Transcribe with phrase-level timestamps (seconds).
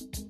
[0.00, 0.29] thank you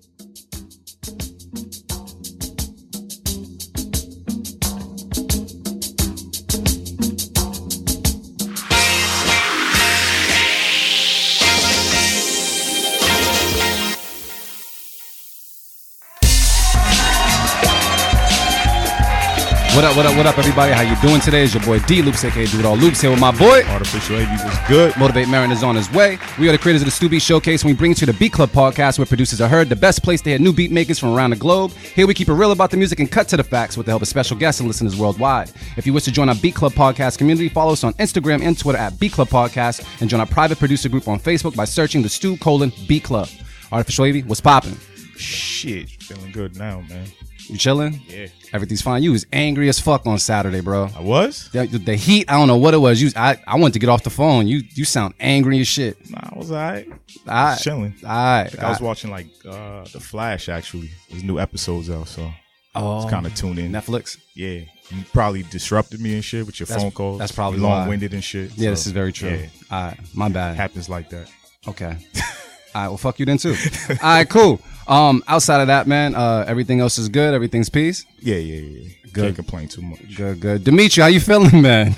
[19.81, 20.73] What up, what up, what up, everybody?
[20.75, 21.45] How you doing today?
[21.45, 23.63] It's your boy D Loops, aka Do It All Loops, here with my boy.
[23.63, 24.95] Artificial AV was good.
[24.99, 26.19] Motivate Marin is on his way.
[26.39, 28.13] We are the creators of the Stew Beat Showcase, and we bring you to the
[28.13, 30.99] Beat Club podcast where producers are heard, the best place to hear new beat makers
[30.99, 31.73] from around the globe.
[31.73, 33.93] Here we keep it real about the music and cut to the facts with the
[33.93, 35.51] help of special guests and listeners worldwide.
[35.79, 38.59] If you wish to join our Beat Club podcast community, follow us on Instagram and
[38.59, 42.03] Twitter at Beat Club Podcast, and join our private producer group on Facebook by searching
[42.03, 43.31] the Stew colon Beat Club.
[43.73, 44.77] Artificial AV, what's popping?
[45.17, 47.07] Shit, feeling good now, man.
[47.51, 48.01] You chilling?
[48.09, 48.29] Yeah.
[48.53, 49.03] Everything's fine.
[49.03, 50.89] You was angry as fuck on Saturday, bro.
[50.97, 51.51] I was?
[51.53, 53.01] The, the heat, I don't know what it was.
[53.03, 54.47] You, I, I wanted to get off the phone.
[54.47, 56.11] You, you sound angry as shit.
[56.11, 56.89] Nah, I was alright.
[56.89, 56.97] All
[57.27, 57.95] right, Chilling.
[58.05, 58.59] all right.
[58.59, 60.91] I was watching like uh The Flash actually.
[61.11, 62.31] There's new episodes out, so
[62.75, 63.73] oh, it's kind of tuned in.
[63.73, 64.17] Netflix.
[64.35, 64.61] Yeah.
[64.91, 67.19] You probably disrupted me and shit with your That's- phone calls.
[67.19, 68.51] that's probably long winded and shit.
[68.57, 69.31] Yeah, so, this is very true.
[69.31, 70.57] Yeah, All right, my bad.
[70.57, 71.29] happens like that.
[71.69, 71.97] Okay.
[72.75, 73.55] All right, well, fuck you then too.
[73.91, 74.61] All right, cool.
[74.87, 77.35] Um, outside of that, man, uh, everything else is good.
[77.35, 78.05] Everything's peace.
[78.21, 78.89] Yeah, yeah, yeah.
[79.13, 79.25] Good.
[79.25, 80.17] Can't complain too much.
[80.17, 80.65] Good, good.
[80.65, 81.97] Dimitri, how you feeling, man?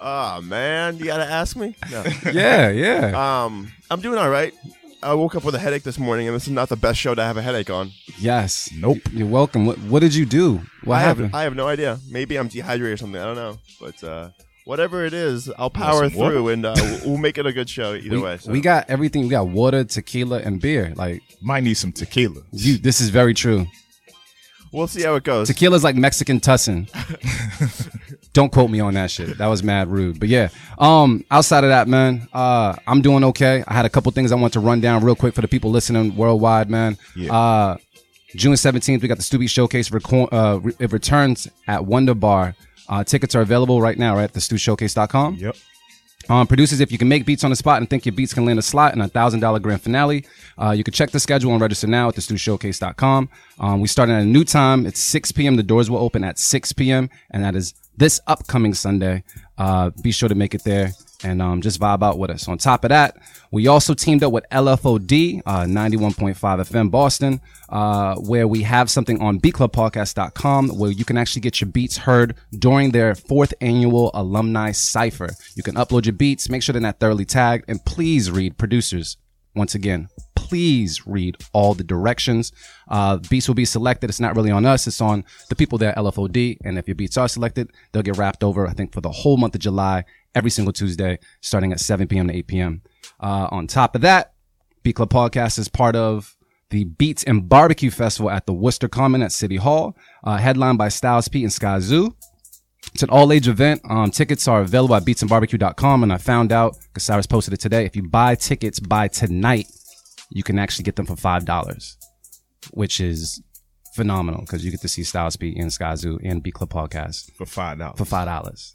[0.00, 1.74] Ah man, you gotta ask me.
[1.90, 2.04] No.
[2.32, 3.44] yeah, yeah.
[3.44, 4.52] um, I'm doing all right.
[5.02, 7.14] I woke up with a headache this morning, and this is not the best show
[7.14, 7.92] to have a headache on.
[8.18, 8.70] yes.
[8.74, 8.98] Nope.
[9.12, 9.66] You're welcome.
[9.66, 10.62] What, what did you do?
[10.84, 11.26] What I happened?
[11.26, 11.98] have I have no idea.
[12.10, 13.20] Maybe I'm dehydrated or something.
[13.20, 13.58] I don't know.
[13.80, 14.30] But uh,
[14.66, 17.94] whatever it is, I'll power through, and uh, we'll- we'll make it a good show
[17.94, 18.36] either we, way.
[18.36, 18.52] So.
[18.52, 19.22] we got everything.
[19.22, 20.92] We got water, tequila, and beer.
[20.94, 22.42] Like Might need some tequila.
[22.52, 23.66] you, this is very true.
[24.72, 25.48] we'll see how it goes.
[25.48, 26.88] Tequila's like Mexican tussin.
[28.32, 29.38] Don't quote me on that shit.
[29.38, 30.20] That was mad rude.
[30.20, 33.64] But yeah, um, outside of that, man, uh, I'm doing okay.
[33.66, 35.70] I had a couple things I want to run down real quick for the people
[35.70, 36.98] listening worldwide, man.
[37.14, 37.32] Yeah.
[37.34, 37.76] Uh,
[38.34, 39.88] June 17th, we got the Stew Beat Showcase.
[39.88, 42.54] Reco- uh, it returns at Wonder Bar.
[42.88, 44.24] Uh, tickets are available right now, right?
[44.24, 45.36] At thestewshowcase.com.
[45.36, 45.56] Yep.
[46.28, 48.44] Um, producers, if you can make beats on the spot and think your beats can
[48.44, 50.26] land a slot in a thousand dollar grand finale,
[50.60, 53.28] uh, you can check the schedule and register now at thestewshowcase.com.
[53.60, 54.86] Um, we starting at a new time.
[54.86, 55.54] It's 6 p.m.
[55.54, 57.10] The doors will open at 6 p.m.
[57.30, 59.22] and that is this upcoming Sunday.
[59.56, 60.90] Uh, be sure to make it there
[61.22, 62.48] and um, just vibe out with us.
[62.48, 63.16] On top of that,
[63.50, 69.20] we also teamed up with LFOD, uh, 91.5 FM Boston, uh, where we have something
[69.20, 74.72] on beatclubpodcast.com where you can actually get your beats heard during their fourth annual alumni
[74.72, 75.30] cipher.
[75.54, 79.16] You can upload your beats, make sure they're not thoroughly tagged, and please read producers.
[79.54, 82.52] Once again, please read all the directions.
[82.88, 84.10] Uh, beats will be selected.
[84.10, 84.86] It's not really on us.
[84.86, 86.58] It's on the people there at LFOD.
[86.64, 89.36] And if your beats are selected, they'll get wrapped over, I think, for the whole
[89.36, 90.04] month of July,
[90.34, 92.28] every single Tuesday, starting at 7 p.m.
[92.28, 92.82] to 8 p.m.
[93.20, 94.34] Uh, on top of that,
[94.82, 96.36] Beat Club Podcast is part of
[96.70, 100.88] the Beats and Barbecue Festival at the Worcester Common at City Hall, uh, headlined by
[100.88, 102.14] Styles P and Skyzoo.
[102.94, 103.82] It's an all age event.
[103.88, 106.02] Um, tickets are available at beatsandbarbecue.com.
[106.02, 109.66] And I found out, because Cyrus posted it today, if you buy tickets by tonight,
[110.30, 111.96] you can actually get them for $5,
[112.72, 113.42] which is
[113.94, 117.46] phenomenal because you get to see Styles P and Skyzoo and Beat Club Podcast For
[117.46, 117.96] five dollars.
[117.98, 118.72] for $5.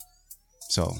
[0.70, 0.94] So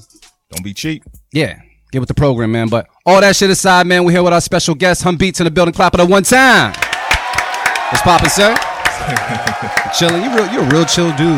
[0.52, 1.04] Don't be cheap.
[1.34, 1.60] yeah,
[1.92, 2.68] get with the program, man.
[2.68, 5.46] But all that shit aside, man, we're here with our special guest, Hum Beats in
[5.46, 5.74] the building.
[5.74, 6.74] Clap it up one time.
[7.90, 8.56] What's poppin', sir?
[9.98, 10.24] Chilling?
[10.24, 10.52] You real?
[10.54, 11.38] You're a real chill dude.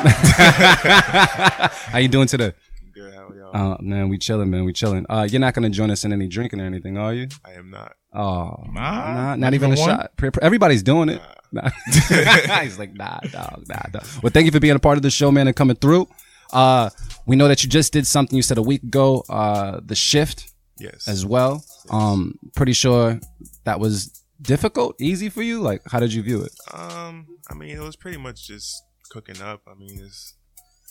[0.00, 2.52] How you doing today?
[2.94, 3.72] Good, how y'all?
[3.72, 4.64] Uh, man, we chilling, man.
[4.64, 5.04] We chilling.
[5.08, 7.28] Uh, you're not gonna join us in any drinking or anything, are you?
[7.44, 7.92] I am not.
[8.12, 9.90] Oh, Nah, nah, not, not even, even a one?
[9.98, 10.16] shot.
[10.16, 11.22] Pre- pre- Everybody's doing it.
[11.52, 11.68] Nah.
[12.62, 14.04] He's like, nah, dog, nah, dog.
[14.22, 16.08] Well, thank you for being a part of the show, man, and coming through.
[16.52, 16.90] Uh,
[17.26, 20.52] we know that you just did something you said a week ago, uh, the shift
[20.78, 21.06] Yes.
[21.06, 21.64] as well.
[21.90, 23.20] Um, pretty sure
[23.64, 25.60] that was difficult, easy for you.
[25.60, 26.52] Like, how did you view it?
[26.72, 29.60] Um, I mean, it was pretty much just cooking up.
[29.68, 30.34] I mean, it's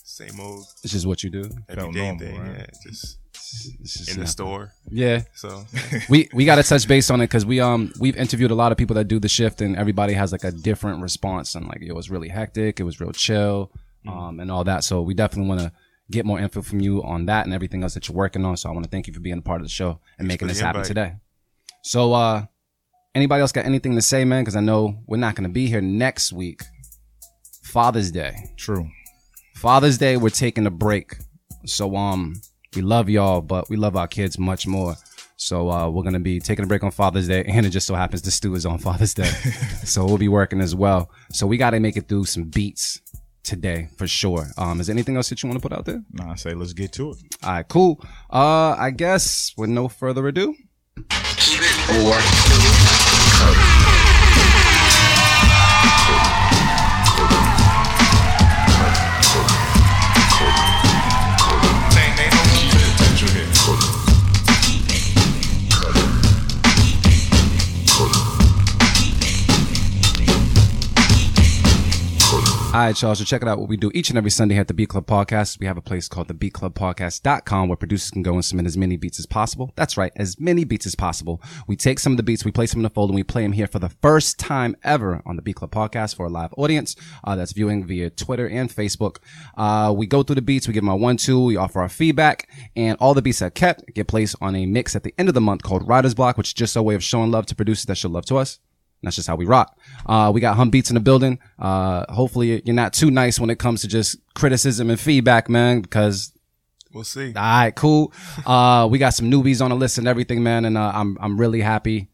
[0.04, 1.50] same old It's just what you do.
[1.68, 2.38] everyday normal, thing.
[2.40, 2.58] right?
[2.58, 3.18] Yeah, just
[4.08, 4.72] in the not- store.
[4.90, 5.64] Yeah, So
[6.08, 8.72] we we got to touch base on it because we um we've interviewed a lot
[8.72, 11.82] of people that do the shift and everybody has like a different response and like
[11.82, 13.70] it was really hectic, it was real chill,
[14.06, 14.10] Mm.
[14.16, 14.82] um and all that.
[14.84, 15.72] So we definitely want to
[16.10, 18.56] get more info from you on that and everything else that you're working on.
[18.56, 20.48] So I want to thank you for being a part of the show and making
[20.48, 20.88] this happen invite.
[20.88, 21.12] today.
[21.84, 22.46] So uh
[23.14, 24.42] anybody else got anything to say, man?
[24.42, 26.62] Because I know we're not going to be here next week.
[27.62, 28.32] Father's Day.
[28.56, 28.88] True.
[29.54, 31.16] Father's Day, we're taking a break.
[31.66, 32.40] So um
[32.74, 34.94] we love y'all, but we love our kids much more.
[35.36, 37.94] So uh, we're gonna be taking a break on Father's Day, and it just so
[37.94, 39.24] happens the stew is on Father's Day,
[39.84, 41.10] so we'll be working as well.
[41.32, 43.00] So we got to make it through some beats
[43.42, 44.48] today for sure.
[44.58, 46.02] Um, is there anything else that you want to put out there?
[46.12, 47.16] Nah, I say let's get to it.
[47.42, 48.04] All right, cool.
[48.30, 50.54] Uh, I guess with no further ado,
[72.72, 73.16] All right, y'all.
[73.16, 73.58] So check it out.
[73.58, 75.58] What we do each and every Sunday here at the Beat Club Podcast.
[75.58, 78.96] We have a place called the beatclubpodcast.com where producers can go and submit as many
[78.96, 79.72] beats as possible.
[79.74, 80.12] That's right.
[80.14, 81.42] As many beats as possible.
[81.66, 83.42] We take some of the beats, we place them in a folder, and we play
[83.42, 86.54] them here for the first time ever on the Beat Club Podcast for a live
[86.56, 86.94] audience,
[87.24, 89.16] uh, that's viewing via Twitter and Facebook.
[89.56, 91.88] Uh, we go through the beats, we give them our one, two, we offer our
[91.88, 95.28] feedback, and all the beats that kept get placed on a mix at the end
[95.28, 97.56] of the month called Writer's Block, which is just a way of showing love to
[97.56, 98.60] producers that show love to us.
[99.02, 99.78] And that's just how we rock.
[100.04, 101.38] Uh, we got hum beats in the building.
[101.58, 105.80] Uh, hopefully you're not too nice when it comes to just criticism and feedback, man,
[105.80, 106.32] because
[106.92, 107.28] We'll see.
[107.28, 108.12] all right, cool.
[108.44, 110.64] Uh, we got some newbies on the list and everything, man.
[110.64, 112.08] And, uh, I'm, I'm really happy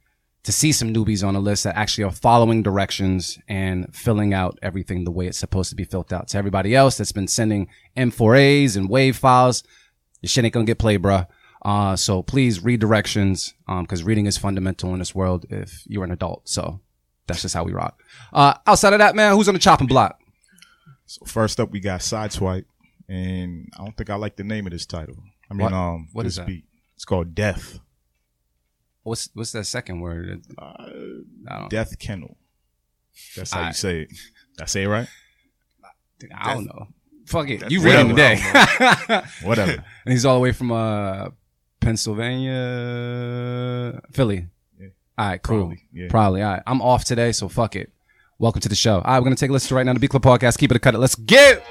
[0.44, 4.56] to see some newbies on the list that actually are following directions and filling out
[4.62, 6.28] everything the way it's supposed to be filled out.
[6.28, 9.64] To everybody else that's been sending M4As and wave files,
[10.22, 11.26] your shit ain't gonna get played, bruh.
[11.66, 16.04] Uh, so please read directions, um, cause reading is fundamental in this world if you're
[16.04, 16.48] an adult.
[16.48, 16.80] So
[17.26, 18.00] that's just how we rock.
[18.32, 20.20] Uh, outside of that, man, who's on the chopping block?
[21.06, 22.66] So first up, we got Sideswipe,
[23.08, 25.16] and I don't think I like the name of this title.
[25.50, 26.46] I mean, What- um, what this is that?
[26.46, 26.64] beat.
[26.94, 27.80] It's called Death.
[29.02, 30.42] What's, what's that second word?
[30.56, 32.36] Uh, Death Kennel.
[33.36, 34.08] That's how you say it.
[34.10, 35.08] Did I say it right?
[36.32, 36.86] I don't know.
[37.26, 37.60] Fuck it.
[37.60, 38.36] That's You read him today.
[39.42, 39.72] Whatever.
[40.04, 41.30] And he's all the way from uh
[41.86, 44.48] Pennsylvania, uh, Philly.
[44.76, 44.88] Yeah.
[45.16, 45.58] All right, cool.
[45.58, 46.08] Probably, yeah.
[46.10, 46.42] Probably.
[46.42, 46.62] All right.
[46.66, 47.92] I'm off today, so fuck it.
[48.40, 48.96] Welcome to the show.
[48.96, 50.58] All right, we're gonna take a listen to right now to the B Club podcast.
[50.58, 50.96] Keep it a cut.
[50.96, 50.98] It.
[50.98, 51.64] Let's get.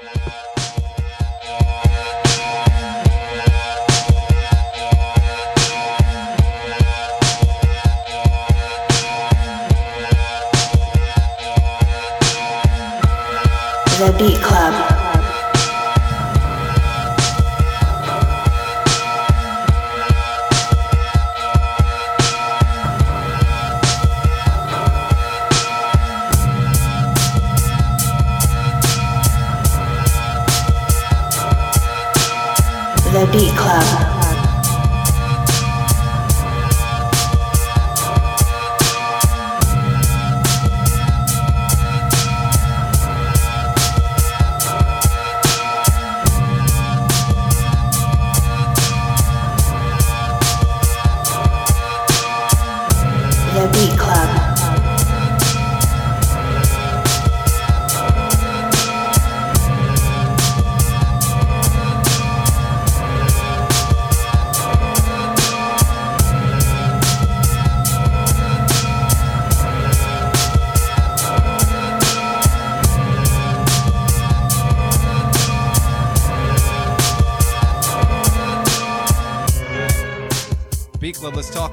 [13.98, 14.75] The Beat Club.
[33.16, 34.05] The Beat Club.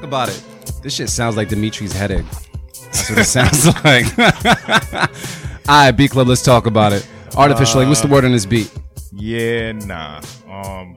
[0.04, 0.42] About it.
[0.82, 2.26] This shit sounds like Dimitri's headache.
[2.92, 4.18] That's what it sounds like.
[5.68, 6.28] all right, B Club.
[6.28, 7.06] Let's talk about it.
[7.36, 7.86] Artificially.
[7.86, 8.72] what's the word on this beat?
[9.12, 10.20] Yeah, nah.
[10.48, 10.96] Um,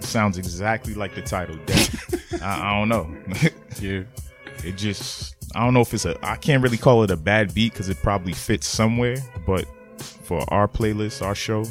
[0.00, 1.56] sounds exactly like the title.
[2.42, 3.10] I, I don't know.
[3.80, 4.02] Yeah.
[4.64, 7.54] it just I don't know if it's a I can't really call it a bad
[7.54, 9.16] beat because it probably fits somewhere,
[9.46, 9.66] but
[9.98, 11.64] for our playlist, our show,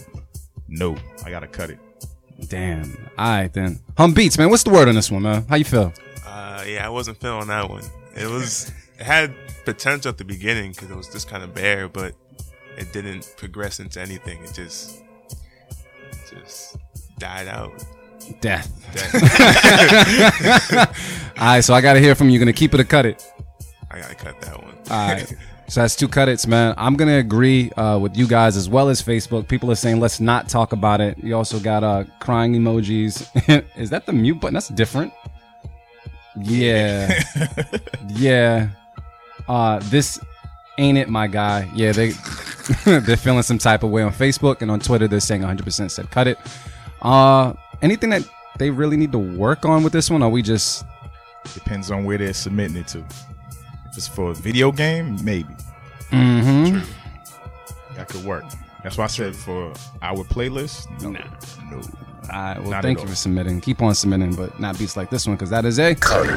[0.68, 1.80] no, I gotta cut it.
[2.48, 2.92] Damn.
[3.18, 3.80] All right then.
[3.98, 4.50] Hum beats, man.
[4.50, 5.46] What's the word on this one, man?
[5.48, 5.94] How you feel?
[6.26, 7.84] Uh, yeah, I wasn't feeling that one.
[8.16, 9.34] It was it had
[9.66, 12.14] potential at the beginning because it was just kind of bare, but
[12.78, 14.44] it didn't progress into anything.
[14.44, 16.78] It just it just
[17.20, 17.72] died out.
[18.42, 18.70] Death.
[18.94, 20.90] That-
[21.38, 22.38] All right, so I gotta hear from you.
[22.40, 23.24] Gonna keep it or cut it?
[23.90, 24.76] I gotta cut that one.
[24.90, 25.34] All right.
[25.72, 26.74] So that's two cut it's, man.
[26.78, 29.48] I'm gonna agree uh, with you guys as well as Facebook.
[29.48, 31.18] People are saying let's not talk about it.
[31.20, 33.26] You also got uh, crying emojis.
[33.78, 34.56] Is that the mute button?
[34.56, 35.14] That's different.
[36.36, 37.24] Yeah,
[38.10, 38.68] yeah.
[39.48, 40.20] Uh, this
[40.78, 41.72] ain't it, my guy.
[41.74, 42.10] Yeah, they
[42.84, 45.08] they're feeling some type of way on Facebook and on Twitter.
[45.08, 46.38] They're saying 100% said cut it.
[47.02, 50.22] Uh, anything that they really need to work on with this one?
[50.22, 50.84] Or are we just
[51.54, 53.04] Depends on where they're submitting it to.
[53.92, 55.54] If it's for a video game, maybe
[56.12, 56.80] mm-hmm.
[57.96, 58.46] that could work.
[58.84, 61.20] That's why I said for our playlist, no, no.
[62.34, 62.60] All right.
[62.60, 63.10] Well, Not at thank you all.
[63.10, 63.60] for submitting.
[63.60, 66.32] Keep on submitting, but not beats like this one because that is a Damn.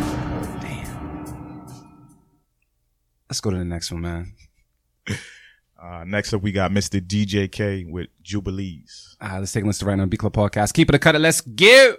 [3.31, 4.33] Let's go to the next one, man.
[5.85, 6.99] Uh, next up, we got Mr.
[6.99, 9.19] DJK with Jubilees.
[9.21, 10.07] All right, let's take a listen right now.
[10.07, 10.73] B Club Podcast.
[10.73, 11.15] Keep it a cut.
[11.15, 11.19] It.
[11.19, 11.99] Let's get.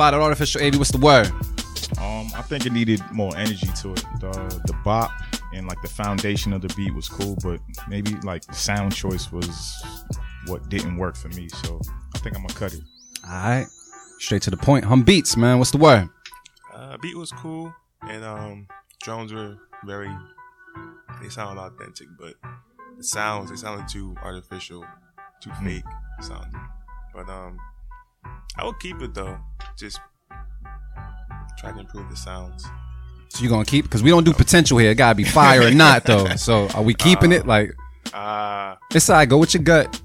[0.00, 0.20] About it.
[0.22, 1.26] Artificial AV, what's the word?
[1.98, 4.02] Um, I think it needed more energy to it.
[4.18, 4.30] The
[4.64, 5.10] the bop
[5.52, 9.30] and like the foundation of the beat was cool, but maybe like the sound choice
[9.30, 9.84] was
[10.46, 11.50] what didn't work for me.
[11.50, 11.82] So
[12.14, 12.80] I think I'm gonna cut it.
[13.26, 13.66] All right.
[14.18, 14.86] Straight to the point.
[14.86, 15.58] Hum beats, man.
[15.58, 16.08] What's the word?
[16.74, 18.68] Uh, beat was cool, and um,
[19.02, 20.10] drums were very.
[21.20, 22.36] They sound authentic, but
[22.96, 24.82] the sounds they sounded too artificial,
[25.42, 25.84] too fake
[26.22, 26.58] sounding.
[27.12, 27.58] But um,
[28.56, 29.38] I would keep it though.
[29.78, 30.00] Just
[31.58, 32.66] try to improve the sounds.
[33.28, 33.84] So you gonna keep?
[33.84, 34.90] Because we don't do potential here.
[34.90, 36.26] It gotta be fire or not, though.
[36.36, 37.46] So are we keeping it?
[37.46, 37.72] Like,
[38.12, 39.28] Uh, it's all right.
[39.28, 40.00] Go with your gut.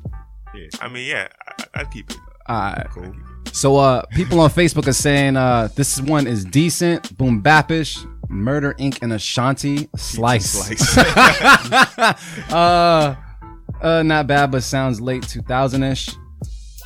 [0.53, 2.17] Yeah, I mean, yeah, I, I'd keep it.
[2.47, 2.87] All right.
[2.91, 3.13] Cool.
[3.51, 8.73] So uh people on Facebook are saying uh this one is decent, boom bapish, Murder
[8.75, 9.01] Inc.
[9.01, 10.51] and Ashanti slice.
[10.51, 10.97] Slice.
[12.53, 13.15] uh
[13.81, 16.09] uh not bad, but sounds late 2000-ish.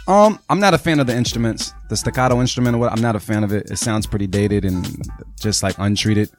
[0.09, 3.19] Um, I'm not a fan of the instruments, the staccato instrument, what I'm not a
[3.19, 3.69] fan of it.
[3.69, 5.07] It sounds pretty dated and
[5.39, 6.31] just like untreated.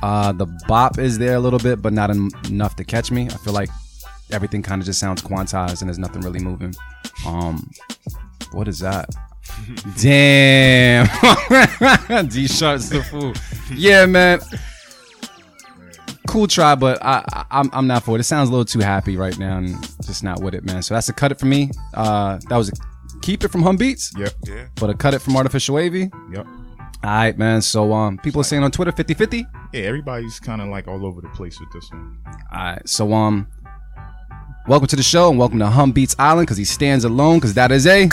[0.00, 3.24] Uh, the bop is there a little bit, but not en- enough to catch me.
[3.26, 3.68] I feel like
[4.30, 6.72] everything kind of just sounds quantized and there's nothing really moving.
[7.26, 7.68] Um,
[8.52, 9.12] what is that?
[10.00, 11.06] Damn.
[12.28, 13.32] D Sharp's the fool.
[13.74, 14.38] Yeah, man.
[16.28, 18.20] Cool try, but I, I I'm I'm not for it.
[18.20, 20.82] It sounds a little too happy right now and just not with it, man.
[20.82, 21.70] So that's a cut it for me.
[21.94, 22.72] Uh that was a
[23.22, 24.32] keep it from Hum Beats, yep.
[24.44, 24.66] Yeah.
[24.76, 26.10] but a cut it from Artificial Wavy.
[26.32, 26.46] Yep.
[27.04, 27.62] Alright, man.
[27.62, 29.44] So um people are saying on Twitter 50-50.
[29.72, 32.18] Yeah, everybody's kind of like all over the place with this one.
[32.52, 33.46] Alright, so um
[34.66, 37.54] welcome to the show and welcome to Hum Beats Island because he stands alone, because
[37.54, 38.08] that is a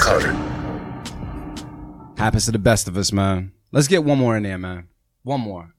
[2.17, 3.51] happens to the best of us, man.
[3.71, 4.87] Let's get one more in there, man.
[5.23, 5.73] One more.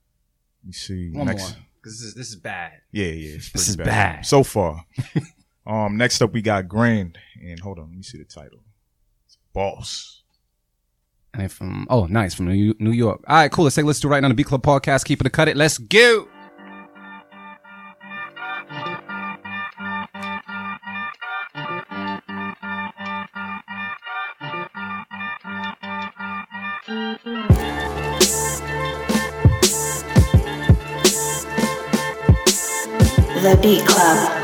[0.63, 1.11] Let me see.
[1.11, 1.43] One next.
[1.43, 1.51] more.
[1.81, 2.73] Because this is this is bad.
[2.93, 3.35] Yeah, yeah.
[3.37, 4.27] It's This pretty is bad.
[4.27, 4.85] so far.
[5.67, 8.61] um, next up we got Grand, and hold on, let me see the title.
[9.55, 10.23] It's Boss.
[11.33, 13.23] And they from oh nice from New New York.
[13.27, 13.65] All right, cool.
[13.65, 15.05] Let's take a listen to it right now on the B Club podcast.
[15.05, 15.57] Keep it a cut it.
[15.57, 16.29] Let's go.
[33.43, 34.44] The Beat Club.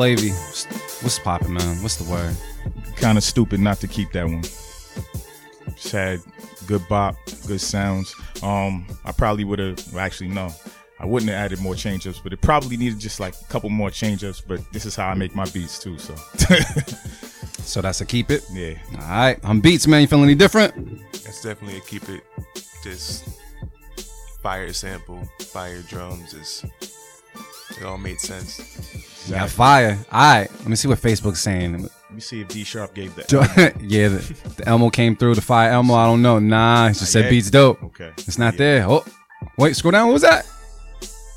[0.00, 0.70] Artificial
[1.02, 1.82] What's popping, man?
[1.82, 2.36] What's the word?
[2.96, 4.42] Kind of stupid not to keep that one.
[4.42, 6.20] Just had
[6.66, 7.16] good bop,
[7.46, 8.14] good sounds.
[8.42, 9.92] Um, I probably would have.
[9.92, 10.50] Well, actually, no.
[10.98, 13.70] I wouldn't have added more change ups, but it probably needed just like a couple
[13.70, 14.42] more change ups.
[14.42, 15.98] But this is how I make my beats too.
[15.98, 16.14] So,
[17.62, 18.44] So that's a keep it.
[18.52, 18.74] yeah.
[18.94, 20.02] All right, Hum beats, man.
[20.02, 21.00] You feeling any different?
[21.12, 22.22] That's definitely a keep it.
[22.82, 23.24] Just
[24.42, 26.34] fire sample, fire drums.
[26.34, 26.64] Is
[27.78, 28.99] it all made sense?
[29.30, 29.96] You got fire.
[30.10, 31.82] All right, let me see what Facebook's saying.
[31.82, 33.30] Let me see if D Sharp gave that.
[33.80, 35.36] yeah, the, the Elmo came through.
[35.36, 35.94] The fire Elmo.
[35.94, 36.40] I don't know.
[36.40, 37.30] Nah, he just said yet.
[37.30, 37.80] beats dope.
[37.84, 38.10] Okay.
[38.18, 38.58] It's not Yeah.
[38.58, 38.86] there.
[38.88, 39.04] Oh,
[39.56, 40.08] wait, scroll down.
[40.08, 40.46] What was that?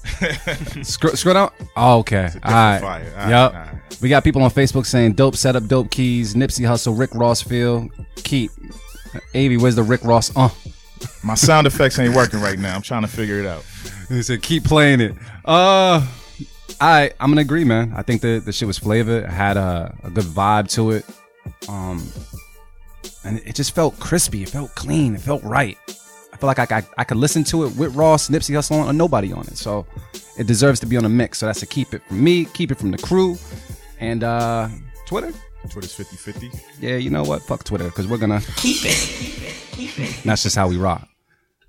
[0.84, 1.52] scroll, scroll down.
[1.78, 2.30] Oh, okay.
[2.44, 2.74] All right.
[2.80, 3.12] different fire.
[3.12, 3.54] All right, yep.
[3.54, 3.98] all right.
[4.02, 7.90] We got people on Facebook saying dope setup, dope keys, Nipsey Hussle, Rick Ross feel,
[8.16, 8.50] keep.
[9.36, 10.36] Avi, where's the Rick Ross?
[10.36, 10.50] Uh.
[11.24, 12.76] My sound effects ain't working right now.
[12.76, 13.64] I'm trying to figure it out.
[14.10, 15.14] He said, keep playing it.
[15.46, 16.06] Uh,
[16.82, 17.94] I I'm gonna agree, man.
[17.96, 19.24] I think the the shit was flavored.
[19.26, 21.06] It had a, a good vibe to it.
[21.68, 22.08] Um,
[23.24, 24.44] and it just felt crispy.
[24.44, 25.16] It felt clean.
[25.16, 25.78] It felt right.
[26.34, 28.90] I feel like I, I, I could listen to it with Ross, Nipsey Hussle, on,
[28.90, 29.58] or nobody on it.
[29.58, 29.86] So
[30.38, 31.38] it deserves to be on a mix.
[31.38, 33.38] So that's a keep it from me, keep it from the crew,
[34.00, 34.68] and uh,
[35.06, 35.32] Twitter.
[35.70, 36.52] Twitter's 50 50.
[36.82, 37.42] Yeah, you know what?
[37.44, 39.56] Fuck Twitter, because we're gonna keep it.
[39.72, 40.22] keep it.
[40.26, 41.08] That's just how we rock.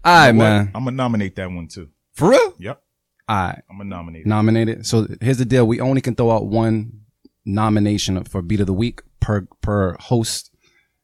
[0.05, 0.71] All right, man.
[0.75, 1.89] I'm going to nominate that one too.
[2.13, 2.55] For real?
[2.59, 2.83] Yep.
[3.29, 3.63] All right.
[3.71, 4.87] I'm going to nominate nominated.
[4.87, 7.01] So here's the deal: we only can throw out one
[7.45, 10.51] nomination for beat of the week per per host.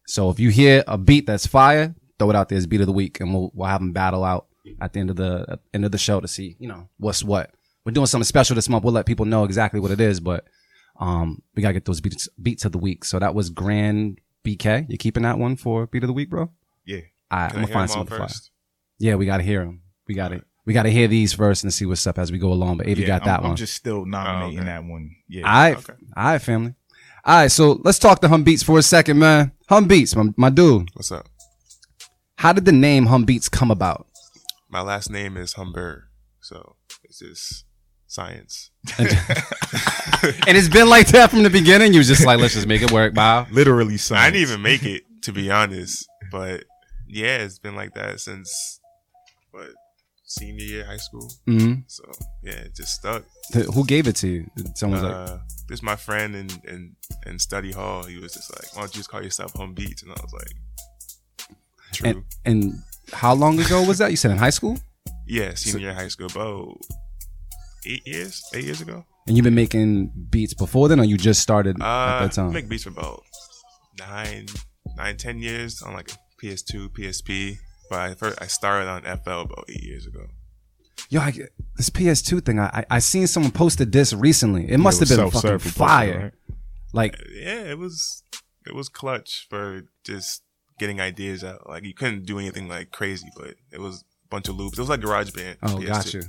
[0.07, 2.87] So if you hear a beat that's fire, throw it out there as beat of
[2.87, 4.47] the week, and we'll we'll have them battle out
[4.81, 7.25] at the end of the at end of the show to see you know what's
[7.25, 7.53] what.
[7.85, 8.85] We're doing something special this month.
[8.85, 10.45] We'll let people know exactly what it is, but
[10.99, 13.05] um, we gotta get those beats beats of the week.
[13.05, 14.87] So that was Grand BK.
[14.91, 16.51] You keeping that one for beat of the week, bro?
[16.85, 17.01] Yeah.
[17.31, 18.29] All right, I'm gonna find some all of the fire.
[18.29, 18.51] first?
[18.99, 19.83] Yeah, we gotta hear them.
[20.07, 22.77] We gotta we gotta hear these first and see what's up as we go along.
[22.77, 24.67] But if you Yeah, got that I'm, one, I'm just still oh, nominating okay.
[24.67, 25.17] that one.
[25.29, 25.43] Yeah.
[25.43, 25.93] all right, Okay.
[26.17, 26.75] all right, family.
[27.25, 29.51] All right, so let's talk to Hum Beats for a second, man.
[29.69, 30.89] Hum Beats, my, my dude.
[30.95, 31.27] What's up?
[32.37, 34.07] How did the name Hum Beats come about?
[34.69, 36.05] My last name is Humber,
[36.41, 37.65] so it's just
[38.07, 38.71] science.
[40.47, 41.95] And it's been like that from the beginning.
[41.95, 43.49] You was just like, let's just make it work, Bob.
[43.51, 44.23] Literally science.
[44.23, 46.07] I didn't even make it, to be honest.
[46.31, 46.65] But
[47.09, 48.81] yeah, it's been like that since
[49.51, 49.71] what
[50.31, 51.29] senior year high school.
[51.47, 52.05] hmm So
[52.43, 53.25] yeah, it just stuck.
[53.75, 54.51] Who gave it to you?
[54.57, 58.05] Did Someone like, Uh, this my friend in, in in study hall.
[58.05, 60.33] He was just like, "Why don't you just call yourself Hum Beats?" And I was
[60.33, 60.55] like,
[61.93, 64.11] "True." and, and how long ago was that?
[64.13, 64.79] You said in high school?
[65.27, 66.79] yeah, senior year high school, about
[67.87, 69.05] eight years, eight years ago.
[69.27, 72.53] And you've been making beats before then, or you just started at Uh, that time?
[72.53, 73.23] make beats for about
[73.99, 74.47] nine,
[74.97, 77.59] nine, ten years on like a PS2, PSP.
[77.91, 80.27] But I first I started on FL about eight years ago.
[81.11, 81.33] Yo, I,
[81.77, 84.71] this PS2 thing, I, I I seen someone posted this recently.
[84.71, 86.21] It must It have been fucking self-serve who posted it, fire.
[86.23, 86.33] right?
[86.93, 88.23] Like, Yeah, it was
[88.67, 90.43] it was clutch for just
[90.79, 91.69] getting ideas out.
[91.69, 94.79] Like you couldn't do anything like crazy, but it was a bunch of loops.
[94.79, 95.57] It was like GarageBand.
[95.65, 95.87] oh, PS2.
[95.87, 96.23] got you.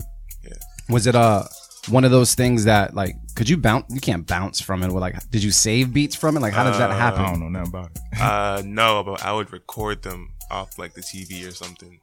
[0.43, 0.53] Yeah.
[0.89, 1.43] Was it uh
[1.89, 3.85] one of those things that like could you bounce?
[3.93, 4.89] You can't bounce from it.
[4.91, 6.41] Or like, did you save beats from it?
[6.41, 8.21] Like, how does that Uh, I don't know nothing about it.
[8.21, 11.99] Uh, no, but I would record them off like the TV or something,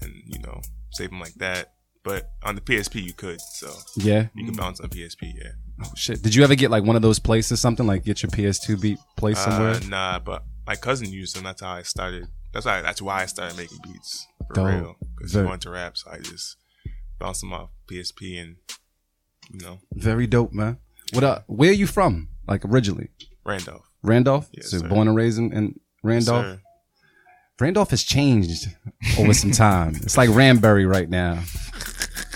[0.00, 0.60] and you know
[0.92, 1.72] save them like that.
[2.04, 4.28] But on the PSP you could, so Yeah.
[4.34, 5.32] you could bounce on PSP.
[5.36, 5.50] Yeah.
[5.84, 6.22] Oh shit.
[6.22, 8.98] Did you ever get like one of those places, something like get your PS2 beat
[9.16, 9.72] placed somewhere?
[9.74, 11.44] Uh, nah, but my cousin used them.
[11.44, 12.26] That's how I started.
[12.54, 12.80] That's why.
[12.82, 14.66] That's why I started making beats for Dope.
[14.66, 14.94] real.
[15.16, 16.56] Because he Very- wanted to rap, so I just
[17.18, 18.56] bounced them off PSP, and
[19.50, 20.78] you know, Very dope, man.
[21.12, 22.28] What uh where are you from?
[22.46, 23.08] Like originally?
[23.44, 23.88] Randolph.
[24.02, 24.48] Randolph?
[24.52, 24.88] Yes, so sir.
[24.88, 26.44] born and raised in, in Randolph?
[26.44, 26.60] Sir.
[27.60, 28.68] Randolph has changed
[29.18, 29.96] over some time.
[29.96, 31.42] It's like Ranbury right now.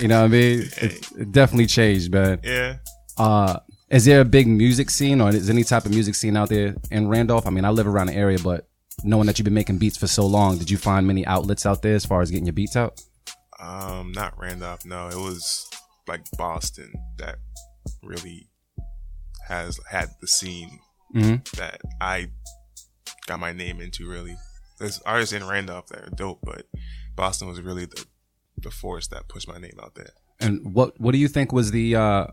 [0.00, 0.60] You know what I mean?
[0.78, 2.40] It, it definitely changed, man.
[2.42, 2.78] Yeah.
[3.16, 6.48] Uh, is there a big music scene or is any type of music scene out
[6.48, 7.46] there in Randolph?
[7.46, 8.66] I mean, I live around the area, but
[9.04, 11.82] knowing that you've been making beats for so long, did you find many outlets out
[11.82, 13.00] there as far as getting your beats out?
[13.60, 14.84] Um, not Randolph.
[14.84, 15.68] No, it was
[16.08, 17.36] like Boston that
[18.02, 18.48] really
[19.48, 20.78] has had the scene
[21.14, 21.48] Mhm.
[21.56, 22.30] that I
[23.26, 24.08] got my name into.
[24.08, 24.36] Really,
[24.78, 26.66] there's artists in Randolph that are dope, but
[27.16, 28.06] Boston was really the
[28.58, 30.10] the force that pushed my name out there.
[30.40, 32.26] And what what do you think was the uh,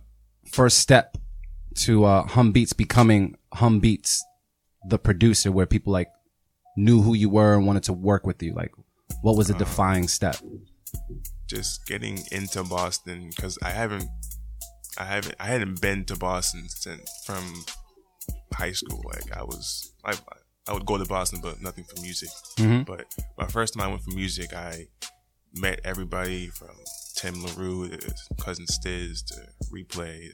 [0.51, 1.17] first step
[1.75, 4.23] to uh, Hum Beats becoming Hum Beats,
[4.87, 6.09] the producer, where people like
[6.77, 8.53] knew who you were and wanted to work with you?
[8.53, 8.71] Like,
[9.21, 10.37] what was the defying step?
[11.49, 14.05] Just getting into Boston because I haven't,
[14.97, 17.65] I haven't, I hadn't been to Boston since from
[18.53, 19.01] high school.
[19.05, 20.13] Like I was, I,
[20.67, 22.29] I would go to Boston, but nothing for music.
[22.57, 22.85] Mhm.
[22.85, 23.05] But
[23.37, 24.87] my first time I went for music, I
[25.55, 26.69] met everybody from
[27.15, 29.35] Tim LaRue to Cousin Stiz to
[29.73, 30.29] Replay.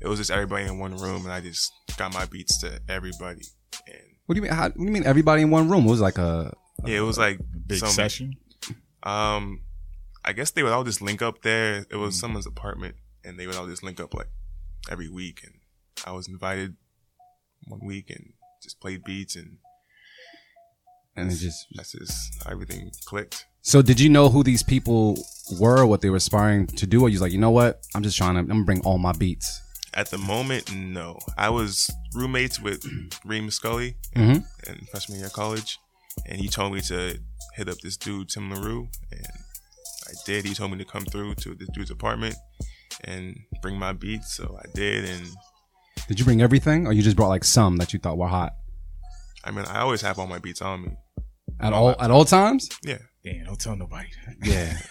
[0.00, 3.42] It was just everybody in one room, and I just got my beats to everybody.
[3.86, 4.52] And What do you mean?
[4.52, 5.04] How, what do you mean?
[5.04, 5.86] Everybody in one room?
[5.86, 6.54] It was like a
[6.86, 8.36] yeah, it was like Big some, session.
[9.02, 9.60] Um,
[10.24, 11.86] I guess they would all just link up there.
[11.90, 14.28] It was someone's apartment, and they would all just link up like
[14.90, 15.40] every week.
[15.44, 15.54] And
[16.06, 16.76] I was invited
[17.66, 19.58] one week and just played beats, and
[21.16, 21.66] and it just.
[21.74, 23.46] that's just everything clicked.
[23.62, 25.18] So did you know who these people
[25.58, 27.80] were, what they were aspiring to do, or you was like, you know what?
[27.94, 28.40] I'm just trying to.
[28.40, 29.60] I'm gonna bring all my beats.
[29.92, 31.18] At the moment, no.
[31.36, 32.84] I was roommates with
[33.24, 34.44] Reem Scully Mhm.
[34.68, 35.78] in freshman year of college,
[36.26, 37.18] and he told me to
[37.56, 39.26] hit up this dude Tim LaRue, and
[40.10, 40.44] I did.
[40.44, 42.34] He told me to come through to this dude's apartment
[43.04, 45.28] and bring my beats, so I did, and
[46.08, 48.52] Did you bring everything, or you just brought like some that you thought were hot
[49.44, 50.90] I mean, I always have all my beats on me.
[51.60, 52.68] at all at all times?
[52.82, 52.98] Yeah.
[53.22, 54.08] Damn, don't tell nobody.
[54.42, 54.78] Yeah,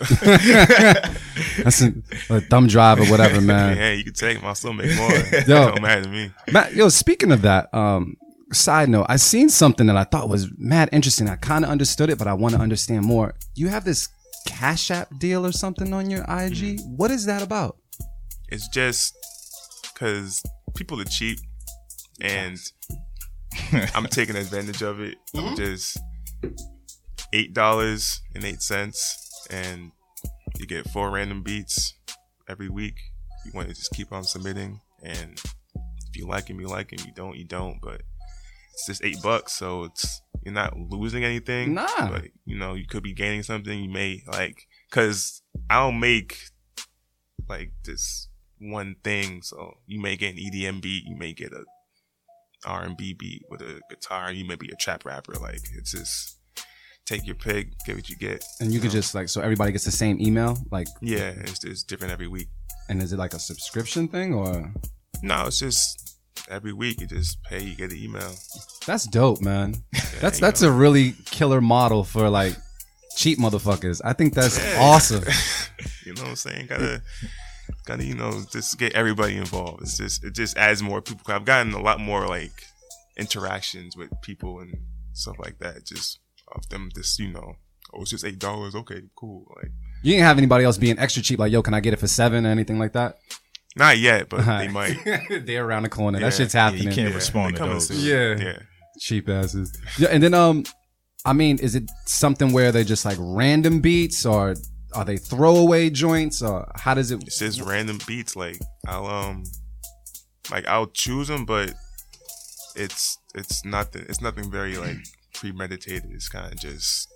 [1.64, 1.92] that's a,
[2.30, 3.76] a thumb drive or whatever, man.
[3.76, 4.46] Yeah, you can take them.
[4.46, 5.12] I'll still make more.
[5.48, 5.72] Yo.
[5.72, 6.32] Don't matter to me.
[6.52, 8.18] Matt, yo, speaking of that, um,
[8.54, 11.28] side note, I seen something that I thought was mad interesting.
[11.28, 13.34] I kind of understood it, but I want to understand more.
[13.56, 14.10] You have this
[14.46, 16.78] Cash App deal or something on your IG.
[16.78, 16.98] Mm-hmm.
[16.98, 17.78] What is that about?
[18.50, 19.16] It's just
[19.94, 20.44] because
[20.76, 21.40] people are cheap
[22.22, 22.58] and
[23.96, 25.18] I'm taking advantage of it.
[25.36, 25.98] I'm just
[27.34, 29.92] eight dollars and eight cents, and
[30.58, 31.94] you get four random beats
[32.48, 32.96] every week.
[33.46, 35.40] You want to just keep on submitting, and
[36.08, 37.06] if you like them, you like them.
[37.06, 37.80] You don't, you don't.
[37.82, 38.02] But
[38.74, 41.74] it's just eight bucks, so it's you're not losing anything.
[41.74, 42.10] Nah.
[42.10, 43.80] but you know you could be gaining something.
[43.84, 46.38] You may like because I don't make
[47.48, 49.42] like this one thing.
[49.42, 51.64] So you may get an EDM beat, you may get a
[52.66, 54.32] R&B beat with a guitar.
[54.32, 55.34] You may be a trap rapper.
[55.34, 56.38] Like it's just
[57.06, 58.44] take your pick, get what you get.
[58.60, 58.94] And you could know?
[58.94, 62.48] just like so everybody gets the same email, like, yeah, it's it's different every week.
[62.90, 64.74] and is it like a subscription thing or?
[65.22, 66.19] No, it's just
[66.50, 68.34] every week you just pay, you get an email.
[68.86, 69.76] That's dope, man.
[70.20, 72.56] That's you that's a really killer model for like
[73.16, 74.02] cheap motherfuckers.
[74.04, 75.24] I think that's awesome.
[76.06, 76.68] you know what I'm saying?
[76.68, 77.02] Gotta,
[77.86, 79.82] gotta, you know, just get everybody involved.
[79.82, 81.34] It's just, it just adds more people.
[81.34, 82.64] I've gotten a lot more like
[83.18, 84.74] interactions with people and
[85.14, 85.86] stuff like that.
[85.86, 86.20] Just
[86.56, 87.54] of them, just you know,
[87.94, 88.76] oh, it's just eight dollars.
[88.76, 89.46] Okay, cool.
[89.58, 92.00] Like, You didn't have anybody else being extra cheap, like, yo, can I get it
[92.00, 93.18] for seven or anything like that?
[93.76, 94.98] Not yet, but they might.
[95.46, 96.20] They're around the corner.
[96.20, 96.26] Yeah.
[96.26, 96.84] that shit's Yeah, happening.
[96.84, 97.88] you can't Yeah, respond they to coming those.
[97.88, 98.00] soon.
[98.00, 98.46] Yeah.
[98.46, 98.60] yeah.
[99.00, 99.72] cheap asses.
[99.98, 100.64] Yeah, and then um,
[101.26, 104.56] I mean, is it something where they're just like random beats, or
[104.94, 107.22] are they throwaway joints, or how does it?
[107.24, 108.36] It's just random beats.
[108.36, 109.44] Like I'll um,
[110.52, 111.74] like I'll choose them, but
[112.76, 114.06] it's it's nothing.
[114.10, 114.98] It's nothing very like
[115.34, 116.10] premeditated.
[116.12, 117.08] It's kind of just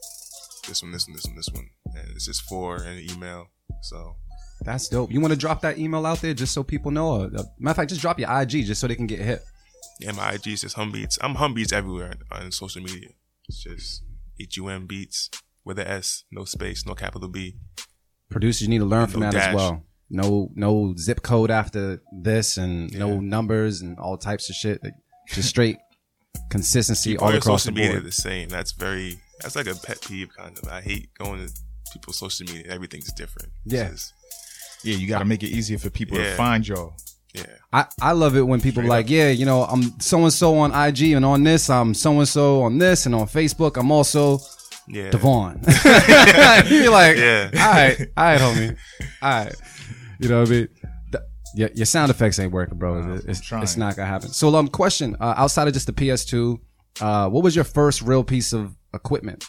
[0.68, 3.48] this one, this one, this one, this one, and it's just for an email.
[3.82, 4.16] So
[4.63, 5.12] That's dope.
[5.12, 7.23] You want to drop that email out there just so people know?
[7.23, 9.41] Uh, matter of fact, just drop your IG just so they can get hit.
[9.99, 11.17] yeah, my IG is just Humbeats.
[11.21, 13.10] I'm Humbeats everywhere on, social media.
[13.49, 14.04] It's just
[14.39, 15.30] H U M Beats
[15.65, 17.56] with a S, no space, no capital B.
[18.30, 19.84] Producers, you need to learn from No that as well.
[20.10, 24.84] No, no zip code after this, and no numbers and all types of shit.
[24.84, 24.93] Like,
[25.30, 25.78] Just straight
[26.49, 28.04] consistency Keep all across the social media board.
[28.06, 28.49] the same.
[28.49, 29.17] That's very.
[29.41, 30.67] That's like a pet peeve kind of.
[30.69, 31.52] I hate going to
[31.91, 32.71] people's social media.
[32.71, 33.49] Everything's different.
[33.65, 33.89] Yeah.
[33.91, 34.13] just-
[34.84, 36.96] Yeah, you got to make it easier for people to find y'all.
[37.34, 37.46] yeah.
[37.72, 40.58] I, I love it when people Straight like, yeah, you know, I'm so and so
[40.60, 43.78] on IG and on this, I'm so and so on this and on Facebook.
[43.78, 44.39] I'm also
[44.88, 45.10] Yeah.
[45.10, 45.62] Devon.
[46.67, 47.50] You're like, Yeah.
[47.54, 48.78] all right, all right, homie,
[49.22, 49.56] all right.
[50.19, 50.67] You know what I mean?
[51.12, 53.02] The- your, your sound effects ain't working, bro.
[53.02, 54.30] Nah, it's, it's, it's not gonna happen.
[54.30, 56.60] So, um, question: uh, outside of just the PS2,
[57.02, 59.46] uh, what was your first real piece of equipment?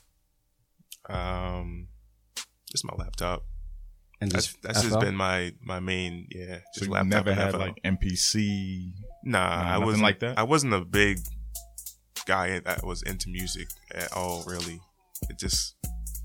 [1.08, 1.88] Um,
[2.72, 3.44] it's my laptop.
[4.20, 6.26] And That's just that's just been my my main.
[6.30, 6.56] Yeah.
[6.72, 7.58] So Just you laptop never and had FL.
[7.58, 8.92] like MPC.
[9.24, 10.38] Nah, Nah, I wasn't like that?
[10.38, 11.18] I wasn't a big
[12.26, 14.44] guy that was into music at all.
[14.46, 14.80] Really,
[15.28, 15.74] it just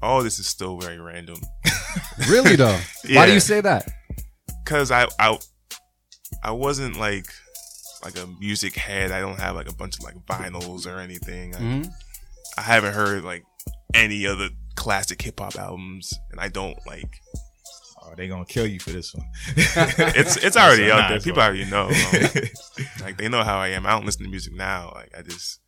[0.02, 1.38] all this is still very random.
[2.30, 2.78] really though.
[3.12, 3.88] Why do you say that?
[4.66, 5.38] Cause I I
[6.44, 7.26] I wasn't like
[8.04, 9.12] like a music head.
[9.12, 11.56] I don't have like a bunch of like vinyls or anything.
[11.56, 11.92] I, Mhm.
[12.58, 13.44] I haven't heard like
[13.94, 17.10] any other classic hip hop albums, and I don't like.
[18.10, 19.26] Oh, they gonna kill you for this one.
[20.16, 21.20] It's it's already Nah, out there.
[21.20, 21.48] People fine.
[21.48, 21.88] already know.
[21.88, 22.50] um,
[23.02, 23.86] like they know how I am.
[23.86, 24.92] I don't listen to music now.
[24.96, 25.60] Like I just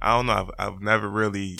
[0.00, 0.32] I don't know.
[0.32, 1.58] I've I've never really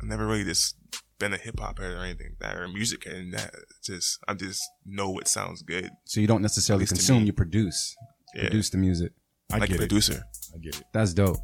[0.00, 0.76] I've never really just
[1.18, 4.62] been a hip hop head or anything that or music and that just I just
[4.84, 5.90] know what sounds good.
[6.04, 7.94] So you don't necessarily At least to consume, you produce,
[8.34, 8.42] Yeah.
[8.42, 9.12] produce the music.
[9.52, 9.78] I like a get it.
[9.88, 10.24] producer.
[10.54, 10.84] I get it.
[10.92, 11.36] That's dope.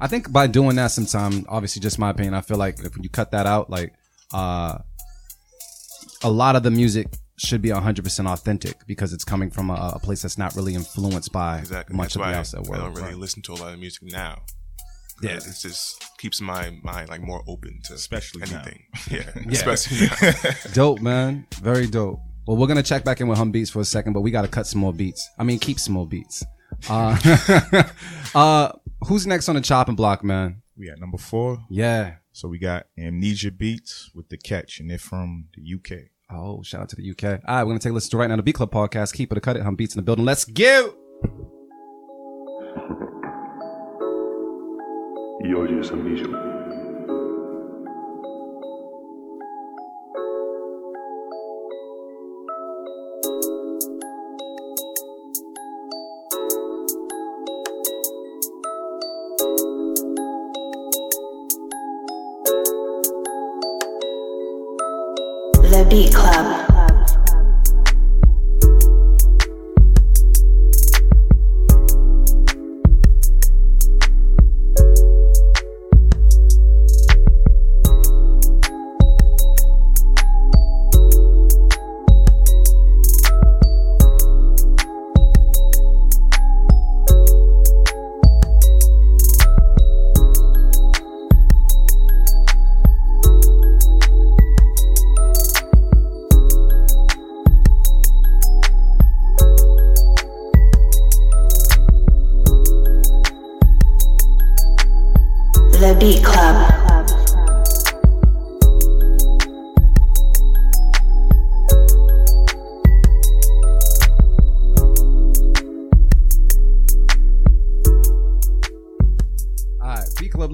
[0.00, 3.08] I think by doing that sometime, obviously just my opinion, I feel like if you
[3.10, 3.92] cut that out, like
[4.32, 4.78] uh
[6.22, 7.06] a lot of the music
[7.38, 11.32] should be 100% authentic because it's coming from a, a place that's not really influenced
[11.32, 11.94] by Exactly.
[11.96, 12.82] much That's of the why outside I world.
[12.84, 13.16] don't really Right.
[13.20, 14.42] listen to a lot of music now.
[15.22, 15.30] Yeah.
[15.30, 18.56] Yeah, it just keeps my mind like more open to Especially now.
[18.62, 18.82] anything.
[19.10, 19.52] Yeah, Yeah.
[19.52, 20.08] especially.
[20.72, 21.46] Dope, man.
[21.62, 22.20] Very dope.
[22.46, 24.48] Well, we're gonna check back in with hum beats for a second, but we gotta
[24.48, 25.28] cut some more beats.
[25.38, 26.44] I mean, keep some more beats.
[26.88, 27.16] Uh,
[28.34, 28.72] uh,
[29.08, 30.62] who's next on the chopping block, man?
[30.76, 31.58] We at number four.
[31.70, 32.16] Yeah.
[32.36, 36.10] So we got Amnesia Beats with the catch, and they're from the UK.
[36.30, 37.24] Oh, shout out to the UK.
[37.24, 39.14] All right, we're gonna take a listen to right now the Beat Club podcast.
[39.14, 39.62] Keep it a cut it.
[39.62, 40.26] Hum beats in the building.
[40.26, 40.94] Let's go.
[45.40, 46.45] y oyes Amnesia.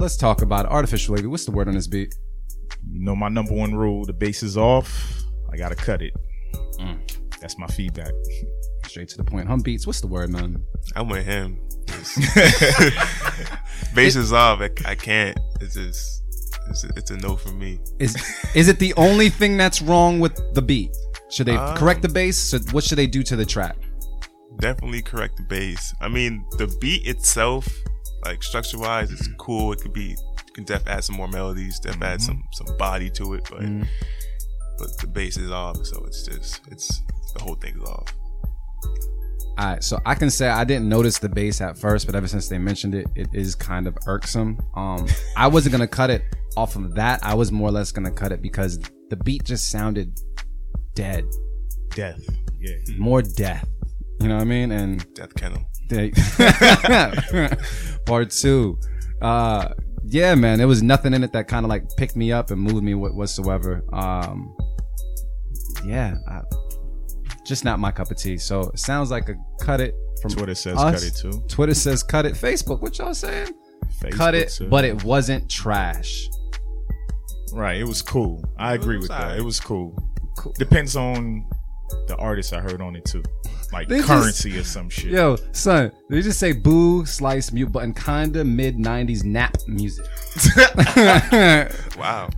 [0.02, 0.66] Let's talk about.
[0.66, 1.28] Artificial wavy.
[1.28, 2.14] What's the word on this beat?
[2.90, 5.22] You know my number one rule: the bass is off.
[5.52, 6.12] I gotta cut it.
[6.78, 6.98] Mm.
[7.40, 8.12] That's my feedback.
[8.86, 9.46] Straight to the point.
[9.46, 9.86] Hum beats.
[9.86, 10.62] What's the word, man?
[10.96, 11.60] I'm with him.
[13.94, 14.60] Bass is off.
[14.60, 15.38] I, I can't.
[15.60, 16.22] It's just,
[16.68, 17.78] it's a, it's a no for me.
[18.00, 18.16] Is
[18.54, 20.90] is it the only thing that's wrong with the beat?
[21.30, 22.36] Should they Um, correct the bass?
[22.36, 23.76] So what should they do to the track?
[24.58, 25.94] Definitely correct the bass.
[26.00, 27.66] I mean, the beat itself,
[28.24, 29.36] like structure wise, it's mm-hmm.
[29.36, 29.72] cool.
[29.72, 32.18] It could be, you can def add some more melodies, def add mm-hmm.
[32.18, 33.82] some some body to it, but mm-hmm.
[34.78, 35.84] but the bass is off.
[35.84, 37.02] So it's just, it's
[37.34, 38.14] the whole thing's off.
[39.58, 42.26] All right, so I can say I didn't notice the bass at first, but ever
[42.26, 44.58] since they mentioned it, it is kind of irksome.
[44.74, 45.06] Um,
[45.36, 46.22] I wasn't gonna cut it
[46.56, 47.20] off of that.
[47.22, 48.78] I was more or less gonna cut it because
[49.10, 50.18] the beat just sounded
[50.94, 51.24] dead,
[51.90, 52.20] Death.
[52.58, 52.76] Yeah.
[52.96, 53.68] more death.
[54.20, 54.70] You know what I mean?
[54.70, 55.62] And Death Kennel.
[55.88, 56.10] They-
[58.06, 58.78] part two,
[59.20, 59.68] uh,
[60.04, 62.60] yeah, man, there was nothing in it that kind of like picked me up and
[62.60, 63.84] moved me wh- whatsoever.
[63.92, 64.54] Um,
[65.84, 66.40] yeah, I,
[67.44, 68.38] just not my cup of tea.
[68.38, 70.94] So it sounds like a cut it from Twitter says us.
[70.94, 71.42] cut it too.
[71.48, 72.34] Twitter says cut it.
[72.34, 73.48] Facebook, what y'all saying?
[74.00, 76.28] Facebook cut it, says- but it wasn't trash.
[77.52, 77.78] Right.
[77.80, 78.42] It was cool.
[78.58, 79.36] I agree with that.
[79.38, 79.94] It was cool.
[80.38, 80.52] Cool.
[80.58, 81.44] Depends on
[82.06, 83.22] the artist I heard on it too.
[83.72, 85.12] Like They just- currency or some shit.
[85.12, 90.04] Yo, son, they just say boo, slice, mute button, kinda mid '90s nap music.
[91.98, 92.28] Wow.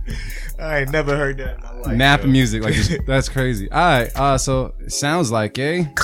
[0.59, 1.97] I ain't never heard that in my life.
[1.97, 2.27] nap yo.
[2.27, 3.69] music, like just- that's crazy.
[3.71, 5.85] All right, uh, so sounds like eh.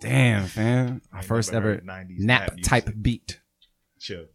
[0.00, 3.02] Damn, fam, our first ever 90s nap nap type music.
[3.02, 3.40] beat.
[3.98, 4.26] Chill.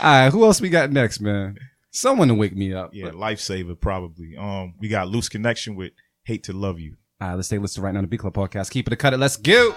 [0.00, 1.56] All right, who else we got next, man?
[1.92, 2.90] Someone to wake me up.
[2.94, 4.34] Yeah, But- lifesaver probably.
[4.36, 5.92] Um, we got loose connection with
[6.24, 6.96] hate to love you.
[7.20, 8.70] All right, let's take a listen right now to B Club Podcast.
[8.70, 9.18] Keep it a cut it.
[9.18, 9.74] Let's go.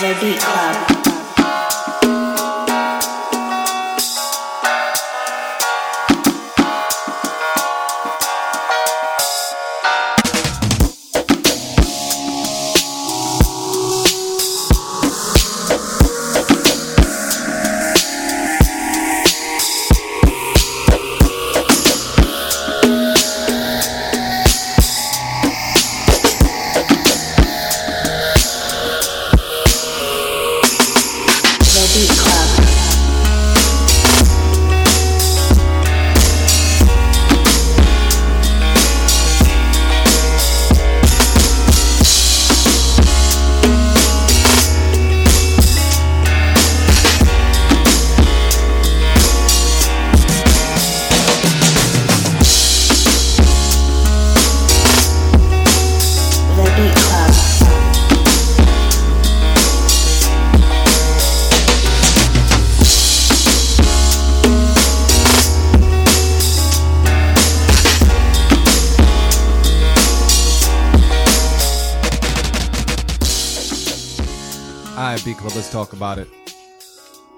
[0.00, 1.13] The Beat Club.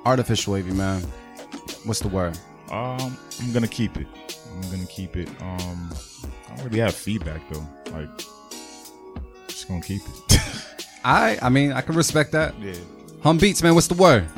[0.07, 1.03] Artificial wavy, man.
[1.83, 2.39] What's the word?
[2.71, 4.07] Um, I'm gonna keep it.
[4.55, 5.29] I'm gonna keep it.
[5.43, 5.93] Um,
[6.49, 7.67] I don't have feedback though.
[7.91, 8.09] Like,
[9.49, 10.41] just gonna keep it.
[11.05, 12.57] I, I mean, I can respect that.
[12.61, 12.75] yeah.
[13.25, 13.75] Hum beats, man.
[13.75, 14.29] What's the word?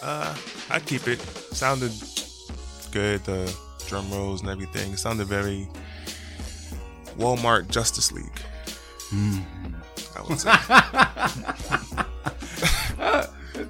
[0.00, 0.32] Uh,
[0.70, 1.20] I keep it.
[1.20, 1.90] Sounded
[2.92, 3.24] good.
[3.24, 3.52] The
[3.88, 4.92] drum rolls and everything.
[4.92, 5.68] It sounded very
[7.18, 8.40] Walmart Justice League.
[9.12, 10.50] I would say.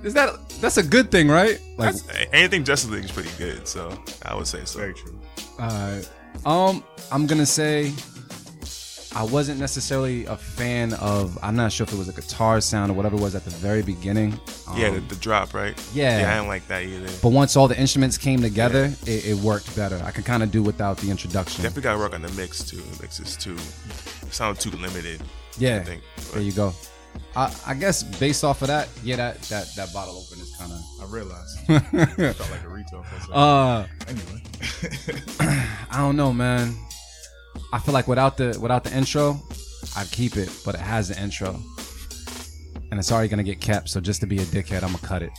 [0.05, 1.61] Is that that's a good thing, right?
[1.77, 4.79] Like, That's- anything Justice League is pretty good, so I would say so.
[4.79, 5.19] Very true.
[5.59, 6.09] Alright.
[6.47, 7.93] Um, I'm gonna say
[9.17, 11.39] I wasn't necessarily a fan of.
[11.41, 13.51] I'm not sure if it was a guitar sound or whatever it was at the
[13.51, 14.33] very beginning.
[14.67, 15.81] Um, Yeah, the, the drop, right?
[15.95, 16.19] Yeah.
[16.21, 17.07] Yeah, I didn't like that either.
[17.23, 20.03] but once all the instruments came together, it, it worked better.
[20.05, 21.63] I could kind of do without the introduction.
[21.63, 22.79] Definitely got to work on the mix too.
[22.79, 23.57] The mix is too
[24.33, 25.23] sound too limited.
[25.59, 26.03] Yeah, I think.
[26.33, 26.75] there you go.
[27.37, 30.73] I, I guess based off of that, yeah, that that that bottle opener is kind
[30.73, 30.81] of.
[31.03, 31.59] I realized.
[31.69, 33.03] I felt like a retail.
[33.03, 33.33] for.
[33.35, 34.43] Uh, anyway.
[35.91, 36.77] I don't know, man.
[37.73, 39.41] I feel like without the without the intro,
[39.97, 41.61] I'd keep it, but it has the intro,
[42.91, 43.89] and it's already gonna get kept.
[43.89, 45.33] So just to be a dickhead, I'm gonna cut it.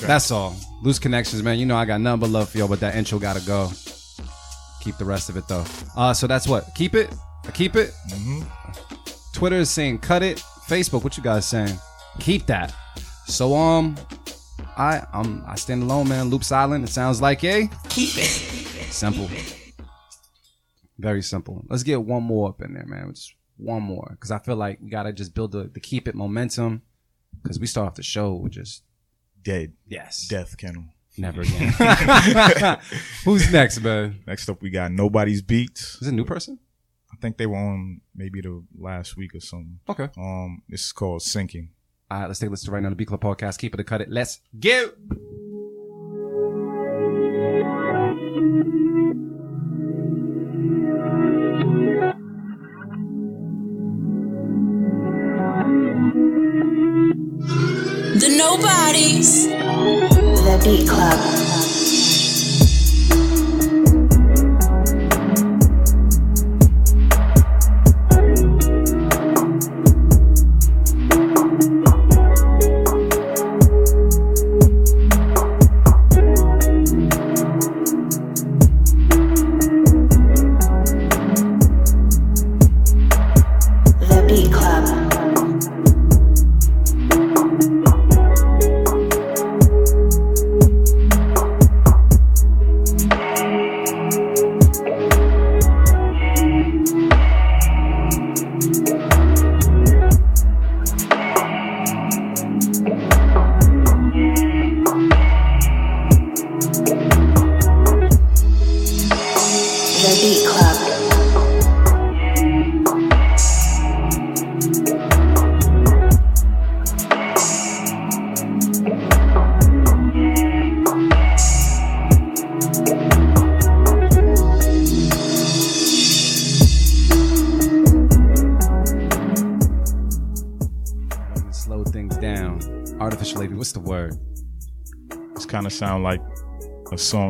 [0.00, 0.56] That's all.
[0.82, 1.58] Loose connections, man.
[1.58, 3.70] You know I got nothing but love for y'all, but that intro gotta go.
[4.80, 5.64] Keep the rest of it though.
[5.94, 6.74] Uh, so that's what.
[6.74, 7.14] Keep it.
[7.46, 7.92] I keep it.
[9.42, 10.36] Twitter is saying cut it.
[10.68, 11.76] Facebook, what you guys saying?
[12.20, 12.72] Keep that.
[13.26, 13.96] So um,
[14.76, 16.26] I um I stand alone, man.
[16.30, 16.84] Loop silent.
[16.84, 18.92] It sounds like a Keep it.
[18.92, 19.28] simple.
[21.00, 21.64] Very simple.
[21.68, 23.14] Let's get one more up in there, man.
[23.14, 26.14] Just one more, because I feel like we gotta just build the, the keep it
[26.14, 26.82] momentum.
[27.42, 28.84] Because we start off the show with just
[29.42, 29.72] Dead.
[29.88, 30.84] yes, Death Kennel.
[31.18, 31.72] never again.
[33.24, 34.20] Who's next, man?
[34.24, 35.96] Next up, we got Nobody's Beats.
[36.00, 36.60] Is it a new person?
[37.22, 39.78] I think they were on maybe the last week or something.
[39.88, 40.08] Okay.
[40.16, 41.68] Um, this is called Sinking.
[42.10, 43.58] All right, let's take a listen to right now on the Beat Club podcast.
[43.58, 44.10] Keep it or cut it.
[44.10, 44.90] Let's go.
[58.18, 59.46] The nobodies.
[59.46, 61.51] The Beat Club.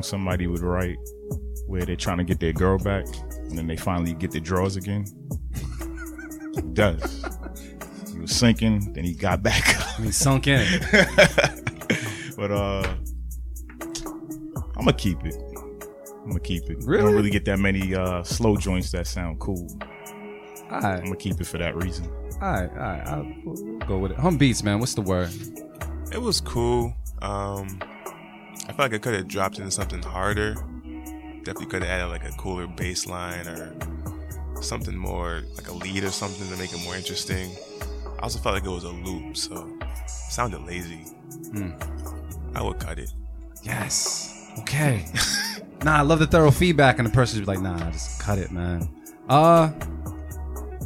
[0.02, 0.96] Song somebody would write
[1.66, 3.04] where they're trying to get their girl back
[3.48, 5.04] and then they finally get their drawers again.
[6.56, 7.24] It does.
[8.12, 9.98] He was sinking, then he got back up.
[9.98, 10.66] I mean, sunk in.
[12.36, 12.96] But uh
[14.76, 15.36] I'm gonna keep it.
[16.22, 16.80] I'm gonna keep it.
[16.80, 17.02] You Really?
[17.04, 19.68] don't really get that many uh slow joints that sound cool.
[20.70, 22.06] All I'm gonna keep it for that reason.
[22.40, 23.06] all right, all right.
[23.06, 24.18] I'll we'll we'll go with it.
[24.18, 24.80] Hum beats, man.
[24.80, 25.30] What's the word?
[26.10, 26.92] It was cool.
[27.20, 27.78] Um,
[28.68, 30.54] I feel like I could have dropped into something harder.
[31.44, 33.74] Definitely could have added like a cooler bass line or
[34.62, 37.50] something more like a lead or something to make it more interesting.
[38.18, 41.04] I also felt like it was a loop, so it sounded lazy.
[41.52, 41.70] Hmm.
[42.54, 43.12] I would cut it.
[43.62, 44.50] Yes.
[44.60, 45.04] Okay.
[45.84, 48.52] nah, I love the thorough feedback, and the person's be like, "Nah, just cut it,
[48.52, 48.88] man."
[49.28, 49.72] Uh,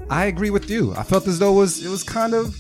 [0.08, 0.94] I agree with you.
[0.94, 2.56] I felt as though it was it was kind of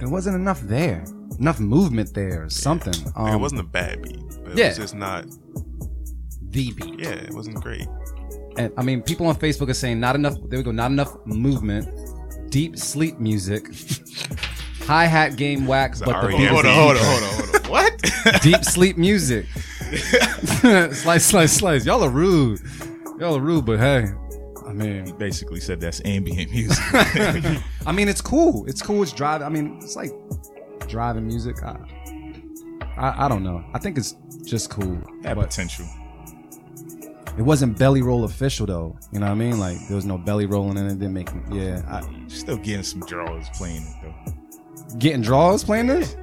[0.00, 1.04] it wasn't enough there,
[1.38, 2.94] enough movement there, or something.
[3.16, 4.68] Um, Like, it wasn't a bad beat, but it yeah.
[4.68, 5.26] was just not.
[6.50, 6.98] the beat.
[6.98, 7.86] Yeah, it wasn't great.
[8.58, 10.34] And I mean, people on Facebook are saying not enough.
[10.48, 10.70] There we go.
[10.72, 11.88] Not enough movement.
[12.50, 13.66] Deep sleep music.
[14.86, 17.70] Hi hat game whack, but the beat Hold on, hold on, hold on, hold on.
[17.70, 18.42] What?
[18.42, 19.46] deep sleep music.
[20.92, 21.86] slice, slice, slice.
[21.86, 22.60] Y'all are rude.
[23.18, 24.08] Y'all are rude, but hey,
[24.66, 26.76] I mean, Basically said that's ambient music.
[27.86, 28.66] I mean, it's cool.
[28.66, 29.02] It's cool.
[29.02, 29.46] It's driving.
[29.46, 30.10] I mean, it's like
[30.92, 31.62] driving music.
[31.64, 31.76] I,
[32.98, 33.64] I, I don't know.
[33.72, 34.14] I think it's
[34.44, 35.00] just cool.
[35.24, 35.86] Had potential.
[37.38, 38.98] it wasn't belly roll official though.
[39.10, 39.58] You know what I mean?
[39.58, 40.98] Like there was no belly rolling in it.
[40.98, 41.30] Didn't make.
[41.50, 44.98] Yeah, I, Still getting some drawers playing it though.
[44.98, 46.14] getting draws playing this.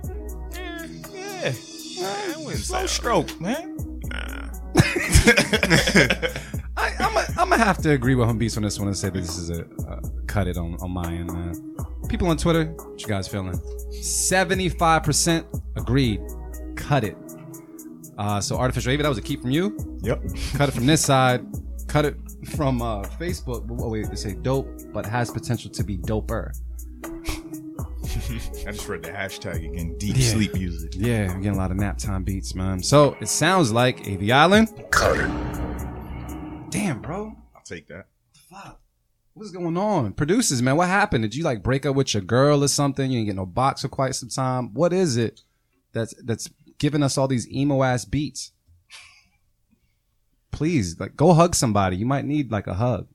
[1.12, 2.38] Yeah.
[2.38, 3.76] Wouldn't Slow stroke, man.
[4.06, 4.50] Nah.
[6.80, 8.98] I, I'm a, I'm gonna have to agree with Hum Beats on this one and
[8.98, 11.76] say that this is a, a cut it on, on my end, man.
[12.08, 13.54] People on Twitter, what you guys feeling?
[13.92, 16.22] 75% agreed.
[16.76, 17.18] Cut it.
[18.18, 19.78] Uh, so artificial AV, that was a keep from you.
[20.02, 20.24] Yep.
[20.56, 21.46] Cut it from this side.
[21.88, 22.16] Cut it
[22.54, 23.66] from uh, Facebook.
[23.82, 26.52] Oh wait, they say dope, but has potential to be doper.
[28.68, 29.98] I just read the hashtag again.
[29.98, 30.32] Deep Yeah.
[30.32, 30.92] sleep music.
[30.96, 32.82] Yeah, we're getting a lot of nap time beats, man.
[32.84, 34.70] So it sounds like AV Island.
[36.70, 37.36] Damn, bro.
[37.56, 38.08] I'll take that.
[38.50, 38.80] fuck?
[39.34, 40.14] What's going on?
[40.14, 41.22] Producers, man, what happened?
[41.24, 43.10] Did you like break up with your girl or something?
[43.10, 44.74] You didn't get no box for quite some time.
[44.74, 45.42] What is it
[45.94, 48.52] that's that's giving us all these emo ass beats?
[50.52, 51.96] Please, like, go hug somebody.
[51.96, 53.08] You might need like a hug,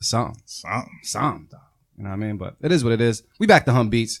[0.00, 0.98] something, Something.
[1.02, 1.58] something.
[1.96, 2.36] You know what I mean?
[2.36, 3.24] But it is what it is.
[3.40, 4.20] We back to hum beats.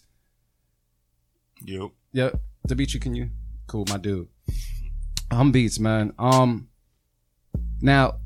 [1.64, 1.90] Yep.
[2.12, 2.40] Yep.
[2.66, 3.30] Demetri, can you?
[3.66, 4.28] Cool, my dude.
[5.30, 6.12] Hum beats, man.
[6.18, 6.68] Um,
[7.80, 8.16] now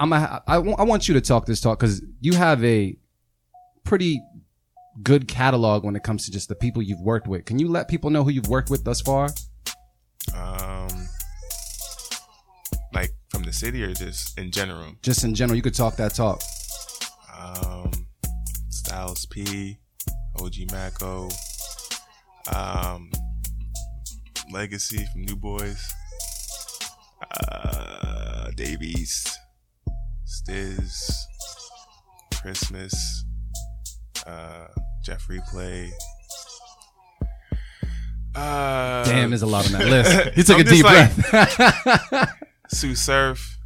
[0.00, 2.96] I'm a, I, wa- I want you to talk this talk because you have a
[3.84, 4.22] pretty
[5.02, 7.44] good catalog when it comes to just the people you've worked with.
[7.44, 9.28] Can you let people know who you've worked with thus far?
[10.34, 10.88] Um,
[12.94, 14.94] like from the city or just in general.
[15.02, 16.40] Just in general, you could talk that talk.
[17.38, 17.90] Um,
[18.70, 19.78] Styles P,
[20.40, 21.28] OG Maco,
[22.54, 23.10] um,
[24.50, 25.92] Legacy from New Boys,
[27.38, 29.38] uh, Dave East,
[30.30, 31.12] Stiz,
[32.40, 33.24] Christmas,
[34.26, 34.66] uh,
[35.04, 35.90] Jeffrey Play.
[38.34, 40.30] Uh, Damn, there's a lot on that list.
[40.36, 42.32] He took a deep like- breath.
[42.68, 43.58] Sue Surf.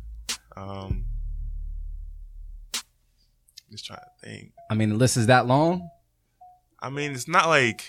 [0.56, 1.04] Um,
[3.70, 4.52] just trying to think.
[4.70, 5.90] I mean, the list is that long.
[6.80, 7.84] I mean, it's not like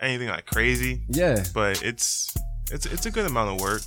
[0.00, 2.32] anything like crazy, Yeah, but it's
[2.70, 3.82] it's it's a good amount of work.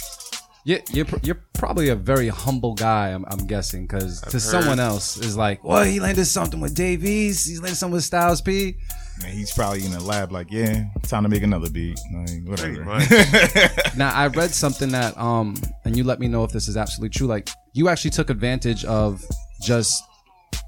[0.66, 3.10] You're you're, you're probably a very humble guy.
[3.10, 4.42] I'm, I'm guessing because to heard.
[4.42, 7.48] someone else is like, well, he landed something with Dave East.
[7.48, 8.76] He's landed something with Styles P.
[9.24, 12.00] And he's probably in the lab, like, yeah, time to make another beat.
[12.14, 12.84] Like, whatever.
[13.98, 15.56] Now I read something that um,
[15.86, 17.28] and you let me know if this is absolutely true.
[17.28, 19.24] Like you actually took advantage of
[19.62, 20.02] just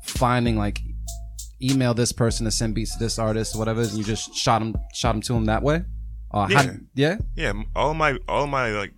[0.03, 0.79] finding like
[1.61, 4.75] email this person to send beats to this artist, whatever, and you just shot him
[4.93, 5.83] shot him to him that way.
[6.31, 6.61] Uh, Yeah.
[6.63, 7.17] How, yeah.
[7.35, 8.94] yeah, all my all my like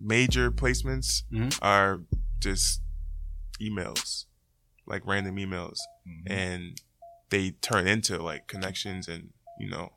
[0.00, 1.58] major placements Mhm.
[1.62, 2.00] are
[2.40, 2.80] just
[3.60, 4.26] emails,
[4.86, 6.32] like random emails, Mm-hmm.
[6.32, 6.80] and
[7.30, 9.30] they turn into like connections and
[9.60, 9.92] you know,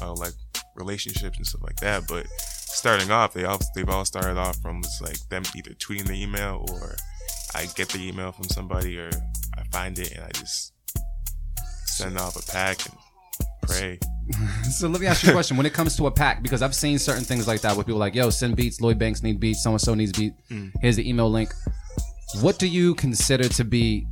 [0.00, 0.34] uh, like
[0.74, 2.06] relationships and stuff like that.
[2.08, 6.06] But starting off, they all they've all started off from just like them either tweeting
[6.06, 6.96] the email or
[7.54, 9.10] I get the email from somebody or
[9.56, 10.72] I find it and I just
[11.86, 12.96] send off a pack and
[13.68, 13.98] pray.
[14.70, 15.56] So let me ask you a question.
[15.56, 17.98] When it comes to a pack, because I've seen certain things like that where people
[18.00, 20.32] like, yo, send beats, Lloyd Banks need beats, so and so needs beat.
[20.80, 21.52] Here's the email link.
[22.40, 24.06] What do you consider to be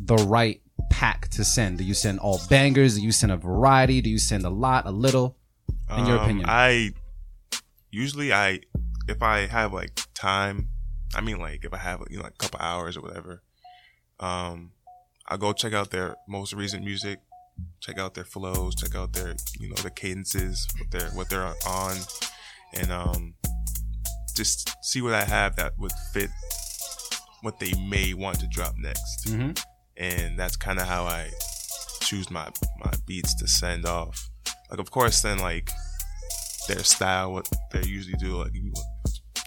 [0.00, 0.60] the right
[0.90, 1.78] pack to send?
[1.78, 2.96] Do you send all bangers?
[2.96, 4.00] Do you send a variety?
[4.00, 5.36] Do you send a lot, a little?
[5.96, 6.46] In your Um, opinion.
[6.48, 6.90] I
[7.90, 8.60] usually I
[9.08, 10.68] if I have like time,
[11.14, 13.42] I mean like if I have you know like a couple hours or whatever,
[14.18, 14.72] um,
[15.28, 17.20] I'll go check out their most recent music,
[17.80, 21.52] check out their flows, check out their you know the cadences, what they're what they're
[21.66, 21.96] on,
[22.74, 23.34] and um,
[24.36, 26.30] just see what I have that would fit
[27.42, 29.52] what they may want to drop next Mm-hmm.
[29.96, 31.30] and that's kind of how I
[32.00, 32.48] choose my
[32.84, 34.28] my beats to send off.
[34.70, 35.70] Like, of course, then like
[36.68, 38.36] their style, what they usually do.
[38.36, 38.72] Like, you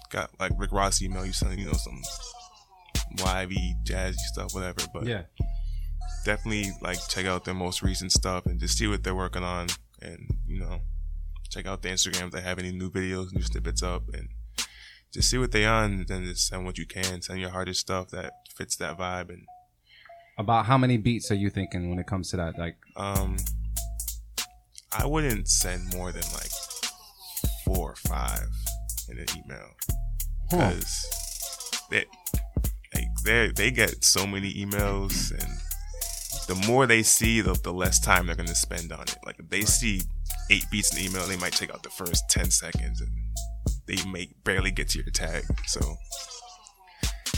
[0.10, 2.02] got like Rick Ross email, you send you know some
[3.26, 4.82] livey, jazzy stuff, whatever.
[4.94, 5.24] But Yeah.
[6.30, 9.68] Definitely like check out their most recent stuff and just see what they're working on,
[10.00, 10.82] and you know
[11.50, 14.30] check out their Instagram if they have any new videos, new snippets up, and
[15.12, 15.86] just see what they on.
[15.94, 19.30] And then just send what you can, send your hardest stuff that fits that vibe,
[19.30, 19.48] and
[20.38, 22.60] About how many beats are you thinking when it comes to that?
[22.60, 23.38] Like, Um,
[24.94, 26.52] I wouldn't send more than like
[27.66, 28.50] four or five
[29.10, 29.70] in an email
[30.52, 30.70] huh.
[30.70, 30.92] because
[31.90, 32.06] they
[32.94, 35.54] like they they get so many emails, and
[36.50, 39.18] the more they see, the the less time they're gonna spend on it.
[39.24, 40.02] Like if they see
[40.50, 43.12] eight beats in the email, they might take out the first ten seconds, and
[43.86, 45.46] they may barely get to your tag.
[45.68, 45.80] So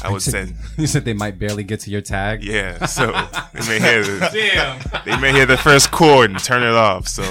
[0.01, 0.55] I would send.
[0.77, 2.41] you said they might barely get to your tag.
[2.41, 3.11] Yeah, so
[3.53, 5.03] they may hear the, Damn.
[5.03, 7.09] they may hear the first chord and turn it off.
[7.09, 7.23] So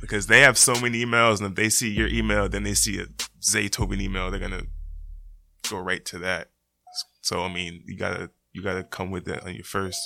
[0.00, 3.00] because they have so many emails, and if they see your email, then they see
[3.00, 3.06] a
[3.40, 4.66] Zaytoven email, they're gonna
[5.68, 6.50] go right to that.
[7.22, 9.98] So I mean, you gotta you gotta come with that on your first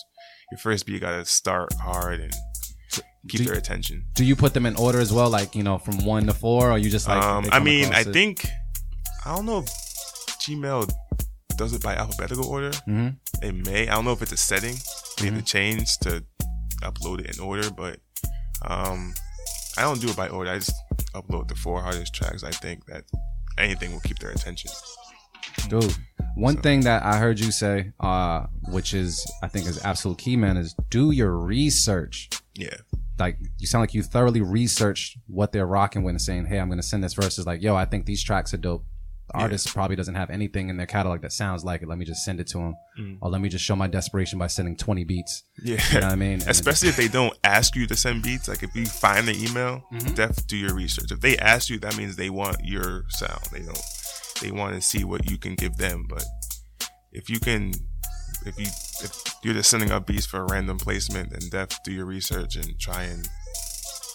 [0.50, 0.94] your first beat.
[0.94, 2.32] You gotta start hard and
[3.28, 4.04] keep do- their attention.
[4.14, 6.70] Do you put them in order as well, like you know, from one to four,
[6.70, 7.22] or you just like?
[7.22, 8.12] um, I mean, I it?
[8.12, 8.46] think
[9.24, 9.66] I don't know if
[10.40, 10.90] Gmail
[11.56, 12.70] does it by alphabetical order.
[12.86, 13.16] Mhm.
[13.42, 13.88] It may.
[13.88, 14.74] I don't know if it's a setting
[15.18, 15.36] they Mm-hmm.
[15.36, 16.22] have to change to
[16.82, 17.98] upload it in order, but
[18.62, 19.14] um,
[19.78, 20.50] I don't do it by order.
[20.50, 20.72] I just
[21.14, 22.44] upload the four hardest tracks.
[22.44, 23.04] I think that
[23.58, 24.70] anything will keep their attention.
[25.68, 25.94] Dude,
[26.34, 30.36] one thing that I heard you say, uh, which is I think is absolute key,
[30.36, 32.28] man, is do your research.
[32.54, 32.74] Yeah,
[33.18, 36.68] Like you sound like you thoroughly researched what they're rocking with and saying, "Hey, I'm
[36.68, 38.84] gonna send this versus like, yo, I think these tracks are dope."
[39.32, 39.42] The Yeah.
[39.42, 41.88] artist probably doesn't have anything in their catalog that sounds like it.
[41.88, 43.18] Let me just send it to him, Mm.
[43.20, 45.42] or let me just show my desperation by sending 20 beats.
[45.64, 45.82] yeah.
[45.92, 46.32] You know what I mean?
[46.42, 48.46] And Especially if they don't ask you to send beats.
[48.46, 50.14] Like if you find the email, Mm-hmm.
[50.14, 51.10] def do your research.
[51.10, 53.40] If they ask you, that means they want your sound.
[53.52, 53.80] They don't.
[54.40, 56.06] They want to see what you can give them.
[56.08, 56.24] But
[57.12, 57.72] if you can,
[58.44, 58.66] if you
[59.02, 62.56] if you're just sending up beats for a random placement, then def do your research
[62.56, 63.28] and try and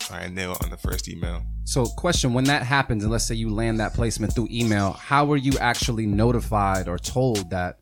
[0.01, 1.43] try and nail it on the first email.
[1.63, 5.25] So, question: When that happens, and let's say you land that placement through email, how
[5.25, 7.79] were you actually notified or told that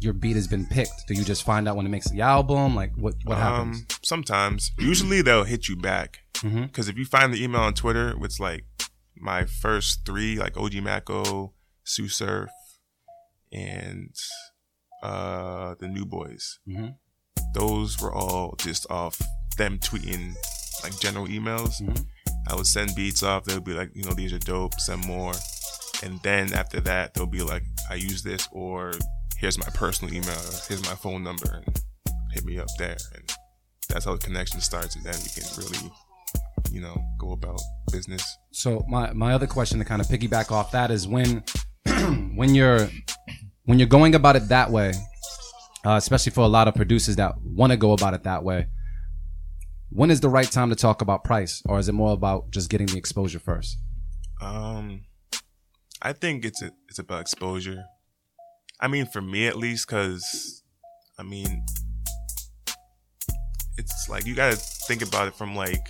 [0.00, 1.06] your beat has been picked?
[1.08, 2.74] Do you just find out when it makes the album?
[2.74, 3.78] Like what what happens?
[3.80, 6.66] Um, sometimes, usually they'll hit you back Mhm.
[6.68, 8.64] because if you find the email on Twitter, it's like
[9.16, 11.52] my first three, like OG Maco,
[11.86, 12.50] Sue Surf,
[13.52, 14.14] and
[15.02, 16.58] uh the New Boys.
[16.68, 16.96] Mhm.
[17.54, 19.20] Those were all just off
[19.56, 20.34] them tweeting
[20.82, 21.80] like general emails.
[21.80, 22.06] Mhm.
[22.48, 23.44] I would send beats off.
[23.44, 24.78] They would be like, you know, these are dope.
[24.80, 25.32] Send more,
[26.02, 28.92] and then after that, they'll be like, I use this, or
[29.38, 31.80] here's my personal email, here's my phone number, and
[32.32, 32.96] hit me up there.
[33.14, 33.32] And
[33.88, 35.92] that's how the connection starts, and then we can really,
[36.70, 37.60] you know, go about
[37.90, 38.36] business.
[38.52, 41.42] So my my other question to kind of piggyback off that is when
[42.34, 42.88] when you're
[43.64, 44.92] when you're going about it that way,
[45.84, 48.66] uh, especially for a lot of producers that want to go about it that way.
[49.90, 52.68] When is the right time to talk about price, or is it more about just
[52.70, 53.78] getting the exposure first?
[54.40, 55.04] Um,
[56.02, 57.84] I think it's a, it's about exposure.
[58.80, 60.62] I mean, for me at least, because
[61.18, 61.64] I mean,
[63.78, 65.88] it's like you gotta think about it from like,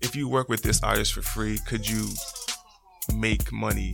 [0.00, 2.08] if you work with this artist for free, could you
[3.14, 3.92] make money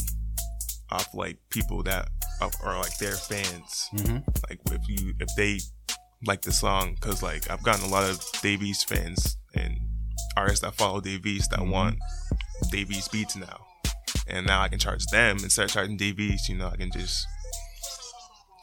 [0.91, 2.09] off like people that
[2.63, 3.89] are like their fans?
[3.95, 4.19] Mm-hmm.
[4.49, 5.59] like if you if they
[6.27, 9.77] like the song because like i've gotten a lot of Dave East fans and
[10.37, 11.97] artists that follow Dave East that want
[12.73, 13.67] Dave East beats now
[14.27, 16.91] and now i can charge them instead of charging Dave East you know i can
[16.91, 17.25] just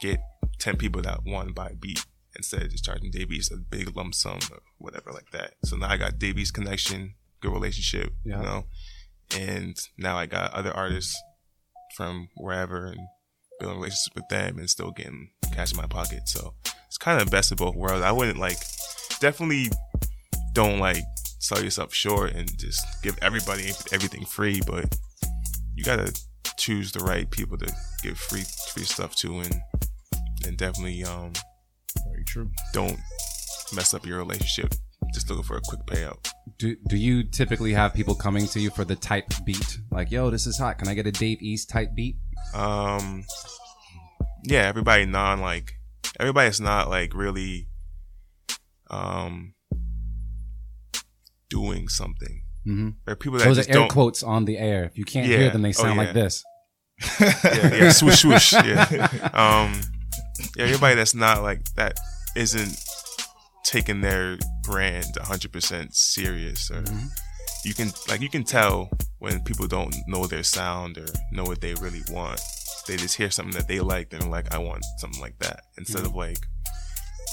[0.02, 0.18] get
[0.58, 2.04] 10 people that want to buy a beat
[2.36, 5.76] instead of just charging Dave East a big lump sum or whatever like that so
[5.76, 8.38] now i got Dave East connection good relationship Yeah.
[8.38, 8.64] you know
[9.38, 11.18] and now i got other artists
[11.96, 13.00] from wherever and
[13.58, 16.28] building relationships with them and still getting cash in my pocket.
[16.28, 16.54] So
[16.86, 18.04] it's kind of the best of both worlds.
[18.04, 18.58] I wouldn't like
[19.20, 19.70] definitely
[20.52, 21.02] don't like
[21.38, 24.94] sell yourself short and just give everybody everything free, but
[25.74, 26.12] you gotta
[26.58, 27.72] choose the right people to
[28.02, 29.54] give free free stuff to and
[30.46, 31.32] and definitely um
[32.10, 32.50] Very true.
[32.72, 32.98] don't
[33.74, 34.74] mess up your relationship
[35.12, 36.30] just looking for a quick payout.
[36.58, 39.78] Do do you typically have people coming to you for the type beat?
[39.90, 40.78] Like, yo, this is hot.
[40.78, 42.16] Can I get a Dave East type beat?
[42.54, 43.24] Um,
[44.44, 45.72] yeah, everybody non like
[46.20, 47.68] everybody that's not like really
[48.90, 49.54] um
[51.50, 52.42] doing something.
[52.66, 52.88] Mm-hmm.
[53.04, 53.88] There are people that Those are air don't.
[53.90, 54.84] quotes on the air.
[54.84, 55.38] If you can't Yeah.
[55.38, 56.42] hear them, they Oh, sound like this.
[57.20, 58.52] yeah, yeah, swoosh swoosh.
[58.52, 59.08] Yeah.
[59.34, 59.80] Um,
[60.56, 61.96] yeah, everybody that's not like that
[62.34, 62.78] isn't
[63.66, 66.84] taking their brand 100% serious or
[67.64, 68.88] you can like you can tell
[69.18, 72.40] when people don't know their sound or know what they really want.
[72.86, 75.60] They just hear something that they like and they're like i want something like that
[75.76, 76.38] instead of like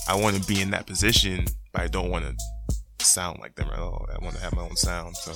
[0.08, 2.36] i want to be in that position but i don't want to
[3.06, 4.06] sound like them at all.
[4.14, 5.34] I want to have my own sound so.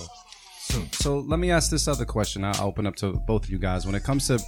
[0.91, 2.43] So let me ask this other question.
[2.43, 3.85] I'll open up to both of you guys.
[3.85, 4.39] When it comes to,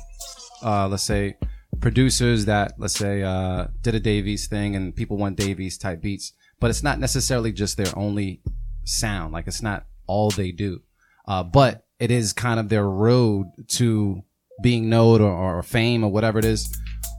[0.63, 1.37] uh, let's say,
[1.79, 5.79] producers that, let's say, uh, did a Dave East thing and people want Dave East
[5.79, 8.41] type beats, but it's not necessarily just their only
[8.85, 9.33] sound.
[9.33, 10.81] Like it's not all they do.
[11.27, 14.23] Uh, but it is kind of their road to
[14.61, 16.75] being known or, or fame or whatever it is.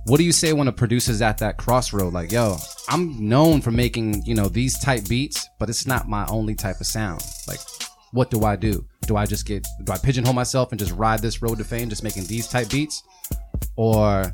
[0.07, 2.13] What do you say when a producer's at that crossroad?
[2.13, 2.57] Like, yo,
[2.89, 6.81] I'm known for making, you know, these type beats, but it's not my only type
[6.81, 7.23] of sound.
[7.47, 7.61] Like,
[8.13, 8.85] what do I do?
[9.07, 11.89] Do I just get do I pigeonhole myself and just ride this road to fame
[11.89, 13.03] just making these type beats?
[13.77, 14.33] Or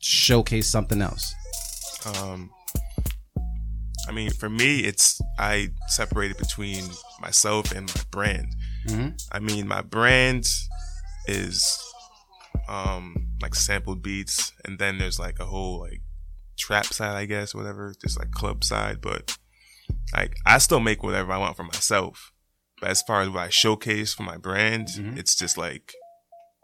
[0.00, 1.34] showcase something else?
[2.06, 2.50] um
[4.08, 6.84] i mean for me it's i separated between
[7.20, 8.46] myself and my brand
[8.88, 9.20] Mhm.
[9.32, 10.44] i mean my brand
[11.26, 11.78] is
[12.68, 16.00] um like sampled beats and then there's like a whole like
[16.58, 19.36] trap side i guess whatever just like club side but
[20.14, 22.32] like i still make whatever i want for myself
[22.80, 25.16] but as far as what i showcase for my brand Mhm.
[25.18, 25.94] it's just like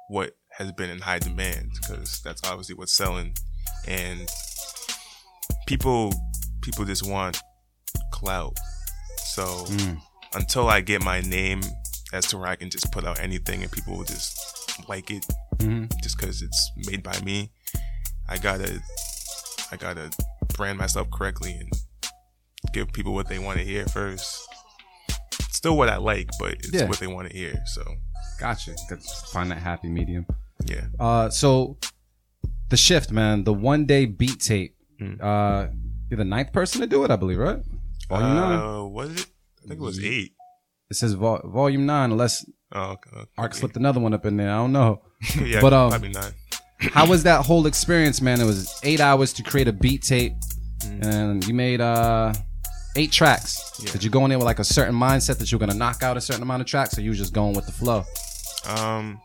[0.09, 3.34] what has been in high demand because that's obviously what's selling
[3.86, 4.28] and
[5.66, 6.12] people
[6.62, 7.38] people just want
[8.12, 8.56] clout
[9.16, 10.00] so Mm.
[10.34, 11.61] until i get my name
[12.12, 14.38] as to where i can just put out anything and people will just
[14.88, 15.24] like it
[15.58, 15.90] Mhm.
[16.02, 17.50] just because it's made by me
[18.28, 18.80] i gotta
[19.72, 20.11] i gotta
[20.56, 21.70] brand myself correctly and
[22.72, 24.38] give people what they want to hear first
[25.50, 26.84] still what i like but it's Yeah.
[26.84, 27.82] what they want to hear so
[28.38, 28.74] Gotcha.
[28.88, 29.02] Good.
[29.32, 30.24] Find that happy medium.
[30.64, 31.76] yeah Uh, so
[32.70, 34.74] the shift, man, the one day beat tape.
[34.98, 35.20] Mm.
[35.20, 35.68] Uh,
[36.11, 37.58] you're the ninth person to do it, I believe, right?
[38.08, 38.58] Volume nine.
[38.58, 39.26] uh, was it
[39.64, 40.32] i think it was eight
[40.90, 43.30] It says vol- volume nine, unless oh okay, okay.
[43.38, 44.50] Ark slipped another one up in there.
[44.50, 45.02] I don't know.
[45.42, 46.32] yeah but, um, probably not
[46.80, 48.40] How was that whole experience, man?
[48.40, 50.32] It was eight hours to create a beat tape,
[50.80, 51.04] Mm.
[51.04, 52.32] and you made uh
[52.96, 53.61] eight tracks.
[53.84, 53.92] Yeah.
[53.92, 56.02] Did you go in there with like a certain mindset that you were gonna knock
[56.02, 58.04] out a certain amount of tracks, or you just going with the flow?
[58.66, 59.20] Um,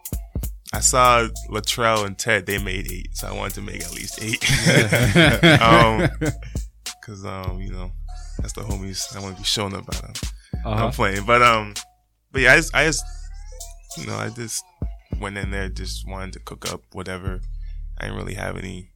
[0.74, 2.46] I saw Latrell and Ted.
[2.46, 4.44] They made eight, so I wanted to make at least eight.
[5.62, 6.10] um,
[7.06, 7.92] cause um, you know,
[8.40, 9.16] that's the homies.
[9.16, 10.14] I want to be showing up by them.
[10.66, 10.86] Uh-huh.
[10.86, 11.74] I'm playing, but um,
[12.32, 13.04] but yeah, I just, I just,
[13.98, 14.64] you know, I just
[15.20, 17.42] went in there, just wanted to cook up whatever.
[18.00, 18.90] I didn't really have any.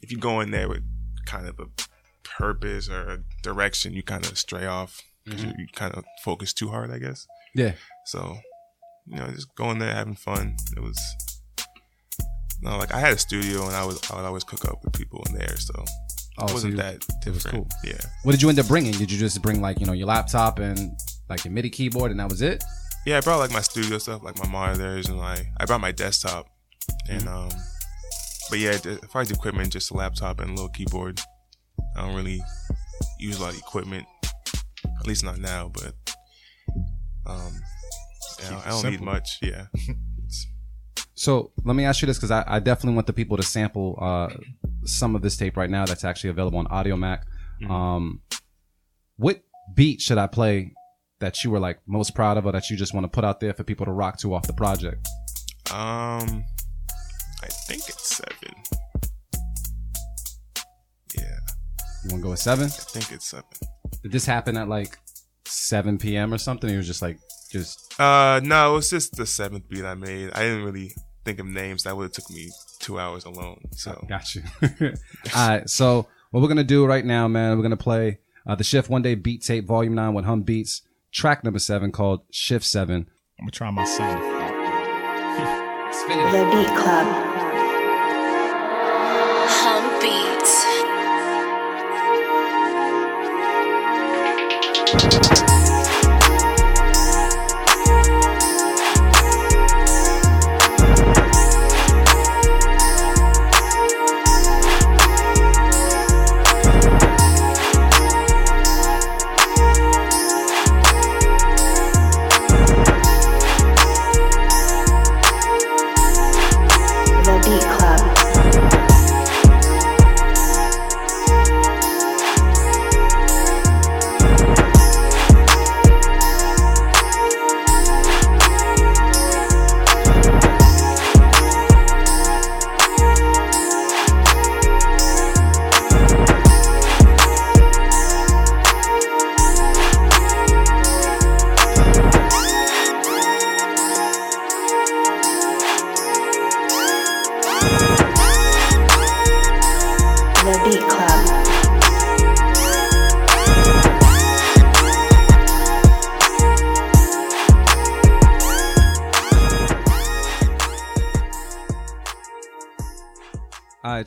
[0.00, 0.82] If you go in there with
[1.26, 1.66] kind of a
[2.24, 5.02] purpose or a direction, you kind of stray off.
[5.28, 7.26] 'cause You, you kind of focus too hard, I guess.
[7.54, 7.74] Yeah.
[8.06, 8.38] So,
[9.06, 10.56] you know, just going there having fun.
[10.76, 10.98] It was
[12.62, 14.94] no, like I had a studio and I was I would always cook up with
[14.94, 15.84] people in there, so
[16.40, 17.66] Oh, it so wasn't you- that it was cool.
[17.84, 18.92] Yeah, What did you end up bringing?
[18.92, 20.92] Did you just bring like you know your laptop and
[21.28, 22.62] like your MIDI keyboard and that was it?
[23.06, 23.18] yeah.
[23.18, 26.46] I brought like my studio stuff, like my monitors and like I brought my desktop,
[27.08, 27.28] and Mm-hmm.
[27.28, 27.62] um,
[28.50, 31.20] but yeah, as far as equipment, just a laptop and a little keyboard.
[31.96, 32.42] I don't really
[33.18, 34.06] use a lot of equipment,
[35.00, 35.70] at least not now.
[35.72, 35.94] But
[37.26, 37.52] um,
[38.40, 39.38] yeah, Keep I don't need much.
[39.42, 39.66] Yeah,
[41.14, 43.98] So let me ask you this because I, I definitely want the people to sample
[44.00, 44.28] uh,
[44.84, 47.22] some of this tape right now that's actually available on Audiomack.
[47.68, 48.22] Um,
[49.16, 49.42] what
[49.74, 50.72] beat should I play
[51.20, 53.40] that you were like most proud of or that you just want to put out
[53.40, 55.06] there for people to rock to off the project?
[55.72, 56.44] Um,
[57.42, 58.54] I think it's seven.
[61.16, 61.22] Yeah,
[62.04, 62.66] You want to go with seven?
[62.66, 63.44] I think it's seven.
[64.02, 64.96] Did this happen at like
[65.44, 66.32] 7 p.m.
[66.32, 66.70] or something?
[66.70, 67.18] It was just like,
[67.50, 70.30] just, Uh, no, it was just the seventh beat I made.
[70.32, 70.92] I didn't really
[71.28, 71.82] think of names.
[71.82, 73.60] That would have took me two hours alone.
[73.72, 74.42] So got you.
[75.36, 75.68] All right.
[75.68, 78.64] So what we're going to do right now, man, we're going to play uh, the
[78.64, 82.64] Shift One Day Beat Tape Volume 9 with Hum Beats, track number seven called Shift
[82.64, 83.06] 7.
[83.38, 84.22] I'm gonna try my sound.
[86.08, 87.06] The Beat Club.
[89.50, 89.84] Hum
[95.40, 95.47] beats.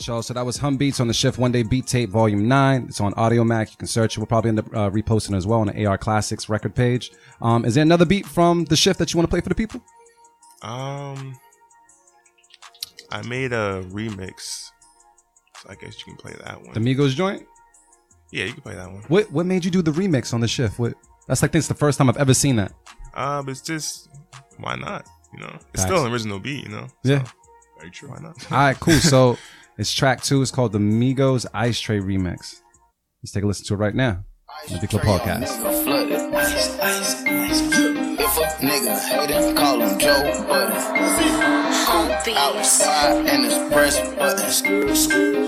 [0.02, 0.24] Right, y'all.
[0.24, 2.86] So that was Hum Beats on the Shift One Day Beat Tape Volume 9.
[2.89, 3.70] It's on Audiomack.
[3.70, 4.20] You can search it.
[4.20, 7.12] We'll probably end up uh, reposting it as well on the AR Classics record page.
[7.39, 9.56] Um, is there another beat from the Shift that you want to play for the
[9.56, 9.80] people?
[10.64, 11.38] um,
[13.12, 14.70] I made a remix.
[15.60, 16.74] So I guess you can play that one.
[16.74, 17.45] The Migos joint?
[18.32, 19.04] yeah, you can play that one.
[19.08, 20.80] What what made you do the remix on the Shift?
[20.80, 20.95] What,
[21.28, 22.74] that's like, this is the first time I've ever seen that.
[23.14, 24.10] Uh, but it's just
[24.58, 25.06] why not?
[25.34, 25.84] You know, it's Facts.
[25.84, 26.64] still an original beat.
[26.64, 27.24] You know, Yeah.
[27.78, 28.10] Very true.
[28.10, 28.52] why not?
[28.52, 28.93] All right, cool.
[28.95, 29.38] So
[29.78, 30.42] it's track two.
[30.42, 32.62] It's called the Migos Ice Tray Remix.
[33.22, 34.24] Let's take a listen to it right now.
[34.68, 35.58] The Big Club Podcast.
[38.20, 40.48] If a nigga call him Joe.
[42.34, 44.38] Outside and his breast button.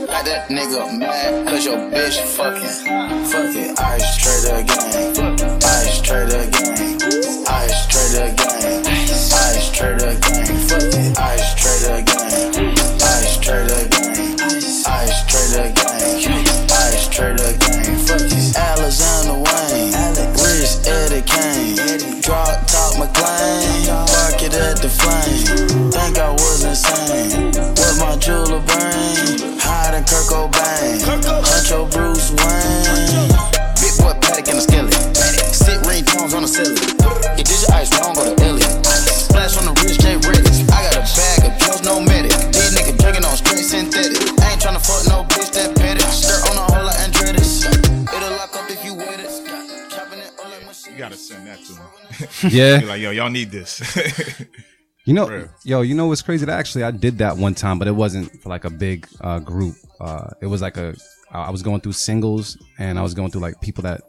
[0.08, 3.26] Got that nigga mad cause your bitch fucking.
[3.28, 3.80] Fuck it.
[3.80, 4.04] Ice.
[4.04, 4.52] Ice.
[7.50, 7.84] Ice.
[9.34, 10.33] Ice.
[28.24, 29.60] Was my jeweler brain.
[29.60, 31.00] Hiding Kurt Cobain.
[31.04, 33.28] Huncho Bruce Wayne.
[33.80, 34.94] Big boy paddock in the skillet.
[35.52, 36.80] Sit ringtones on the ceiling.
[37.38, 38.62] You did your ice wrong, go to Illy.
[38.62, 40.72] Splash on the wrist, J Redick.
[40.72, 42.32] I got a bag of pills, no medic.
[42.52, 44.20] These niggas drinking on straight synthetic.
[44.40, 46.00] I ain't tryna fuck no bitch that petty.
[46.08, 47.68] Skirt on a whole lot Andretti's.
[47.68, 49.32] It'll lock up if you with it.
[49.92, 50.94] Chopping it up like machine.
[50.94, 52.52] You gotta send that to him.
[52.52, 52.80] Yeah.
[52.80, 53.84] Be like, yo, y'all need this.
[55.06, 55.49] You know, Real.
[55.64, 56.45] yo, you know what's crazy?
[56.45, 59.39] That actually I did that one time, but it wasn't for like a big uh,
[59.39, 59.76] group.
[59.99, 60.95] Uh, it was like a
[61.32, 64.01] I was going through singles and I was going through like people that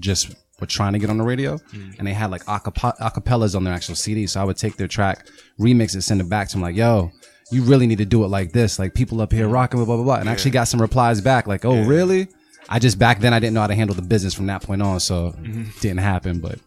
[0.00, 1.58] just were trying to get on the radio,
[1.98, 4.26] and they had like acap- acapellas on their actual CD.
[4.26, 5.26] So I would take their track,
[5.60, 7.12] remix it, send it back to them like, "Yo,
[7.50, 8.78] you really need to do it like this.
[8.78, 10.14] Like people up here rocking, blah blah blah." blah.
[10.16, 12.28] And I actually got some replies back like, "Oh, really?"
[12.68, 14.82] I just back then I didn't know how to handle the business from that point
[14.82, 16.38] on, so it didn't happen.
[16.40, 16.58] But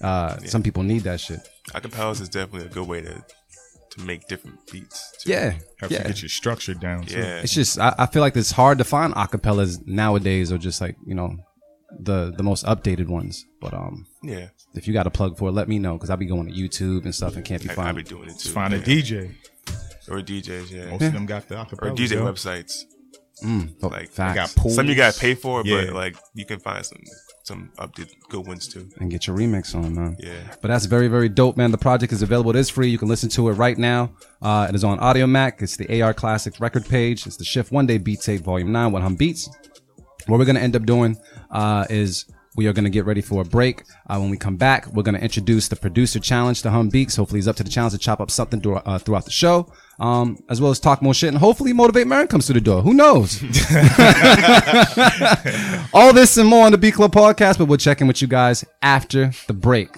[0.00, 1.40] uh, some people need that shit.
[1.74, 3.24] Acapellas is definitely a good way to
[3.90, 5.12] to make different beats.
[5.20, 5.30] Too.
[5.30, 6.02] Yeah, Have yeah.
[6.02, 7.04] to get your structure down.
[7.06, 7.18] Too.
[7.18, 7.40] Yeah.
[7.40, 10.96] It's just I, I feel like it's hard to find acapellas nowadays, or just like
[11.06, 11.36] you know
[11.98, 13.44] the the most updated ones.
[13.60, 14.48] But um, Yeah.
[14.74, 16.52] if you got a plug for it, let me know because I'll be going to
[16.52, 18.04] YouTube and stuff and can't be I, I finding.
[18.04, 18.50] be doing it too.
[18.50, 18.80] Find a.
[18.80, 19.34] DJ.
[20.08, 20.90] or DJs, yeah.
[20.90, 21.96] Most of them got the Or acapella.
[21.96, 22.24] DJ yo.
[22.32, 22.82] websites.
[23.44, 24.34] Oh, Like, facts.
[24.36, 24.74] got pools.
[24.74, 25.86] Some you gotta pay for, Yeah.
[25.86, 26.98] but like you can find some
[27.50, 28.88] some updated good ones too.
[29.00, 30.16] and get your remix on, man.
[30.20, 30.54] Yeah.
[30.62, 31.72] But that's very, very dope, man.
[31.72, 32.50] The project is available.
[32.52, 32.88] It is free.
[32.88, 34.12] You can listen to it right now.
[34.40, 35.60] Uh, it is on Audiomack.
[35.60, 37.26] It's the AR Classics record page.
[37.26, 39.48] It's the Shift One Day Beat Tape Volume 9, One Hum Beats.
[40.26, 41.16] What we're going to end up doing
[41.50, 42.26] uh, is
[42.56, 43.84] we are going to get ready for a break.
[44.08, 47.16] Uh, when we come back, we're going to introduce the producer challenge to Hum Beats.
[47.16, 49.72] Hopefully, he's up to the challenge to chop up something dur- uh, throughout the show,
[50.00, 52.82] um, as well as talk more shit and hopefully motivate Marin comes to the door.
[52.82, 53.42] Who knows?
[55.94, 58.28] All this and more on the Beat Club podcast, but we'll check in with you
[58.28, 59.90] guys after the break.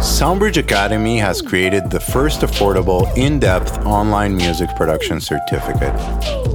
[0.00, 5.94] Soundbridge Academy has created the first affordable, in depth online music production certificate.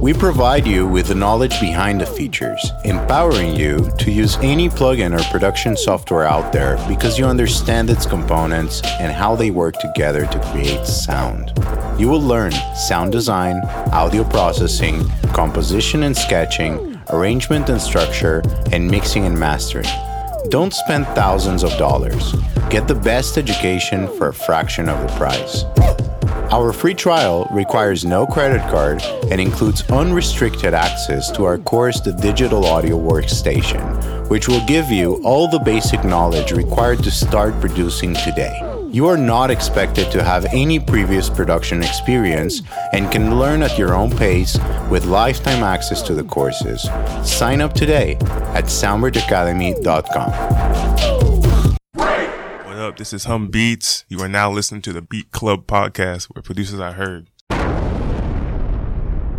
[0.00, 5.16] We provide you with the knowledge behind the features, empowering you to use any plugin
[5.16, 10.26] or production software out there because you understand its components and how they work together
[10.26, 11.52] to create sound.
[12.00, 13.60] You will learn sound design,
[13.92, 18.42] audio processing, composition and sketching, arrangement and structure,
[18.72, 19.86] and mixing and mastering.
[20.48, 22.32] Don't spend thousands of dollars.
[22.70, 25.64] Get the best education for a fraction of the price.
[26.52, 32.12] Our free trial requires no credit card and includes unrestricted access to our course, the
[32.12, 38.14] Digital Audio Workstation, which will give you all the basic knowledge required to start producing
[38.14, 38.75] today.
[38.88, 42.62] You are not expected to have any previous production experience
[42.92, 44.58] and can learn at your own pace
[44.90, 46.88] with lifetime access to the courses.
[47.24, 48.14] Sign up today
[48.54, 50.30] at soundbridgeacademy.com.
[52.64, 52.96] What up?
[52.96, 54.04] This is Hum Beats.
[54.08, 57.28] You are now listening to the Beat Club podcast where producers are heard.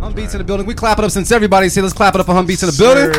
[0.00, 0.66] Hum Beats in the building.
[0.66, 1.82] We clap it up since everybody's here.
[1.82, 3.10] Let's clap it up for Hum Beats in the building.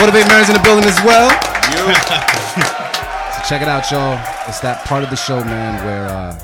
[0.00, 2.74] Motivate Marin's in the building as well.
[3.48, 4.18] so check it out, y'all.
[4.46, 6.38] It's that part of the show, man, where uh,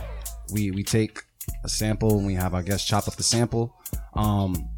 [0.53, 1.21] we we take
[1.63, 3.77] a sample and we have our guests chop up the sample.
[4.15, 4.71] Um,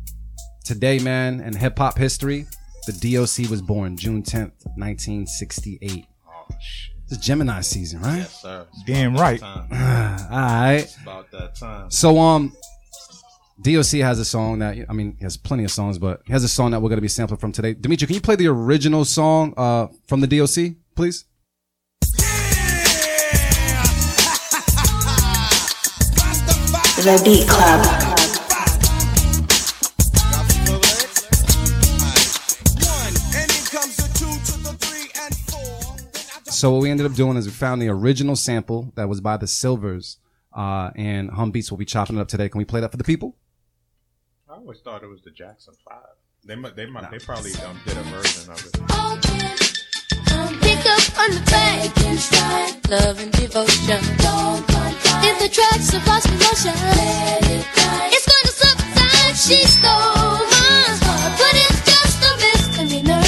[0.64, 2.46] today, man, in hip hop history,
[2.86, 6.06] the DOC was born June 10th, 1968.
[6.26, 6.96] Oh shit.
[7.08, 8.18] It's Gemini season, right?
[8.18, 9.40] Yes, sir, Damn right.
[9.42, 10.96] All right.
[11.02, 11.92] about that time.
[11.92, 12.52] So um,
[13.62, 16.42] DOC has a song that I mean, he has plenty of songs, but he has
[16.42, 17.74] a song that we're gonna be sampling from today.
[17.74, 21.24] Dimitri, can you play the original song uh from the DOC, please?
[27.06, 27.86] The Beat Club.
[36.50, 39.36] So what we ended up doing is we found the original sample that was by
[39.36, 40.18] the Sylvers,
[40.52, 42.48] uh, and Hum Beats will be chopping it up today.
[42.48, 43.36] Can we play that for the people?
[44.50, 46.02] I always thought it was the Jackson Five.
[46.44, 49.65] They might, they might, they probably um, did a version of it.
[50.76, 53.98] Pick up on the back and stride, love and devotion.
[55.24, 56.74] If the track's supposed to motion,
[58.12, 59.36] it's going to subside.
[59.36, 59.88] She stole
[60.52, 63.24] my heart, but it's just a misdemeanor.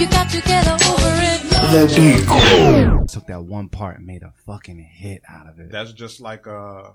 [0.00, 3.08] You got to get over it.
[3.08, 5.70] Took that one part and made a fucking hit out of it.
[5.70, 6.90] That's just like uh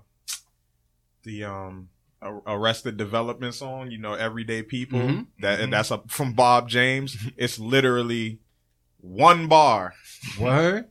[1.24, 1.89] the um
[2.22, 3.89] Arrested Development song.
[3.91, 4.99] You know, Everyday People.
[4.99, 5.28] Mhm.
[5.39, 7.16] That and that's up from Bob James.
[7.38, 8.39] It's literally
[9.04, 9.93] one bar,
[10.38, 10.89] What?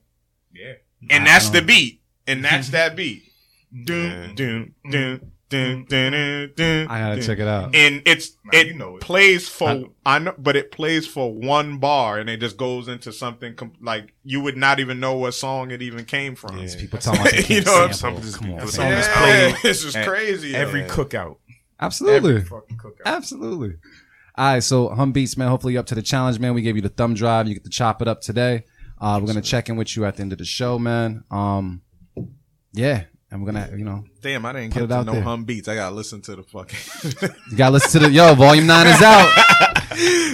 [0.55, 0.75] yeah,
[1.11, 3.25] and that's the beat, and that's that beat.
[3.73, 3.85] Yeah.
[3.85, 7.25] Dun, dun, dun, dun, dun, dun, dun, I gotta dun.
[7.25, 7.75] check it out.
[7.75, 9.01] and it's Nah, it, you know it.
[9.03, 12.87] plays for I- I, know, but it plays for one bar, and it just goes
[12.89, 16.59] into something com- like you would not even know what song it even came from.
[16.59, 16.69] Yeah.
[16.79, 17.95] People talking about You know, sample.
[17.95, 18.69] some just Come on, people man.
[18.73, 20.55] song is played it's just crazy.
[20.55, 20.89] Every yeah.
[20.89, 21.37] cookout.
[21.81, 22.37] Absolutely.
[22.37, 23.05] Every fucking cookout.
[23.07, 23.77] Absolutely.
[24.35, 25.49] All right, so Hum Beats, man.
[25.49, 26.55] Hopefully, you're up to the challenge, man.
[26.55, 27.47] We gave you the thumb drive.
[27.49, 28.65] You get to chop it up today.
[28.99, 31.25] Uh, we're gonna check in with you at the end of the show, man.
[31.31, 31.83] Um,
[32.73, 35.23] yeah, and we're gonna, you know, Damn, I didn't get it to out know there.
[35.23, 35.67] hum beats.
[35.67, 37.31] I gotta listen to the fucking.
[37.51, 38.35] you gotta listen to the yo.
[38.35, 39.29] Volume nine is out.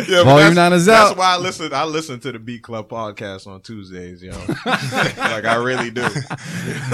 [0.09, 1.05] Yeah, Volume nine is that's out.
[1.09, 1.74] That's why I listen.
[1.74, 4.30] I listen to the Beat Club podcast on Tuesdays, yo.
[4.64, 6.09] like I really do.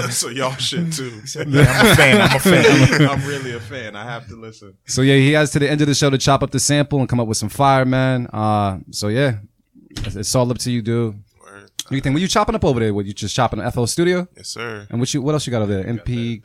[0.09, 1.21] so y'all should too.
[1.37, 2.21] I'm a fan.
[2.21, 3.07] I'm a fan.
[3.07, 3.95] I'm really a fan.
[3.95, 4.75] I have to listen.
[4.87, 6.99] So yeah, he has to the end of the show to chop up the sample
[6.99, 8.25] and come up with some fire, man.
[8.33, 9.37] Uh, so yeah,
[9.97, 11.23] it's, it's all up to you, dude.
[11.89, 11.95] Word.
[11.95, 12.13] You think?
[12.15, 12.93] What you chopping up over there?
[12.93, 14.27] What you just chopping at FL Studio?
[14.35, 14.87] Yes, sir.
[14.89, 15.21] And what you?
[15.21, 15.83] What else you got over there?
[15.93, 16.41] MPK.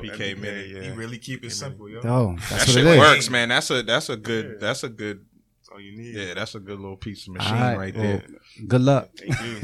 [0.00, 0.72] MPK mini.
[0.74, 0.82] yeah.
[0.82, 2.00] He really keep it simple, yo.
[2.04, 2.98] Oh, that's That what shit it is.
[2.98, 3.48] works, man.
[3.48, 5.24] That's a that's a good that's a good
[5.60, 6.14] That's all you need.
[6.14, 6.34] yeah.
[6.34, 8.24] That's a good little piece of machine All right, right well, there.
[8.68, 9.10] Good luck.
[9.16, 9.62] Thank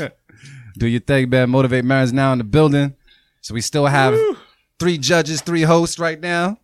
[0.00, 0.08] you.
[0.78, 1.50] Do your thing, man.
[1.50, 2.94] Motivate Marins now in the building.
[3.40, 4.18] So we still have
[4.78, 6.58] three judges, three hosts right now.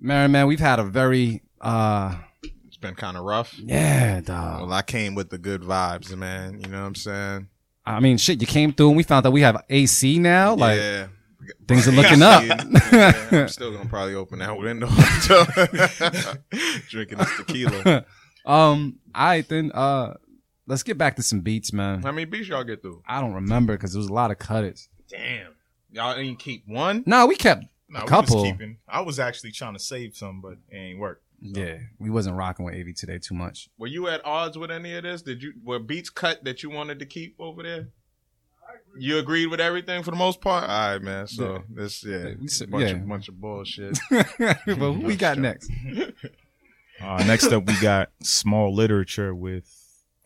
[0.00, 2.27] Marin, man, we've had a very uh It's
[2.80, 3.54] been kind of rough.
[3.58, 4.62] yeah, dog.
[4.62, 6.60] Well, I came with the good vibes, man.
[6.60, 7.48] You know what I'm saying?
[7.84, 10.54] I mean, shit, you came through and we found out we have AC now.
[10.54, 11.06] Like yeah.
[11.66, 12.44] things are looking up.
[12.44, 14.88] Yeah, I'm still gonna probably open that window.
[16.88, 18.04] Drinking this tequila.
[18.46, 19.72] um, all right then.
[19.72, 20.14] Uh,
[20.66, 22.02] let's get back to some beats, man.
[22.02, 23.02] How many beats y'all get through?
[23.08, 24.88] I don't remember because there was a lot of cutters.
[25.08, 25.52] Damn.
[25.90, 27.02] Y'all didn't keep one?
[27.06, 28.52] No, we kept Nah, a we couple.
[28.86, 31.22] I was actually trying to save some, but it ain't work.
[31.40, 33.68] Yeah, we wasn't rocking with AV today too much.
[33.78, 35.22] Were you at odds with any of this?
[35.22, 37.88] Did you were beats cut that you wanted to keep over there?
[38.98, 40.64] You agreed with everything for the most part.
[40.68, 41.26] All right, man.
[41.26, 41.58] So Yeah.
[41.70, 42.96] this, yeah, Yeah, we said- bunch yeah.
[42.96, 43.98] of bunch of bullshit.
[44.10, 45.70] but who we got next?
[47.00, 49.72] Uh, next up, we got small literature with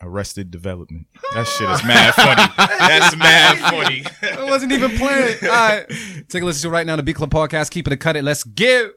[0.01, 1.05] Arrested Development.
[1.35, 2.51] That shit is mad funny.
[2.57, 4.03] That's mad funny.
[4.23, 5.37] I wasn't even playing.
[5.43, 5.85] All right,
[6.29, 6.95] take a listen to it right now.
[6.95, 7.69] The Beat Club podcast.
[7.69, 8.23] Keep it a cut it.
[8.23, 8.89] Let's get.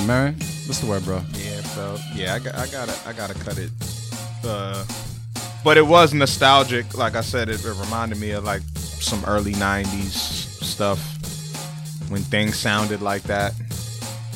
[0.00, 0.34] Marin.
[0.66, 1.22] What's the word, bro?
[1.32, 3.70] Yeah, so yeah, I got, I gotta, I gotta cut it.
[4.44, 4.84] Uh,
[5.64, 6.96] but it was nostalgic.
[6.96, 10.12] Like I said, it, it reminded me of like some early '90s
[10.62, 10.98] stuff
[12.10, 13.54] when things sounded like that.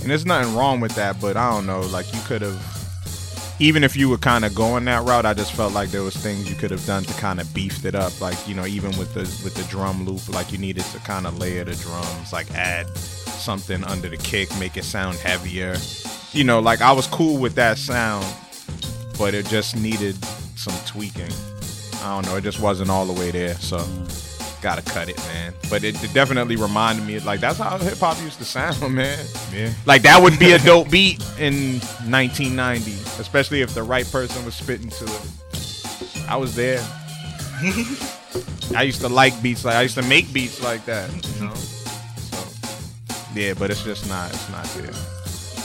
[0.01, 1.81] And there's nothing wrong with that, but I don't know.
[1.81, 5.53] Like you could have, even if you were kind of going that route, I just
[5.53, 8.21] felt like there was things you could have done to kind of beefed it up.
[8.21, 11.27] Like you know, even with the with the drum loop, like you needed to kind
[11.27, 12.87] of layer the drums, like add
[13.37, 15.77] something under the kick, make it sound heavier.
[16.33, 18.27] You know, like I was cool with that sound,
[19.19, 20.17] but it just needed
[20.57, 21.33] some tweaking.
[22.03, 23.85] I don't know, it just wasn't all the way there, so
[24.63, 25.55] gotta cut it, man.
[25.71, 29.25] But it, it definitely reminded me, like that's how hip hop used to sound, man.
[29.53, 29.73] Yeah.
[29.87, 31.79] Like that would be a dope beat in
[32.09, 36.27] 1990, especially if the right person was spitting to it.
[36.29, 36.85] I was there.
[38.75, 41.55] I used to like beats like I used to make beats like that, you know.
[43.37, 44.31] Yeah, but it's just not.
[44.33, 44.93] It's not there.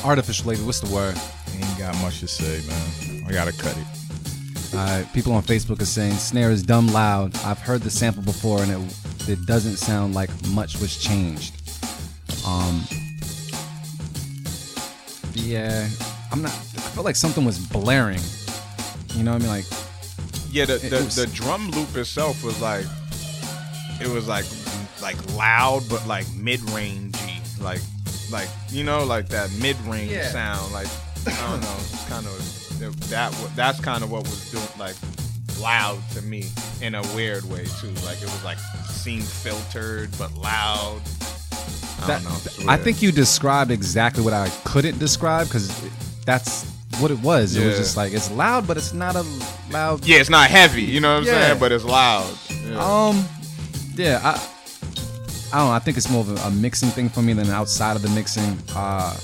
[0.05, 0.65] Artificial label.
[0.65, 1.15] What's the word?
[1.55, 3.25] Ain't got much to say, man.
[3.27, 3.85] I gotta cut it.
[4.73, 7.35] All right, people on Facebook are saying snare is dumb loud.
[7.45, 11.53] I've heard the sample before and it it doesn't sound like much was changed.
[12.45, 12.83] Um,
[15.33, 15.87] yeah,
[16.31, 16.51] I'm not.
[16.51, 18.19] I felt like something was blaring.
[19.13, 19.49] You know what I mean?
[19.49, 19.65] Like,
[20.51, 22.85] Yeah, the the, was- the drum loop itself was like
[24.01, 24.45] it was like
[25.01, 27.10] like loud but like mid rangey,
[27.61, 27.81] like
[28.31, 30.27] like you know like that mid range Yeah.
[30.29, 30.71] sound.
[30.73, 30.87] Like
[31.27, 33.31] I don't know, it's kind of that.
[33.41, 34.95] wa- That's kind of what was doing like
[35.59, 36.45] loud to me
[36.81, 37.91] in a weird way too.
[38.05, 38.57] Like it was like
[38.89, 41.01] seemed filtered but loud.
[42.03, 42.71] I that, don't know.
[42.71, 45.69] I think you described exactly what I couldn't describe because
[46.25, 46.65] that's
[46.99, 47.55] what it was.
[47.55, 49.23] It was just like it's loud, but it's not a
[49.69, 50.03] loud.
[50.05, 50.81] yeah, it's not heavy.
[50.81, 51.47] You know what I'm Yeah.
[51.49, 51.59] saying?
[51.59, 52.33] But it's loud.
[52.49, 53.07] Yeah.
[53.09, 53.23] Um,
[53.95, 54.47] yeah, I,
[55.53, 55.73] I don't know.
[55.73, 58.09] I think it's more of a, a mixing thing for me than outside of the
[58.09, 58.57] mixing.
[58.75, 59.15] Uh,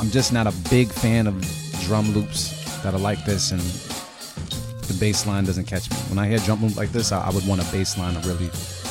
[0.00, 1.40] I'm just not a big fan of
[1.86, 2.52] drum loops
[2.82, 5.96] that are like this, and the bass line doesn't catch me.
[6.10, 8.28] When I hear drum loop like this, I, I would want a bass line to
[8.28, 8.50] really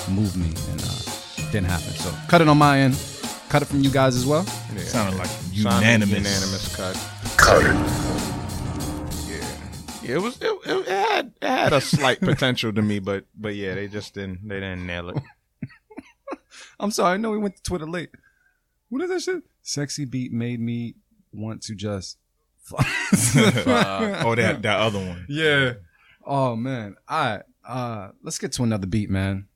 [0.10, 1.92] move me, and uh, didn't happen.
[1.94, 2.98] So cut it on my end.
[3.50, 4.44] Cut it from you guys as well.
[4.44, 6.18] Sounded like Sounded unanimous.
[6.18, 7.96] unanimous cut.
[10.02, 10.38] Yeah, it was.
[10.42, 14.14] It, it had it had a slight potential to me, but but yeah, they just
[14.14, 15.18] didn't they didn't nail it.
[16.80, 17.14] I'm sorry.
[17.14, 18.10] I know we went to Twitter late.
[18.90, 19.44] What is that shit?
[19.62, 20.96] Sexy beat made me
[21.32, 22.18] want to just.
[22.74, 25.26] oh, that that other one.
[25.30, 25.74] Yeah.
[26.26, 26.96] Oh man.
[27.08, 27.44] All right.
[27.68, 29.48] Uh, let's get to another beat, man.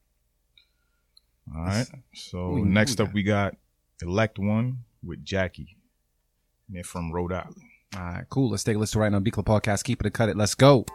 [1.55, 1.87] All right.
[2.13, 3.55] So who next up, we got
[4.01, 5.77] Elect One with Jackie.
[6.67, 7.61] And they're from Rhode Island.
[7.95, 8.51] All right, cool.
[8.51, 9.19] Let's take a listen right now.
[9.19, 9.83] Club Podcast.
[9.83, 10.37] Keep it or cut it.
[10.37, 10.85] Let's go.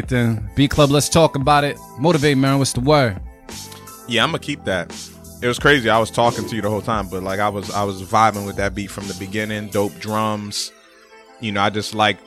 [0.00, 0.50] Right then.
[0.54, 0.90] Beat Club.
[0.90, 1.78] Let's talk about it.
[1.98, 2.58] Motivate, man.
[2.58, 3.20] What's the word?
[4.08, 4.90] Yeah, I'm gonna keep that.
[5.42, 5.88] It was crazy.
[5.88, 8.46] I was talking to you the whole time, but like I was I was vibing
[8.46, 9.68] with that beat from the beginning.
[9.68, 10.72] Dope drums.
[11.40, 12.18] You know, I just like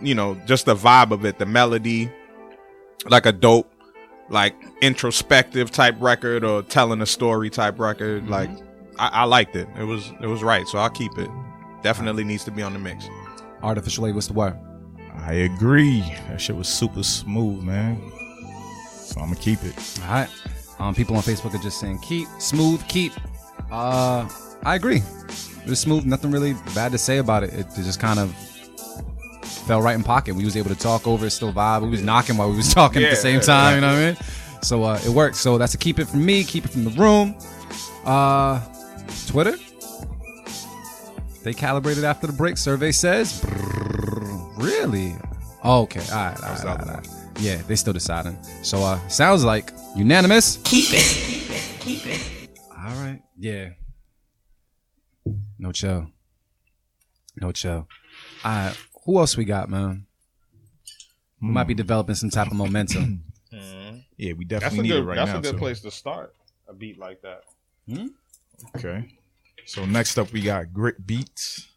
[0.00, 2.10] you know just the vibe of it, the melody,
[3.08, 3.72] like a dope,
[4.28, 8.22] like introspective type record or telling a story type record.
[8.22, 8.32] Mm-hmm.
[8.32, 8.50] Like
[8.98, 9.68] I, I liked it.
[9.78, 10.66] It was it was right.
[10.68, 11.30] So I'll keep it.
[11.82, 13.08] Definitely needs to be on the mix.
[13.62, 14.12] Artificial A.
[14.12, 14.58] What's the word?
[15.24, 16.00] I agree.
[16.28, 18.00] That shit was super smooth, man.
[18.94, 19.74] So I'm gonna keep it.
[20.04, 20.28] All right.
[20.78, 23.12] Um, people on Facebook are just saying keep smooth, keep.
[23.70, 24.28] Uh,
[24.64, 25.02] I agree.
[25.64, 26.04] It was smooth.
[26.04, 27.52] Nothing really bad to say about it.
[27.54, 28.34] It just kind of
[29.66, 30.34] fell right in pocket.
[30.34, 31.82] We was able to talk over it, still vibe.
[31.82, 33.74] We was knocking while we was talking at the Yeah, same yeah, time.
[33.76, 34.16] You know what I mean?
[34.62, 35.36] So uh, it worked.
[35.36, 36.42] So that's a keep it from me.
[36.42, 37.36] Keep it from the room.
[38.04, 38.60] Uh,
[39.28, 39.56] Twitter.
[41.42, 42.56] They calibrated after the break.
[42.56, 43.40] Survey says.
[43.40, 43.61] Brrr,
[44.62, 45.14] really?
[45.64, 46.00] Oh, okay.
[46.10, 46.42] All right.
[46.42, 47.40] All right, the all other right, all right.
[47.40, 48.36] Yeah, they still deciding.
[48.62, 50.58] So uh, sounds like unanimous.
[50.64, 51.02] Keep it.
[51.02, 51.80] Keep it.
[51.80, 52.48] Keep it.
[52.70, 53.20] All right.
[53.38, 53.70] Yeah.
[55.58, 56.06] No chill.
[57.40, 57.88] No chill.
[58.44, 58.76] All right.
[59.04, 60.06] Who else we got, man?
[61.40, 63.24] We might be developing some type of momentum.
[64.16, 65.02] Yeah, we That's definitely a need good.
[65.02, 65.24] it right now.
[65.24, 65.38] that's now.
[65.40, 65.58] a good too.
[65.58, 66.34] place to start.
[66.68, 67.40] A beat like that.
[68.76, 69.08] Okay.
[69.66, 71.68] So next up, we got Grit Beats,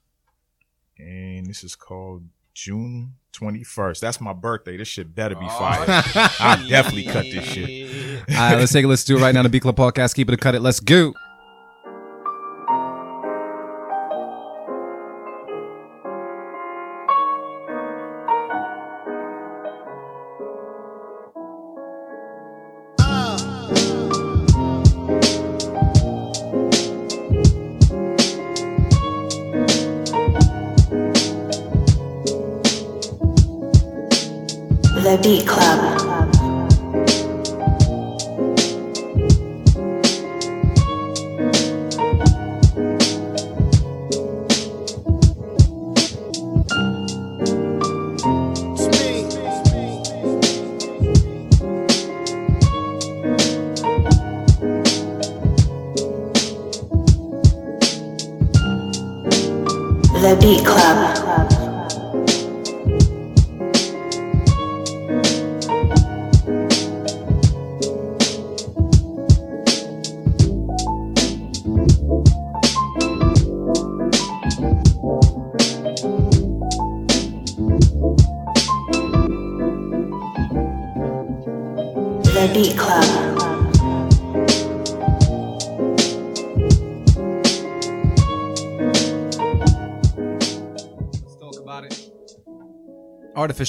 [1.00, 2.24] and this is called
[2.56, 4.00] June 21st.
[4.00, 4.78] That's my birthday.
[4.78, 5.86] This shit better be oh, fire.
[5.88, 8.24] I definitely cut this shit.
[8.30, 9.44] All right, let's take a listen to it right now.
[9.44, 10.16] The Beat Club Podcast.
[10.16, 10.62] Keep it a cut it.
[10.62, 11.14] Let's go.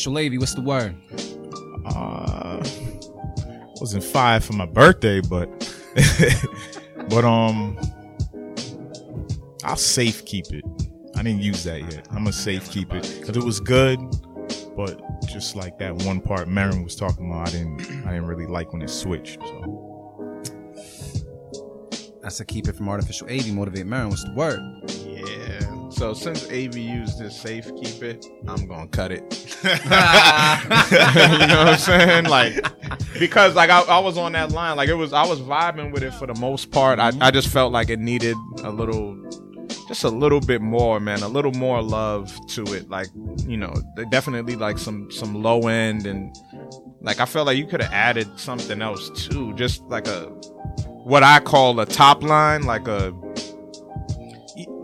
[0.06, 0.94] Artificial Levy, what's the word?
[1.84, 2.62] Uh,
[3.80, 5.48] wasn't five for my birthday, but
[7.08, 7.76] but um,
[9.64, 10.64] I'll safe keep it.
[11.16, 12.06] I didn't use that yet.
[12.10, 13.98] I'm gonna safe keep it because it was good,
[14.76, 18.46] but just like that one part Marin was talking about, I didn't I didn't really
[18.46, 19.40] like when it switched.
[19.42, 20.42] So
[22.22, 23.48] That's a keep it from Artificial AV.
[23.48, 24.60] Motivate Marin, what's the word?
[25.96, 29.22] So since AV used this safe keep it, I'm gonna cut it.
[29.64, 32.26] you know what I'm saying?
[32.26, 32.54] Like
[33.18, 34.76] because like I, I was on that line.
[34.76, 36.98] Like it was I was vibing with it for the most part.
[36.98, 39.16] I, I just felt like it needed a little
[39.88, 42.90] just a little bit more, man, a little more love to it.
[42.90, 43.06] Like,
[43.46, 43.72] you know,
[44.10, 46.36] definitely like some some low end and
[47.00, 49.54] like I felt like you could have added something else too.
[49.54, 50.26] Just like a
[51.04, 53.14] what I call a top line, like a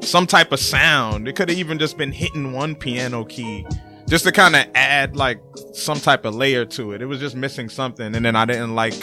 [0.02, 1.28] some type of sound.
[1.28, 3.66] It could have even just been hitting one piano key
[4.08, 5.40] just to kind of add like
[5.72, 7.00] some type of layer to it.
[7.00, 8.98] It was just missing something, and then I didn't like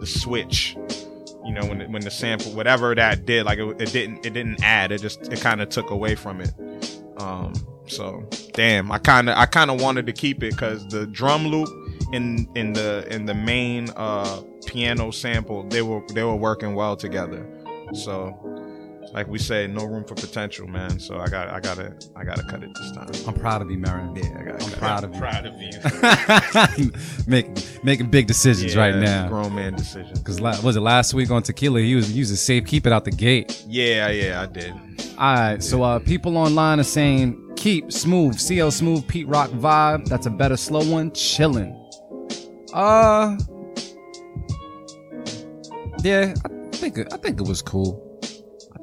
[0.00, 0.76] the switch.
[1.44, 4.62] You know, when when the sample, whatever that did, like it, it didn't it didn't
[4.62, 4.92] add.
[4.92, 6.52] It just it kind of took away from it.
[7.18, 7.52] Um,
[7.86, 11.46] so damn, I kind of I kind of wanted to keep it because the drum
[11.46, 11.68] loop
[12.12, 16.96] in in the in the main uh piano sample they were they were working well
[16.96, 17.46] together.
[17.92, 18.53] So
[19.12, 20.98] like we say, no room for potential, man.
[20.98, 23.08] So I got I gotta I gotta cut it this time.
[23.28, 24.14] I'm proud of you, Marin.
[24.16, 25.06] Yeah, I gotta I'm cut proud it.
[25.06, 25.20] of you.
[25.20, 26.92] Proud of you.
[27.26, 29.28] making making big decisions Yeah, right now.
[29.28, 30.16] Grown man decision.
[30.24, 31.80] Cause la- was it last week on Tequila?
[31.80, 33.64] He was using safe keep it out the gate.
[33.68, 34.72] Yeah, yeah, I did.
[35.18, 40.06] All right, so uh, people online are saying keep smooth, CL smooth, Pete Rock vibe.
[40.06, 41.12] That's a better slow one.
[41.12, 41.80] Chilling.
[42.72, 43.36] Uh,
[46.02, 48.00] yeah, I think it, I think it was cool.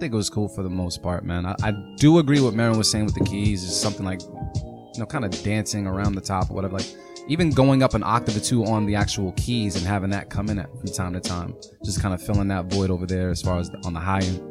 [0.02, 1.46] I think it was cool for the most part, man.
[1.46, 3.64] I, I do agree with Marin was saying with the keys.
[3.64, 6.80] Is something like you know, kind of dancing around the top or whatever.
[6.80, 6.88] Like
[7.28, 10.50] even going up an octave or two on the actual keys and having that come
[10.50, 11.54] in at from time to time,
[11.86, 14.22] just kind of filling that void over there as far as the, on the high
[14.22, 14.42] end.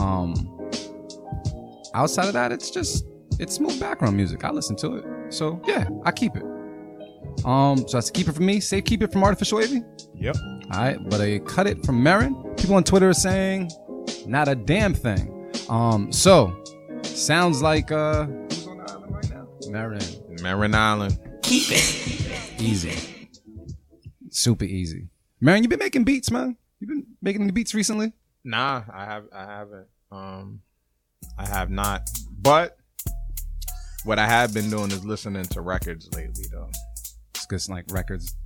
[0.00, 0.68] Um,
[1.94, 3.06] outside of that, it's just
[3.38, 4.42] it's smooth background music.
[4.42, 6.42] I listen to it, so yeah, I keep it.
[7.44, 8.58] Um, so that's a keep it from me.
[8.58, 9.84] Safe keep it from Artificial Wavy.
[10.16, 10.36] Yep.
[10.72, 12.34] All right, but a cut it from Marin.
[12.56, 13.70] People on Twitter are saying
[14.26, 15.32] not a damn thing.
[15.68, 16.62] Um, so
[17.02, 19.48] sounds like uh, who's on the island right now?
[19.68, 20.00] Marin.
[20.42, 21.18] Marin Island.
[21.42, 22.60] Keep it.
[22.60, 23.28] Easy.
[24.30, 25.08] Super easy.
[25.40, 26.56] Marin, you been making beats, man.
[26.80, 28.12] You been making any beats recently?
[28.44, 29.86] Nah, I have I haven't.
[30.12, 30.60] Um
[31.38, 32.08] I have not.
[32.40, 32.76] But
[34.04, 36.70] what I have been doing is listening to records lately though.
[37.34, 38.36] It's just like records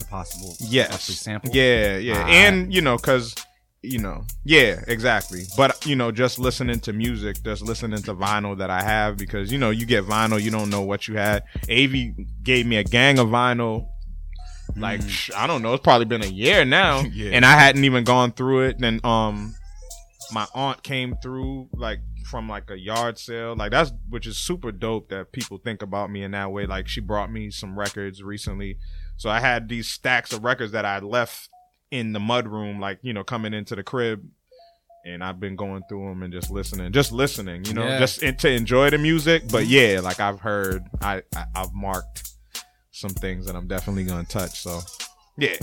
[0.00, 0.92] to possible Yes.
[0.92, 1.50] actually sample.
[1.54, 2.22] Yeah, yeah.
[2.24, 2.28] Ah.
[2.28, 3.34] and you know, cause
[3.82, 5.42] you know, yeah, exactly.
[5.56, 9.52] But you know, just listening to music, just listening to vinyl that I have because
[9.52, 11.42] you know, you get vinyl, you don't know what you had.
[11.70, 11.92] Av
[12.42, 13.88] gave me a gang of vinyl.
[14.76, 17.30] Like sh- I don't know, it's probably been a year now, Yeah.
[17.32, 18.78] and I hadn't even gone through it.
[18.78, 19.54] Then um,
[20.32, 22.00] my aunt came through like
[22.30, 26.10] from like a yard sale, like that's which is super dope that people think about
[26.10, 26.66] me in that way.
[26.66, 28.76] Like she brought me some records recently,
[29.16, 31.48] so I had these stacks of records that I left
[31.90, 34.26] in the mud room, like you know, coming into the crib,
[35.04, 37.98] and I've been going through them and just listening, just listening, you know, Yeah.
[37.98, 39.44] just in- to enjoy the music.
[39.50, 42.30] But yeah, like I've heard, I, I I've marked
[42.90, 44.60] some things that I'm definitely gonna touch.
[44.60, 44.80] So
[45.38, 45.56] yeah,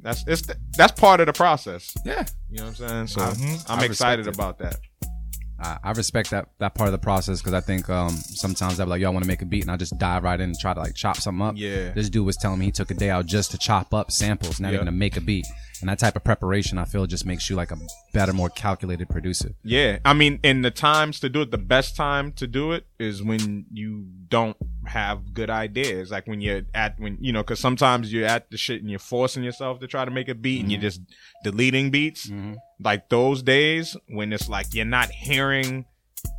[0.00, 0.42] that's it's
[0.76, 1.94] that's part of the process.
[2.04, 2.24] Yeah.
[2.50, 3.06] You know what I'm saying?
[3.08, 3.64] So Mhm.
[3.68, 4.78] I'm I excited about that.
[5.60, 8.88] I, I respect that that part of the process because I think um, sometimes I'm
[8.88, 10.72] like, y'all want to make a beat, and I just dive right in and try
[10.72, 11.54] to like chop something up.
[11.58, 11.90] Yeah.
[11.92, 14.60] This dude was telling me he took a day out just to chop up samples,
[14.60, 14.76] not Yeah.
[14.76, 15.46] even to make a beat.
[15.80, 17.78] And that type of preparation, I feel, just makes you like a
[18.12, 19.50] better, more calculated producer.
[19.62, 22.86] Yeah, I mean, in the times to do it, the best time to do it
[22.98, 24.56] is when you don't
[24.86, 26.10] have good ideas.
[26.10, 28.98] Like when you're at when you know, because sometimes you're at the shit and you're
[28.98, 30.86] forcing yourself to try to make a beat, and you're mm-hmm.
[30.86, 31.00] just
[31.44, 32.28] deleting beats.
[32.28, 32.54] Mm-hmm.
[32.80, 35.84] Like those days when it's like you're not hearing,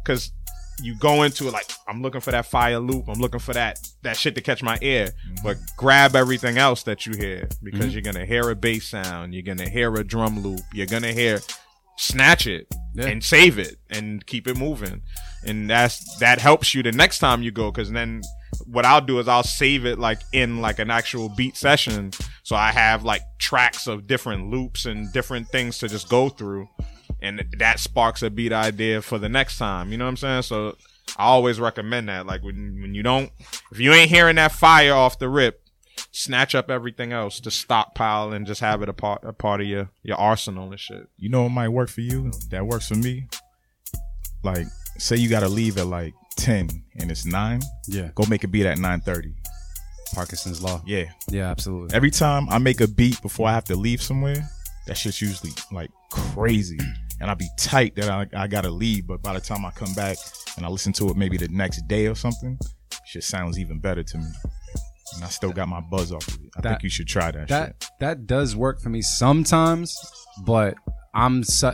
[0.03, 0.31] because
[0.81, 3.79] you go into it like I'm looking for that fire loop, I'm looking for that
[4.03, 5.09] that shit to catch my ear,
[5.43, 7.93] but grab everything else that you hear because Mhm.
[7.93, 11.41] you're gonna hear a bass sound, you're gonna hear a drum loop, you're gonna hear
[11.97, 12.65] snatch it
[12.95, 13.07] Yeah.
[13.07, 15.01] and save it and keep it moving.
[15.45, 18.21] And that's that helps you the next time you go because then
[18.65, 22.11] what i'll do is i'll save it like in like an actual beat session.
[22.43, 26.67] So i have like tracks of different loops and different things to just go through
[27.21, 30.41] and that sparks a beat idea for the next time you know what i'm saying
[30.41, 30.75] so
[31.17, 33.31] i always recommend that like when when you don't
[33.71, 35.61] if you ain't hearing that fire off the rip
[36.11, 39.67] snatch up everything else to stockpile and just have it a part a part of
[39.67, 41.07] your your arsenal and shit.
[41.17, 42.31] You know what might work for you?
[42.49, 43.27] That works for me.
[44.43, 44.67] Like,
[44.97, 46.69] say you gotta leave at like ten
[46.99, 47.61] and it's nine.
[47.87, 48.09] Yeah.
[48.15, 49.33] Go make a beat at nine thirty.
[50.13, 50.81] Parkinson's law.
[50.85, 51.05] Yeah.
[51.29, 51.95] Yeah, absolutely.
[51.95, 54.49] Every time I make a beat before I have to leave somewhere,
[54.87, 56.79] that shit's usually like crazy.
[57.21, 59.93] And I be tight that I, I gotta leave, but by the time I come
[59.93, 60.17] back
[60.57, 62.57] and I listen to it maybe the next day or something,
[63.05, 64.25] shit sounds even better to me.
[65.15, 66.49] And I still got my buzz off of it.
[66.57, 67.89] I That- think you should try that, that shit.
[67.99, 69.97] that does work for me sometimes,
[70.45, 70.75] but
[71.13, 71.71] I'm su-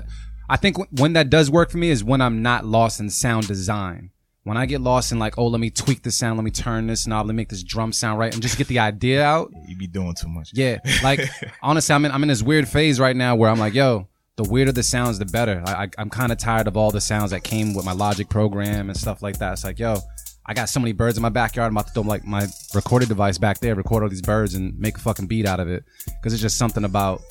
[0.49, 3.09] I think w- when that does work for me is when I'm not lost in
[3.09, 4.11] sound design.
[4.43, 6.85] When I get lost in like, oh, let me tweak the sound, let me turn
[6.87, 9.51] this knob, let me make this drum sound right, and just get the idea out.
[9.67, 10.51] You be doing too much.
[10.53, 11.19] Yeah, like
[11.63, 14.07] honestly, I'm in I'm in this weird phase right now where I'm like, yo,
[14.37, 15.63] the weirder the sounds, the better.
[15.65, 18.27] I, I, I'm kind of tired of all the sounds that came with my Logic
[18.27, 19.53] program and stuff like that.
[19.53, 19.97] It's like, yo,
[20.45, 21.69] I got so many birds in my backyard.
[21.69, 24.77] I'm about to throw like my recorded device back there, record all these birds, and
[24.77, 27.21] make a fucking beat out of it because it's just something about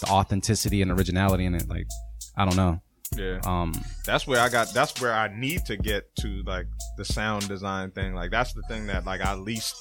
[0.00, 1.68] the authenticity and originality in it.
[1.68, 1.86] Like,
[2.36, 2.80] I don't know.
[3.16, 3.40] Yeah.
[3.44, 3.72] Um,
[4.04, 6.66] that's where I got that's where I need to get to like
[6.96, 8.14] the sound design thing.
[8.14, 9.74] Like that's the thing that like I least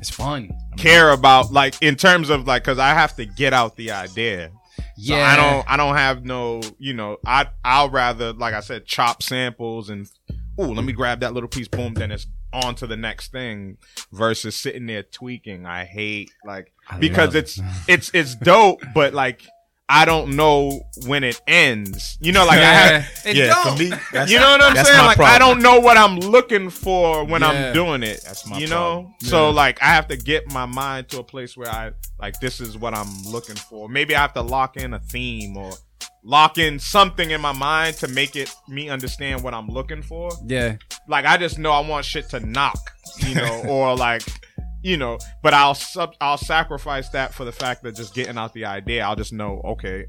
[0.00, 0.50] it's fun.
[0.76, 4.50] care about like in terms of like cuz I have to get out the idea.
[4.76, 5.26] So Yeah.
[5.26, 9.22] I don't I don't have no, you know, I I'll rather like I said chop
[9.22, 10.08] samples and
[10.60, 13.78] ooh, let me grab that little piece boom then it's on to the next thing
[14.12, 15.64] versus sitting there tweaking.
[15.66, 19.46] I hate like I because it's it's it's dope but like
[19.94, 22.16] I don't know when it ends.
[22.20, 23.76] You know, like I have, It yeah, don't.
[23.76, 23.84] for me,
[24.32, 25.04] you know what I'm saying?
[25.04, 27.50] Like I don't know what I'm looking for when Yeah.
[27.50, 28.22] I'm doing it.
[28.24, 29.04] That's my you problem.
[29.04, 29.14] know.
[29.28, 29.54] So Yeah.
[29.54, 32.78] like I have to get my mind to a place where I like this is
[32.78, 33.88] what I'm looking for.
[33.88, 35.72] Maybe I have to lock in a theme or
[36.24, 40.30] lock in something in my mind to make it me understand what I'm looking for.
[40.46, 42.78] yeah, Like I just know I want shit to knock,
[43.18, 44.22] you know, or like
[44.82, 48.52] you know, but I'll sub I'll sacrifice that for the fact that just getting out
[48.52, 49.04] the idea.
[49.04, 50.06] I'll just know, okay,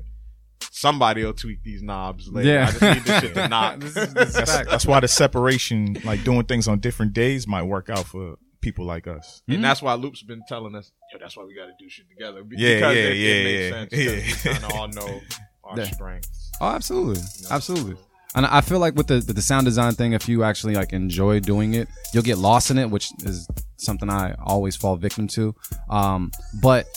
[0.71, 2.49] somebody will tweak these knobs later.
[2.49, 2.63] Yeah.
[2.67, 3.79] I just need this shit to knock.
[3.79, 7.47] This is- this is That's, that's why the separation, like doing things on different days,
[7.47, 9.41] might work out for people like us.
[9.47, 9.63] And mm-hmm.
[9.63, 12.43] that's why Loop's been telling us, yo, that's why we got to do shit together.
[12.43, 14.45] Be- Yeah, because yeah, it, yeah, it makes yeah, sense.
[14.45, 14.51] yeah.
[14.51, 15.21] We kind of all know
[15.63, 15.85] our Yeah.
[15.91, 16.51] strengths.
[16.61, 17.21] Oh, absolutely,
[17.51, 17.95] absolutely.
[18.35, 21.39] And I feel like with the the sound design thing, if you actually like enjoy
[21.39, 23.47] doing it, you'll get lost in it, which is
[23.77, 25.55] something I always fall victim to.
[25.89, 26.31] Um,
[26.61, 26.87] but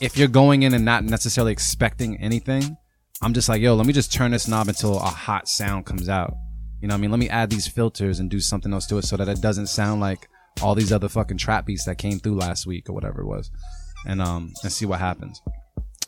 [0.00, 2.76] if you're going in and not necessarily expecting anything,
[3.22, 6.08] I'm just like, yo, let me just turn this knob until a hot sound comes
[6.08, 6.34] out.
[6.80, 7.10] You know what I mean?
[7.10, 9.68] Let me add these filters and do something else to it so that it doesn't
[9.68, 10.28] sound like
[10.62, 13.50] all these other fucking trap beats that came through last week or whatever it was.
[14.06, 15.40] And um and see what happens.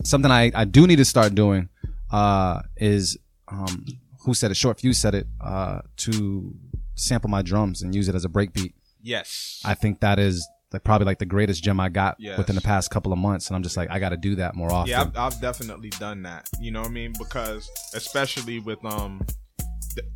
[0.05, 1.71] Something I, I do need to start doing
[2.11, 3.17] uh is
[3.49, 3.87] um
[4.27, 4.57] who said it?
[4.57, 6.55] Short Fuse said it, uh, to
[6.95, 8.75] sample my drums and use it as a breakbeat.
[9.03, 9.61] Yes.
[9.65, 12.37] I think that is like probably like the greatest gem I got Yes.
[12.37, 14.55] within the past couple of months, and I'm just like, I got to do that
[14.57, 14.91] more often.
[14.91, 16.49] Yeah, I've, I've definitely done that.
[16.61, 17.13] You know what I mean?
[17.19, 19.25] Because especially with um,
[19.95, 20.07] th-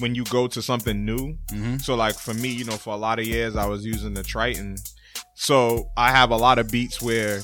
[0.00, 1.38] when you go to something new.
[1.52, 1.80] Mhm.
[1.80, 4.22] So like for me, you know, for a lot of years I was using the
[4.24, 4.76] Triton.
[5.36, 7.40] So I have a lot of beats where.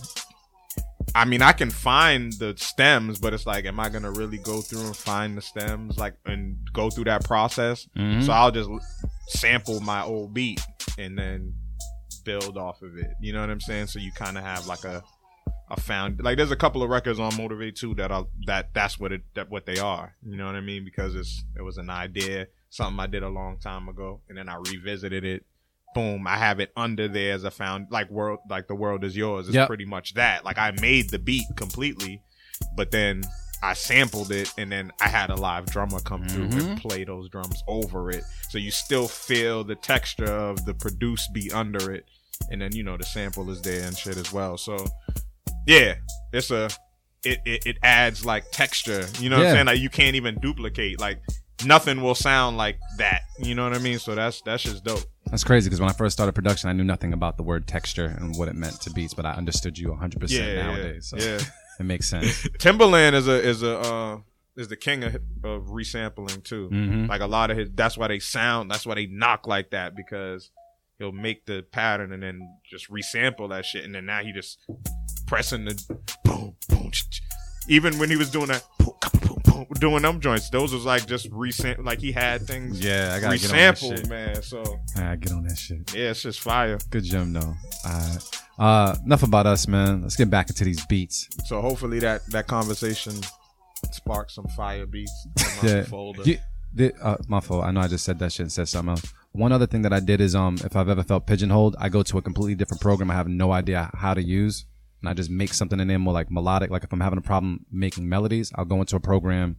[1.17, 4.61] I mean, I can find the stems, but it's like, am I gonna really go
[4.61, 7.89] through and find the stems, like, and go through that process?
[7.97, 8.23] Mhm.
[8.23, 8.69] So I'll just
[9.29, 10.61] sample my old beat
[10.99, 11.55] and then
[12.25, 13.11] build off of it.
[13.21, 13.87] You know what I'm saying?
[13.87, 15.03] So you kind of have like a
[15.69, 19.01] a found like there's a couple of records on Motivate too that are that that's
[19.01, 20.15] what it that what they are.
[20.23, 20.85] You know what I mean?
[20.85, 24.49] Because it's it was an idea, something I did a long time ago, and then
[24.49, 25.45] I revisited it.
[25.97, 29.17] Boom, I have it under there as a found like world like the world is
[29.17, 29.49] yours.
[29.49, 29.67] It's Yep.
[29.67, 30.45] pretty much that.
[30.45, 32.23] Like I made the beat completely,
[32.77, 33.23] but then
[33.63, 36.75] I sampled it and then I had a live drummer come through and mm-hmm.
[36.77, 38.25] play those drums over it.
[38.51, 42.05] So you still feel the texture of the produced beat under it.
[42.51, 44.59] And then, you know, the sample is there and shit as well.
[44.59, 44.87] So
[45.67, 45.95] yeah,
[46.33, 46.69] it's a
[47.25, 49.07] it, it, it adds like texture.
[49.19, 49.67] You know what I'm saying?
[49.67, 51.01] Like you can't even duplicate.
[51.01, 51.21] Like
[51.65, 53.23] nothing will sound like that.
[53.39, 53.99] You know what I mean?
[53.99, 55.05] So that's that's just dope.
[55.27, 58.07] That's crazy because when I first started production, I knew nothing about the word texture
[58.07, 61.07] and what it meant to beats, but I understood you 100% Yeah, yeah, nowadays.
[61.09, 61.41] So yeah.
[61.81, 62.43] it makes sense.
[62.59, 64.19] Timbaland is a is a uh,
[64.57, 65.15] is the king of,
[65.45, 66.71] of resampling too.
[66.73, 67.09] Mhm.
[67.09, 69.97] Like a lot of his, that's why they sound, that's why they knock like that
[69.97, 70.51] because
[70.99, 74.59] he'll make the pattern and then just resample that shit, and then now he just
[75.27, 75.75] pressing the
[76.25, 76.91] boom boom.
[77.69, 79.36] Even when he was doing that, boom, boom, boom,
[79.81, 83.39] doing them joints, those was like just recent, like he had things Yeah, I gotta
[83.39, 84.09] get on that resampled, shit.
[84.09, 84.43] man.
[84.43, 85.95] So I get on that shit.
[85.95, 86.79] yeah, it's just fire.
[86.91, 87.55] Good gem though.
[87.85, 88.41] Alright.
[88.59, 90.03] Uh, enough about us, man.
[90.03, 91.29] Let's get back into these beats.
[91.47, 93.15] So hopefully that that conversation
[93.93, 95.27] sparks some fire beats
[95.63, 95.85] Yeah.
[95.85, 96.23] folder.
[96.23, 96.39] You-
[96.75, 97.65] the- uh, my fault.
[97.65, 99.15] I know I just said that shit and said something else.
[99.33, 102.03] one other thing that I did is um if I've ever felt pigeonholed, I go
[102.03, 104.67] to a completely different program I have no idea how to use,
[105.07, 106.71] and I just make something in there more like melodic.
[106.71, 109.57] Like if I'm having a problem making melodies, I'll go into a program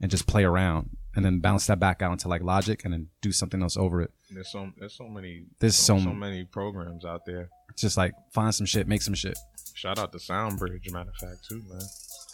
[0.00, 3.08] and just play around, and then bounce that back out into like Logic, and then
[3.22, 4.10] do something else over it.
[4.30, 7.48] There's so there's so many There's so, so- many programs out there.
[7.76, 9.36] Just like find some shit, make some shit.
[9.74, 11.80] Shout out to SoundBridge, matter of fact, too, man.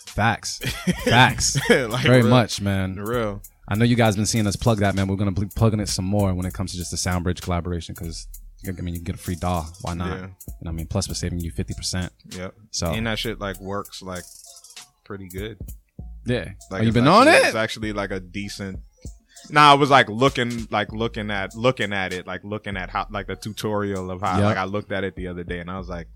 [0.06, 0.58] Facts,
[1.04, 2.28] facts, Like, very real.
[2.30, 2.94] much, man.
[2.96, 3.42] Real.
[3.68, 5.06] I know you guys been seeing us plug that, man.
[5.08, 7.94] We're gonna be plugging it some more when it comes to just the SoundBridge collaboration
[7.98, 8.26] because
[8.66, 10.08] I mean you get a free DAW, why not?
[10.18, 10.26] Yeah.
[10.62, 12.12] Know I mean, plus we're saving you fifty percent.
[12.30, 12.54] Yep.
[12.70, 14.24] So and that shit like works like
[15.04, 15.58] pretty good.
[16.24, 17.44] yeah, Like oh, you been on it?
[17.44, 18.78] It's actually like a decent.
[19.50, 23.08] Nah, I was like looking, like looking at, looking at it, like looking at how,
[23.10, 24.44] like the tutorial of how, Yep.
[24.44, 26.06] like I looked at it the other day, and I was like,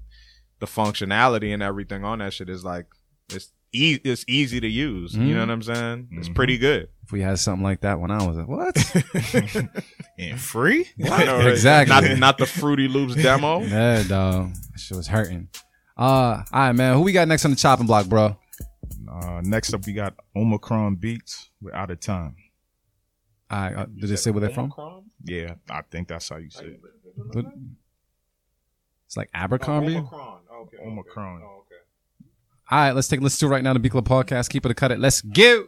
[0.60, 2.86] the functionality and everything on that shit is like,
[3.30, 5.14] it's e- it's easy to use.
[5.14, 5.48] You know Mhm.
[5.48, 6.08] what I'm saying?
[6.12, 6.34] It's Mhm.
[6.34, 6.88] pretty good.
[7.04, 8.74] If we had something like that when I was like, what?
[10.18, 10.86] And free?
[11.04, 11.48] I know, right?
[11.48, 12.08] Exactly.
[12.10, 13.60] Not not the Fruity Loops demo.
[13.62, 15.48] yeah, dog, that shit was hurting.
[15.96, 16.94] Uh, all right, man.
[16.96, 18.36] Who we got next on the chopping block, bro?
[19.10, 21.50] Uh, next up, we got Omicron Beats.
[21.60, 22.36] We're out of time.
[23.50, 24.72] All right, uh, did they say where they're from?
[25.24, 26.80] Yeah, I think that's how you say it.
[29.06, 29.96] It's like Abercrombie.
[29.96, 30.40] Omicron.
[30.62, 30.76] Okay.
[30.84, 31.42] Omicron.
[31.44, 31.65] Oh, okay.
[32.68, 33.72] All right, let's take a listen to it right now.
[33.72, 34.50] The Beat Club podcast.
[34.50, 34.98] Keep it or cut it.
[34.98, 35.66] Let's go.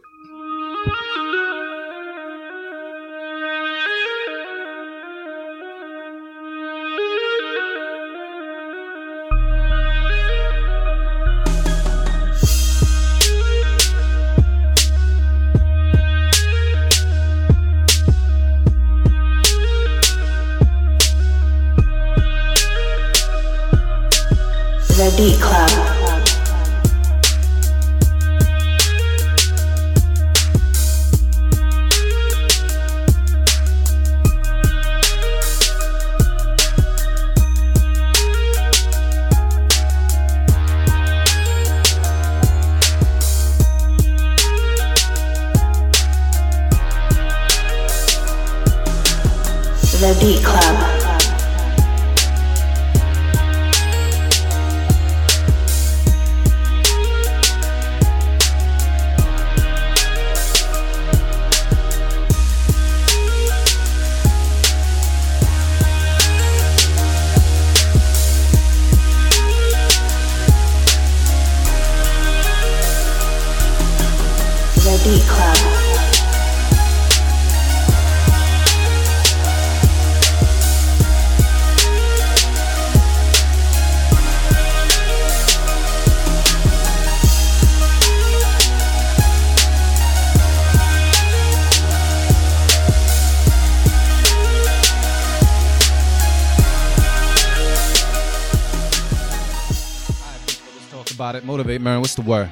[101.29, 101.45] About it.
[101.45, 101.99] Motivate, man.
[101.99, 102.49] What's the word?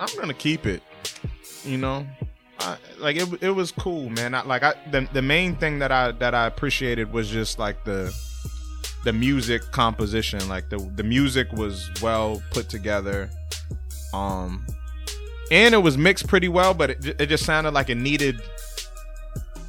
[0.00, 0.82] I'm gonna keep it.
[1.64, 2.06] You know,
[2.60, 3.42] I, like it.
[3.42, 4.34] It was cool, man.
[4.34, 7.84] I, like I, the the main thing that I that I appreciated was just like
[7.84, 8.14] the
[9.04, 10.48] the music composition.
[10.48, 13.30] Like the the music was well put together.
[14.14, 14.64] Um,
[15.50, 18.40] and it was mixed pretty well, but it it just sounded like it needed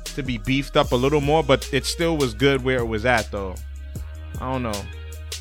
[0.06, 1.44] to be beefed up a little more.
[1.44, 3.56] But it still was good where it was at, though.
[4.40, 4.82] I don't know.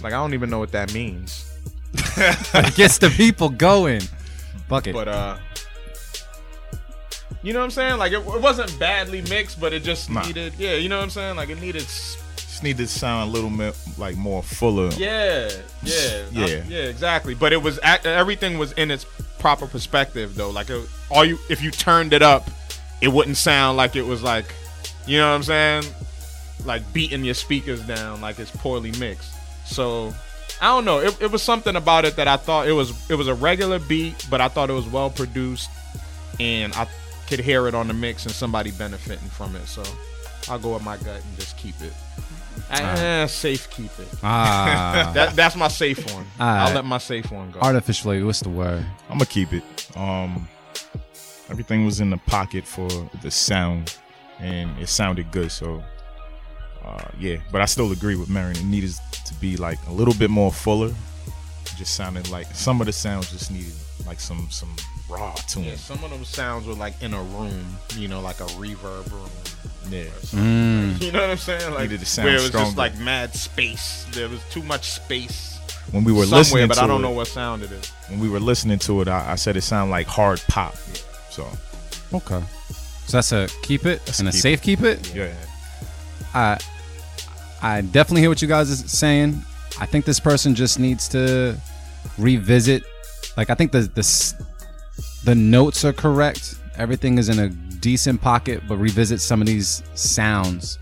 [0.03, 1.48] Like I don't even know what that means.
[1.95, 4.03] It gets the people going.
[4.69, 4.93] Fuck it.
[4.93, 5.37] But uh
[7.43, 7.99] You know what I'm saying?
[7.99, 10.23] Like it, it wasn't badly mixed, but it just Nah.
[10.27, 11.37] needed yeah, you know what I'm saying?
[11.37, 14.91] Like it needed s- Just need to sound a little bit like more fuller.
[14.97, 15.49] yeah,
[15.83, 16.45] yeah, Yeah.
[16.45, 17.35] I- yeah, exactly.
[17.35, 19.07] But it was ac- everything was in its
[19.39, 20.51] proper perspective though.
[20.51, 22.51] Like it, all you if you turned it up,
[23.01, 24.53] it wouldn't sound like it was like,
[25.07, 25.85] you know what I'm saying?
[26.65, 29.33] Like beating your speakers down like it's poorly mixed.
[29.65, 30.13] So
[30.61, 30.99] I don't know.
[31.01, 33.79] It, it was something about it that I thought it was it was a regular
[33.79, 35.71] beat, but I thought it was well produced,
[36.41, 36.89] and I
[37.29, 39.67] could hear it on the mix and somebody benefiting from it.
[39.67, 39.83] So
[40.49, 41.93] I'll go with my gut and just keep it.
[42.71, 44.09] Eh, safe keep it.
[44.23, 45.11] Ah.
[45.15, 46.27] That that's my safe one.
[46.41, 46.69] Alright.
[46.69, 47.61] I'll let my safe one go.
[47.61, 48.85] Artificially, what's the word?
[49.09, 49.63] I'm gonna keep it.
[49.97, 50.49] Um,
[51.49, 52.89] everything was in the pocket for
[53.23, 53.97] the sound,
[54.41, 55.51] and it sounded good.
[55.53, 55.83] So,
[56.89, 57.37] uh, yeah.
[57.53, 58.57] But I still agree with Marion.
[58.59, 58.93] It needed
[59.27, 60.89] to be like a little bit more fuller.
[60.89, 63.73] It just sounded like some of the sounds just needed
[64.07, 64.75] like some some
[65.11, 65.79] raw to Yeah, it.
[65.79, 69.31] some of them sounds were like in a room, you know, like a reverb room.
[69.91, 70.05] Yeah.
[70.33, 71.01] Mm.
[71.03, 71.73] You know what I'm saying?
[71.75, 72.67] Like Needed to sound where it was stronger.
[72.69, 74.07] just like mad space.
[74.13, 75.59] There was too much space
[75.93, 77.89] When we were somewhere, listening but to I don't it, know what sound it is.
[78.09, 80.75] when we were listening to it, I, I said it sounded like hard pop.
[81.31, 81.47] So
[82.13, 82.43] Okay.
[83.07, 85.15] So that's a keep it That's and a keep safe keep it.
[85.15, 85.33] yeah,
[86.35, 86.59] I
[87.63, 89.43] I definitely hear what you guys is saying.
[89.81, 91.57] I think this person just needs to
[92.17, 92.85] revisit.
[93.37, 94.35] Like I think the the
[95.25, 96.57] the notes are correct.
[96.77, 100.79] Everything is in a decent pocket, but revisit some of these sounds.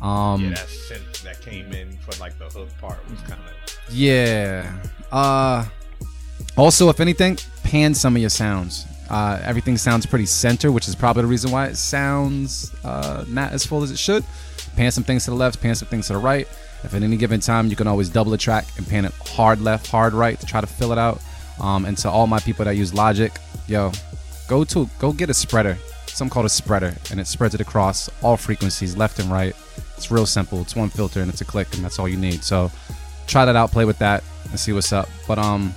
[0.00, 3.94] Um, Yeah, that synth that came in for like the hook part was kind of.
[3.94, 4.72] Yeah.
[5.12, 5.66] Uh
[6.56, 8.86] also if anything, pan some of your sounds.
[9.10, 13.52] Uh everything sounds pretty center, which is probably the reason why it sounds uh not
[13.52, 14.24] as full as it should.
[14.76, 16.48] Pan some things to the left, pan some things to the right.
[16.82, 19.60] If at any given time you can always double the track and pan it hard
[19.60, 21.22] left, hard right to try to fill it out.
[21.60, 23.32] Um and to all my people that use Logic,
[23.66, 23.92] yo,
[24.48, 25.78] go to go get a spreader.
[26.06, 29.54] Something called a spreader, and it spreads it across all frequencies, left and right.
[29.96, 30.60] It's real simple.
[30.60, 32.44] It's one filter and it's a click, and that's all you need.
[32.44, 32.70] So
[33.26, 35.08] try that out, play with that, and see what's up.
[35.26, 35.74] But um,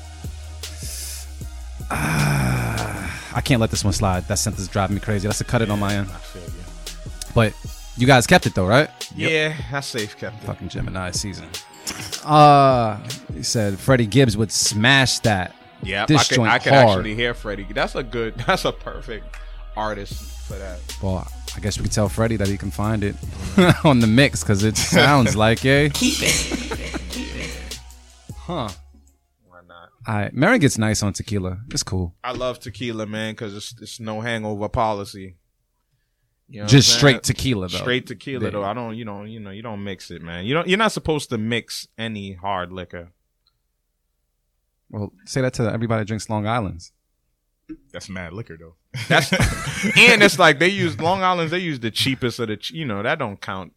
[1.90, 4.28] I can't let this one slide.
[4.28, 5.28] That synth is driving me crazy.
[5.28, 6.08] That's a cut it on my end.
[6.10, 7.34] I feel you.
[7.34, 7.54] But
[7.98, 8.90] you guys kept it though, right?
[9.16, 10.46] Yeah, that's safe kept it.
[10.48, 11.50] Fucking Gemini season.
[12.24, 13.00] Uh,
[13.34, 15.56] he said Freddie Gibbs would smash that.
[15.84, 16.88] Yeah, this I could, joint I could hard.
[16.90, 17.68] actually hear Freddie.
[17.72, 18.36] That's a good.
[18.48, 19.26] That's a perfect
[19.76, 20.14] artist
[20.48, 20.80] for that.
[21.02, 23.16] Well, I guess we can tell Freddie that he can find it
[23.86, 25.90] on the mix because it sounds like a.
[25.90, 27.80] Keep it.
[28.36, 28.70] Huh.
[29.46, 29.90] Why not?
[30.08, 31.60] All right, Mary gets nice on tequila.
[31.72, 32.16] It's cool.
[32.24, 35.36] I love tequila, man, because it's it's no hangover policy.
[36.50, 37.78] You know Just straight tequila, though.
[37.78, 38.50] Straight tequila Yeah.
[38.52, 38.64] though.
[38.64, 40.46] I don't, you know, you know, you don't mix it, man.
[40.46, 40.68] You don't.
[40.68, 43.12] You're not supposed to mix any hard liquor.
[44.90, 46.94] Well, say that to everybody that drinks Long Island's.
[47.92, 48.76] That's mad liquor though.
[49.10, 49.34] That's
[49.98, 51.52] and it's like they use Long Island's.
[51.52, 52.58] They use the cheapest of the.
[52.70, 53.74] You know that don't count.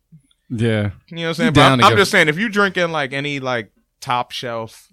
[0.48, 0.90] Yeah.
[1.09, 1.52] You know what I'm saying?
[1.55, 4.92] But I'm, I'm just saying if you drinking like any like top shelf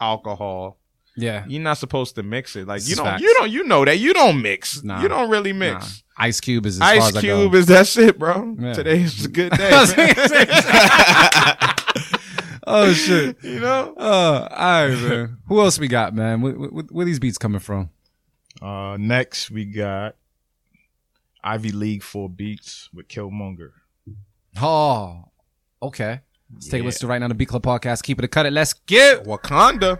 [0.00, 0.78] alcohol,
[1.16, 1.44] Yeah.
[1.46, 2.66] you're not supposed to mix it.
[2.66, 3.06] Like This you is don't.
[3.06, 3.22] facts.
[3.22, 3.50] You don't.
[3.50, 4.82] You know that you don't mix.
[4.82, 5.02] Nah.
[5.02, 5.74] You don't really Nah.
[5.74, 6.02] mix.
[6.16, 7.58] Ice Cube is as far Ice as I Cube go.
[7.58, 8.56] is that shit, bro.
[8.58, 8.78] Yeah.
[8.80, 9.70] is a good day.
[12.66, 13.36] oh shit.
[13.42, 13.94] you know.
[13.96, 15.36] Uh, all right, man.
[15.48, 16.40] Who else we got, man?
[16.40, 17.90] Where, where, where these beats coming from?
[18.60, 20.14] Uh, next we got
[21.42, 23.70] Ivy League Four beats with Killmonger.
[24.60, 25.24] Oh,
[25.82, 26.20] okay.
[26.52, 28.02] Let's take a listen to right now the Beat Club podcast.
[28.02, 28.52] Keep it a cut it.
[28.52, 29.24] Let's get.
[29.24, 29.98] Wakanda.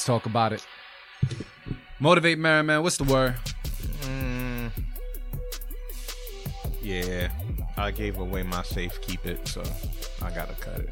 [0.00, 0.66] Let's talk about it.
[1.98, 2.82] Motivate Mary, man.
[2.82, 3.34] What's the word?
[4.04, 4.70] Mm,
[6.80, 7.28] yeah,
[7.76, 9.62] I gave away my safe keep it, so
[10.22, 10.90] I gotta cut it.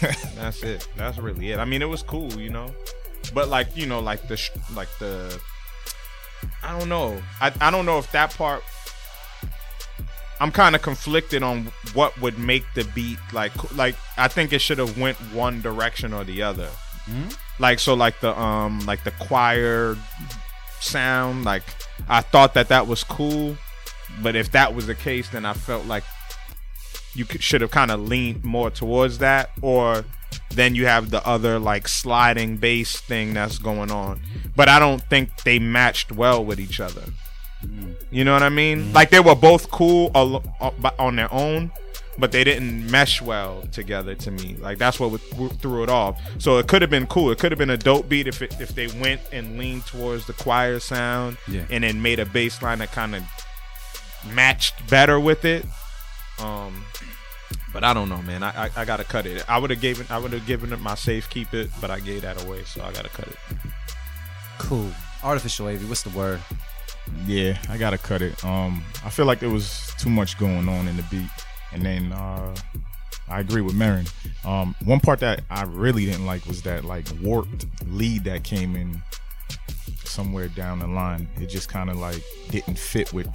[0.34, 0.88] That's it.
[0.96, 1.60] That's really it.
[1.60, 2.74] I mean, it was cool, you know,
[3.32, 5.40] but like you know, like the sh- like the
[6.64, 7.22] I don't know.
[7.40, 8.64] I I don't know if that part.
[10.40, 14.60] I'm kind of conflicted on what would make the beat like like I think it
[14.60, 16.68] should have went one direction or the other.
[17.58, 19.96] Like so like the um like the choir
[20.80, 21.62] sound like
[22.08, 23.56] I thought that that was cool,
[24.22, 26.04] but if that was the case then I felt like
[27.14, 30.04] you should have kind of leaned more towards that or
[30.50, 34.20] then you have the other like sliding bass thing that's going on.
[34.54, 37.04] But I don't think they matched well with each other.
[38.10, 38.92] You know what I mean?
[38.92, 41.70] Like they were both cool uh, on their own,
[42.18, 44.56] but they didn't mesh well together to me.
[44.58, 45.18] Like that's what
[45.60, 46.20] threw it off.
[46.38, 47.30] So it could have been cool.
[47.30, 50.26] It could have been a dope beat if it, if they went and leaned towards
[50.26, 51.64] the choir sound Yeah.
[51.70, 53.22] and then made a bass line that kind of
[54.34, 55.64] matched better with it.
[56.40, 56.84] Um,
[57.72, 58.42] but I don't know, man.
[58.42, 59.44] I I, I gotta cut it.
[59.48, 62.00] I would have given I would have given it my safe keep it, but I
[62.00, 63.36] gave that away, so I gotta cut it.
[64.58, 64.90] Cool.
[65.22, 65.88] Artificial AV.
[65.88, 66.40] What's the word?
[67.26, 68.44] Yeah, I gotta cut it.
[68.44, 71.28] Um, I feel like there was too much going on in the beat,
[71.72, 72.54] and then uh,
[73.28, 74.06] I agree with Marin.
[74.44, 78.76] Um, one part that I really didn't like was that like warped lead that came
[78.76, 79.02] in
[80.04, 81.28] somewhere down the line.
[81.36, 83.28] It just kind of like didn't fit with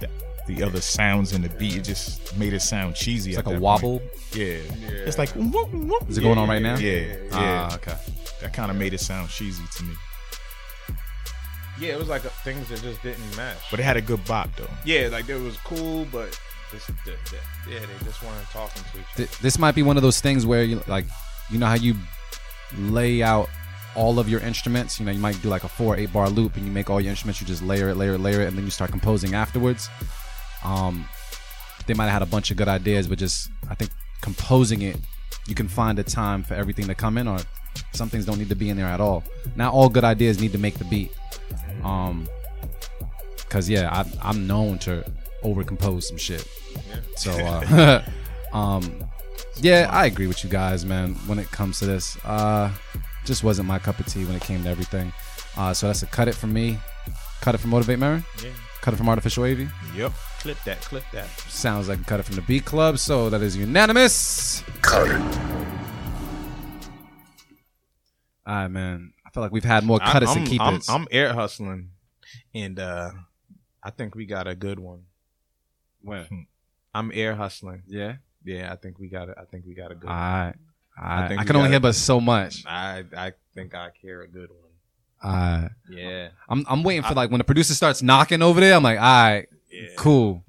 [0.00, 0.08] the,
[0.46, 1.76] the other sounds in the beat.
[1.76, 3.30] It just made it sound cheesy.
[3.30, 4.00] It's like a that wobble.
[4.00, 4.10] point.
[4.34, 4.60] Yeah.
[5.06, 6.08] it's like whoop, whoop.
[6.08, 6.76] Is it going on right now?
[6.76, 7.16] Yeah, yeah.
[7.32, 7.96] Ah, okay.
[8.42, 9.94] That kind of made it sound cheesy to me.
[11.80, 13.58] Yeah, it was like a, things that just didn't match.
[13.70, 14.68] But it had a good bop though.
[14.84, 16.38] yeah, like it was cool, but
[16.72, 19.26] this, the, the, yeah, they just weren't talking to each other.
[19.26, 21.06] Th- this might be one of those things where you like,
[21.50, 21.94] you know how you
[22.76, 23.48] lay out
[23.94, 25.00] all of your instruments.
[25.00, 27.00] You know, you might do like a four, eight bar loop, and you make all
[27.00, 27.40] your instruments.
[27.40, 29.88] You just layer it, layer it, layer it, and then you start composing afterwards.
[30.64, 31.06] Um,
[31.86, 33.90] they might have had a bunch of good ideas, but just I think
[34.20, 34.96] composing it,
[35.46, 37.38] you can find a time for everything to come in, or
[37.92, 39.24] some things don't need to be in there at all.
[39.56, 41.12] Not all good ideas need to make the beat.
[41.82, 42.28] Um,
[43.48, 45.04] cause yeah, I, I'm known to
[45.42, 46.46] overcompose some shit.
[47.16, 48.02] So, uh,
[48.52, 49.08] um,
[49.56, 51.14] yeah, I agree with you guys, man.
[51.26, 52.72] When it comes to this, uh,
[53.24, 55.12] just wasn't my cup of tea when it came to everything.
[55.56, 56.78] Uh, so that's a cut it from me.
[57.40, 58.24] Cut it from Motivate Marin.
[58.42, 58.50] Yeah.
[58.80, 59.68] Cut it from Artificial Wavy.
[59.96, 60.12] Yep.
[60.40, 60.80] Clip that.
[60.82, 61.28] Clip that.
[61.48, 62.98] Sounds like a cut it from the Beat Club.
[62.98, 64.62] So that is unanimous.
[64.82, 65.38] Cut it.
[68.46, 69.12] All right, man.
[69.26, 70.88] I feel like we've had more cut it I'm, and keep I'm, it.
[70.88, 71.90] I'm air hustling,
[72.54, 73.10] and uh
[73.82, 75.02] I think we got a good one.
[76.02, 76.24] When?
[76.24, 76.40] Hmm.
[76.94, 77.82] I'm air hustling.
[77.86, 78.16] Yeah.
[78.44, 79.36] Yeah, I think we got it.
[79.40, 80.08] I think we got a good.
[80.08, 80.22] All one.
[80.24, 80.54] right.
[81.00, 81.24] All right.
[81.24, 82.64] I, think we can only got hear but so much.
[82.66, 84.58] I I think I hear a good one.
[85.22, 85.70] All right.
[85.90, 86.28] Yeah.
[86.48, 88.74] I'm I'm waiting for like when the producer starts knocking over there.
[88.74, 89.88] I'm like, all right, Yeah.
[89.96, 90.44] cool.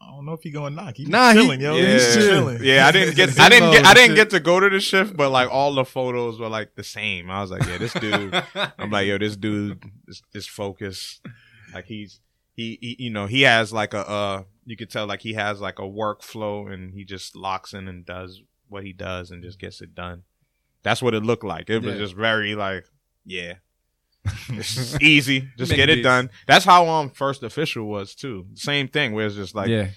[0.00, 0.96] I don't know if he gonna knock.
[0.96, 1.76] He Nah, he- yo.
[1.76, 2.58] Yeah, He's chilling.
[2.62, 2.86] yeah.
[2.86, 5.30] I didn't get, I didn't get, I didn't get to go to the shift, but
[5.30, 7.30] like all the photos were like the same.
[7.30, 8.34] I was like, yeah, this dude.
[8.78, 11.20] I'm like, yo, this dude is, is focused.
[11.74, 12.20] Like he's,
[12.56, 15.60] he, he, you know, he has like a, uh, you could tell like he has
[15.60, 19.60] like a workflow, and he just locks in and does what he does and just
[19.60, 20.22] gets it done.
[20.82, 21.68] That's what it looked like.
[21.70, 22.00] It was Yeah.
[22.00, 22.84] just very like,
[23.24, 23.54] yeah.
[24.48, 25.48] It's easy.
[25.56, 26.30] Just get it done.
[26.48, 28.46] That's how um first official was too.
[28.54, 29.90] Same thing where it's just like yeah.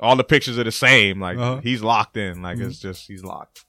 [0.00, 1.20] all the pictures are the same.
[1.20, 1.60] Like Uh-huh.
[1.62, 2.40] he's locked in.
[2.40, 2.68] Like Mhm.
[2.68, 3.64] it's just he's locked.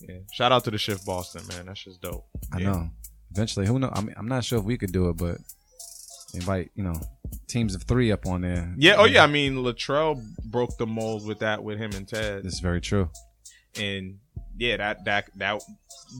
[0.00, 0.18] Yeah.
[0.32, 1.66] Shout out to the shift Boston, man.
[1.66, 2.26] That's just dope.
[2.52, 2.70] I Yeah.
[2.72, 2.90] know.
[3.32, 3.90] Eventually, who know?
[3.92, 5.38] I mean, I'm not sure if we could do it, but
[6.34, 7.00] invite you know
[7.46, 8.74] teams of three up on there.
[8.76, 8.94] Yeah.
[8.96, 9.22] Oh yeah.
[9.22, 12.60] I um, mean, Latrell broke the mold with that with him and Ted, This is
[12.60, 13.10] very true.
[13.78, 14.18] and
[14.58, 15.62] yeah, that that that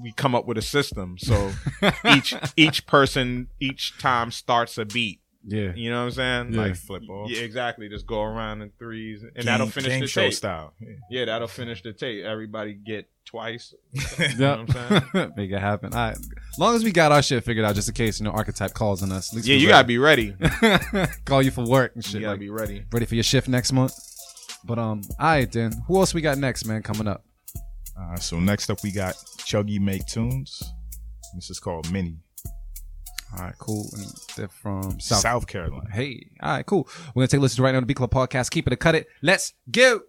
[0.03, 1.19] we come up with a system.
[1.19, 1.53] So
[2.15, 5.21] each each person each time starts a beat.
[5.51, 5.73] Yeah.
[5.75, 6.53] You know what I'm saying?
[6.53, 6.61] Yeah.
[6.61, 7.31] Like Like flip off.
[7.31, 7.89] yeah, exactly.
[7.89, 10.35] Just go around in threes, and Game- that'll finish game the show tape.
[10.35, 10.75] style.
[10.81, 10.89] Yeah.
[11.11, 12.25] Yeah, that'll finish the tape.
[12.25, 13.75] Everybody get twice.
[13.95, 14.35] You Yeah.
[14.37, 15.33] know what I'm saying?
[15.37, 15.93] Make it happen.
[15.95, 16.17] All right.
[16.17, 18.75] As long as we got our shit figured out, just in case you know archetype
[18.75, 19.31] calls on us.
[19.33, 20.35] At least Yeah, we're you gotta be ready.
[20.61, 21.07] ready.
[21.25, 22.21] call you for work and You shit.
[22.23, 22.85] gotta Like, be ready.
[22.93, 23.93] ready for your shift next month.
[24.65, 25.73] But um, all right then.
[25.87, 26.83] Who else we got next, man?
[26.83, 27.25] Coming up.
[27.99, 30.63] Uh, so next up we got Chuggy Make Tunes.
[31.35, 32.19] This is called Mini.
[33.37, 33.89] All right, cool.
[33.95, 34.07] And
[34.37, 35.21] they're from South.
[35.21, 35.91] South, Carolina.
[35.91, 36.89] Hey, all right, cool.
[37.15, 38.51] We're gonna take a listen to right now the Beat Club podcast.
[38.51, 39.07] Keep it a cut it.
[39.23, 40.01] Let's go.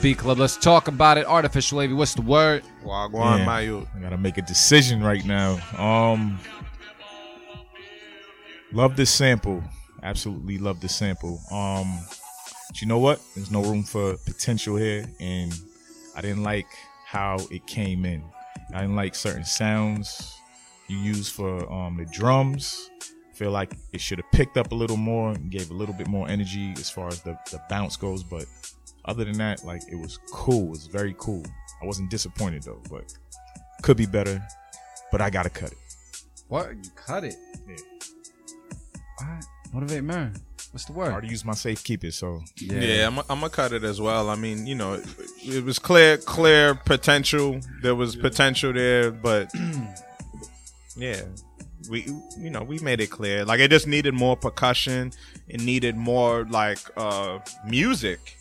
[0.00, 0.38] B Club.
[0.38, 1.26] Let's talk about it.
[1.26, 1.92] Artificial wavy.
[1.92, 2.62] What's the word?
[2.84, 3.86] Wagwan Mayu.
[3.94, 5.58] I gotta make a decision right now.
[5.76, 6.38] Um,
[8.72, 9.62] love this sample.
[10.02, 11.40] Absolutely love this sample.
[11.50, 11.98] Um,
[12.68, 13.20] but you know what?
[13.34, 15.52] There's no room for potential here, and
[16.16, 16.68] I didn't like
[17.04, 18.22] how it came in.
[18.72, 20.36] I didn't like certain sounds
[20.88, 22.90] you used for um the drums.
[23.34, 26.06] Feel like it should have picked up a little more and gave a little bit
[26.06, 28.22] more energy as far as the, the bounce goes.
[28.22, 28.44] But
[29.04, 30.66] other than that, like it was cool.
[30.66, 31.44] It was very cool.
[31.82, 33.12] I wasn't disappointed though, but
[33.82, 34.42] could be better.
[35.10, 35.78] But I gotta cut it.
[36.48, 36.70] What?
[36.70, 37.36] You cut it.
[37.68, 37.76] Yeah.
[39.18, 39.44] What?
[39.72, 40.34] Motivate man.
[40.72, 41.08] What's the word?
[41.08, 44.30] I already used my safe keeper, so Yeah, I'm, I'm gonna cut it as well.
[44.30, 45.04] I mean, you know, it,
[45.42, 47.60] it was clear, clear potential.
[47.82, 49.50] There was potential there, but
[50.96, 51.22] yeah,
[51.88, 52.06] we,
[52.38, 53.44] you know, we made it clear.
[53.44, 55.12] Like it just needed more percussion.
[55.48, 58.36] It needed more like uh music.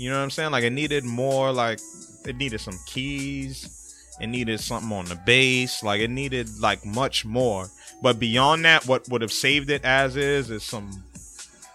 [0.00, 0.50] You know what I'm saying?
[0.50, 1.78] Like it needed more like
[2.26, 3.76] it needed some keys.
[4.20, 5.82] It needed something on the bass.
[5.82, 7.68] Like it needed like much more.
[8.02, 10.90] But beyond that, what would have saved it as is is some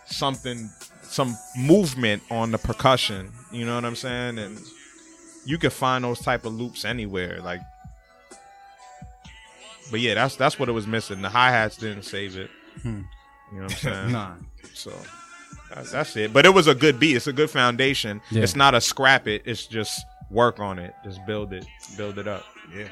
[0.06, 0.70] something
[1.04, 4.60] some movement on the percussion you know what i'm saying and
[5.46, 7.62] you can find those type of loops anywhere like
[9.92, 12.50] but yeah that's that's what it was missing the hi-hats didn't save it
[12.82, 13.02] Hmm.
[13.52, 14.34] you know what i'm saying Nah.
[14.74, 14.92] so
[15.74, 18.44] that's, that's it but it was a good beat it's a good foundation Yeah.
[18.44, 21.66] it's not a scrap it it's just work on it just build it
[21.98, 22.44] build it up
[22.76, 22.88] yeah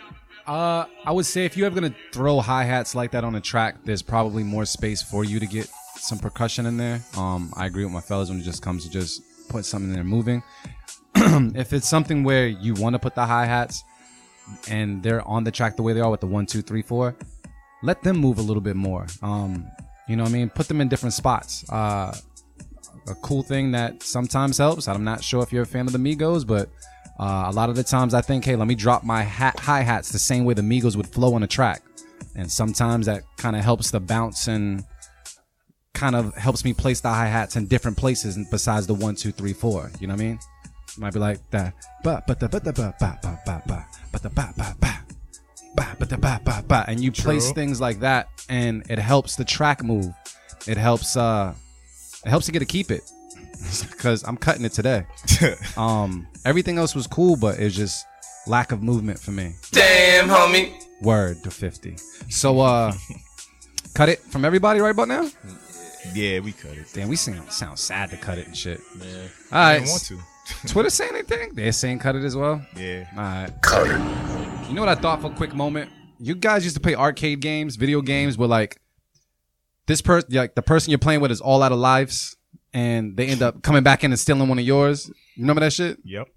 [0.45, 3.39] Uh, I would say if you're ever gonna throw hi hats like that on a
[3.39, 6.99] track, there's probably more space for you to get some percussion in there.
[7.15, 9.95] Um, I agree with my fellas when it just comes to just put something in
[9.95, 10.43] there moving.
[11.15, 13.85] if it's something where you want to put the hi hats
[14.69, 17.15] and they're on the track the way they are with the one, two, three, four,
[17.81, 19.07] let them move a little bit more.
[19.21, 19.65] Um,
[20.09, 20.49] you know what I mean?
[20.49, 21.63] Put them in different spots.
[21.69, 22.13] Uh,
[23.07, 24.87] a cool thing that sometimes helps.
[24.87, 26.69] I'm not sure if you're a fan of the Migos, but
[27.19, 29.81] uh, a lot of the times I think, hey, let me drop my hat, hi
[29.81, 31.81] hats the same way the Migos would flow on a track,
[32.35, 34.83] and sometimes that kind of helps the bounce and
[35.93, 39.31] kind of helps me place the hi hats in different places besides the one, two,
[39.31, 39.91] three, four.
[39.99, 40.39] You know what I mean?
[40.89, 41.73] It might be like that,
[42.03, 45.05] ba ba da ba da ba ba ba ba ba ba da ba ba ba
[45.75, 47.53] ba ba da ba ba ba, and you place True.
[47.53, 50.13] things like that, and it helps the track move.
[50.67, 51.17] It helps.
[51.17, 51.53] uh
[52.25, 53.03] It helps to get to keep it
[53.91, 55.05] because I'm cutting it today.
[55.77, 58.05] um, everything else was cool, but it's just
[58.47, 59.53] lack of movement for me.
[59.71, 60.73] Damn, homie.
[61.01, 61.97] Word to 50.
[62.29, 62.93] So, uh,
[63.93, 65.27] cut it from everybody right about now?
[66.13, 66.87] yeah, we cut it.
[66.93, 68.79] Damn, we sound, sound sad to cut it and shit.
[68.99, 69.05] Yeah,
[69.51, 70.19] All I didn't want to.
[70.67, 71.53] Twitter saying anything?
[71.53, 72.61] They're saying cut it as well?
[72.75, 73.05] Yeah.
[73.13, 73.51] All right.
[73.61, 74.67] Cut it.
[74.69, 75.89] You know what I thought for a quick moment?
[76.19, 78.77] You guys used to play arcade games, video games where like
[79.87, 82.35] this person, like the person you're playing with is all out of lives
[82.73, 85.07] and they end up coming back in and stealing one of yours.
[85.35, 85.97] You remember that shit?
[86.03, 86.27] Yep.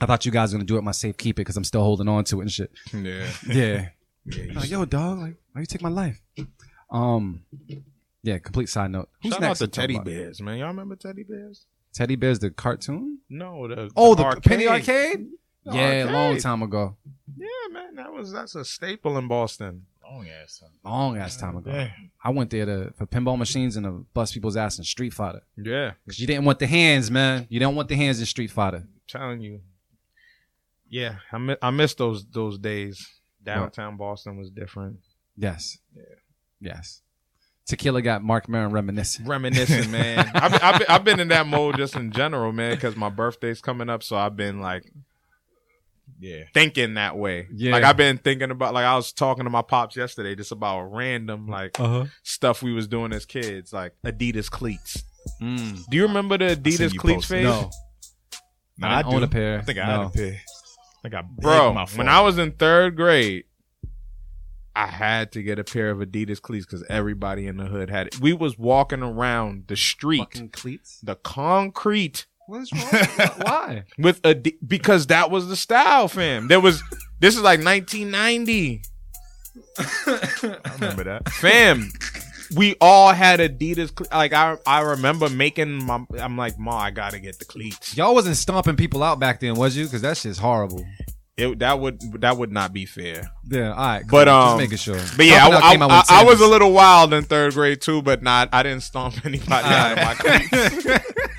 [0.00, 1.82] I thought you guys were gonna do it my safe keep it because I'm still
[1.82, 2.72] holding on to it and shit.
[2.94, 3.88] yeah Yeah.
[4.24, 6.20] Yeah, Like, yo, dog, like, why you take my life?
[6.90, 7.42] Um,
[8.22, 8.38] yeah.
[8.38, 9.08] Complete side note.
[9.22, 9.62] Who's Shout next?
[9.62, 9.98] out to to Teddy?
[9.98, 10.58] Bears, man.
[10.58, 11.66] Y'all remember Teddy Bears?
[11.92, 13.18] Teddy Bears, the cartoon.
[13.28, 14.42] No, the Oh, the arcade.
[14.44, 15.26] Penny Arcade.
[15.64, 16.96] The Yeah, long time ago.
[17.36, 19.86] Yeah, man, that was that's a staple in Boston.
[20.12, 20.70] Long ass time.
[20.84, 21.70] Long ass time ago.
[21.70, 21.90] Yeah.
[22.22, 25.40] I went there to for pinball machines and to bust people's ass in Street Fighter.
[25.56, 27.46] Yeah, Cause you didn't want the hands, man.
[27.48, 28.78] You don't want the hands in Street Fighter.
[28.78, 29.60] I'm telling you.
[30.88, 33.06] Yeah, I mi- I miss those those days.
[33.42, 34.98] Downtown Boston was different.
[35.36, 35.78] Yes.
[35.96, 36.02] Yeah.
[36.60, 37.00] Yes.
[37.66, 39.24] Tequila got Mark Maron reminiscing.
[39.26, 40.30] Reminiscing, man.
[40.34, 43.88] I've, I've, I've been in that mode just in general, man, because my birthday's coming
[43.88, 44.02] up.
[44.02, 44.84] So I've been like
[46.22, 46.44] Yeah.
[46.54, 47.48] thinking that way.
[47.52, 47.72] Yeah.
[47.72, 50.82] Like I've been thinking about, like I was talking to my pops yesterday just about
[50.92, 52.06] random like Uh-huh.
[52.22, 55.02] stuff we was doing as kids, like Adidas cleats.
[55.42, 55.80] Mm.
[55.90, 57.44] Do you remember the Adidas cleats post phase?
[57.44, 57.70] No.
[58.78, 59.08] Nah, I I, do.
[59.08, 59.58] own a pair.
[59.58, 59.98] I think I No.
[59.98, 60.40] had a pair.
[61.04, 63.44] I got Bro, my when I was in third grade,
[64.74, 68.06] I had to get a pair of Adidas cleats because everybody in the hood had
[68.06, 68.20] it.
[68.20, 70.98] We was walking around the street, Fucking cleats.
[71.02, 73.30] the concrete What is wrong?
[73.42, 73.84] Why?
[73.98, 74.34] with a
[74.66, 76.48] because that was the style, fam.
[76.48, 76.82] There was
[77.20, 78.82] this is like 1990,
[79.78, 81.28] I remember that.
[81.30, 81.90] fam.
[82.54, 83.94] We all had Adidas.
[83.94, 86.04] cle- Like I, I remember making my.
[86.18, 87.96] I'm like, ma, I gotta get the cleats.
[87.96, 89.84] Y'all wasn't stomping people out back then, was you?
[89.84, 90.84] Because that shit's horrible.
[91.38, 93.22] It, that would that would not be fair.
[93.48, 94.02] Yeah, all right.
[94.10, 94.34] But, cool.
[94.34, 95.16] um, just making sure.
[95.16, 96.50] But yeah, Stomping Out I, came out I, with I, I was a Timbers.
[96.50, 98.50] little wild in third grade too, but not.
[98.52, 100.98] I didn't stomp anybody out of my cleats.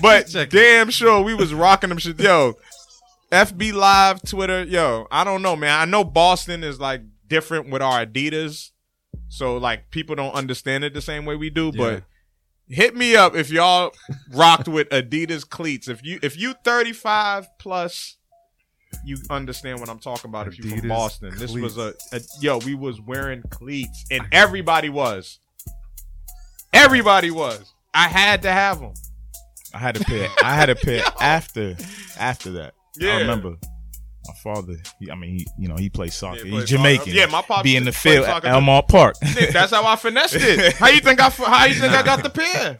[0.00, 2.18] But damn sure we was rocking them shit.
[2.18, 2.54] Yo,
[3.32, 4.64] FB Live, Twitter.
[4.64, 5.78] Yo, I don't know, man.
[5.78, 8.70] I know Boston is like different with our Adidas,
[9.28, 11.72] so like people don't understand it the same way we do.
[11.74, 11.84] Yeah.
[11.84, 12.02] But
[12.70, 13.92] Hit me up if y'all
[14.32, 15.88] rocked with Adidas cleats.
[15.88, 18.18] If you if you 35 plus,
[19.04, 20.48] you understand what I'm talking about.
[20.48, 22.58] if you from Adidas Boston, this was a, a yo.
[22.58, 25.38] We was wearing cleats, and everybody was.
[26.74, 27.72] Everybody was.
[27.94, 28.92] I had to have them.
[29.74, 30.28] I had a pair.
[30.42, 31.76] I had a pair after
[32.18, 32.74] after that.
[32.98, 33.16] Yeah.
[33.16, 33.56] I remember
[34.26, 34.74] my father.
[35.00, 36.44] He, I mean, he you know he plays soccer.
[36.46, 37.06] Yeah, He's Jamaican.
[37.06, 37.10] soccer.
[37.16, 38.52] Yeah, my pops be in the field at soccer too.
[38.52, 39.14] Elmore Park.
[39.34, 40.74] Nick, That's how I finessed it.
[40.74, 41.28] How you think I?
[41.30, 42.78] How you think I got the pair?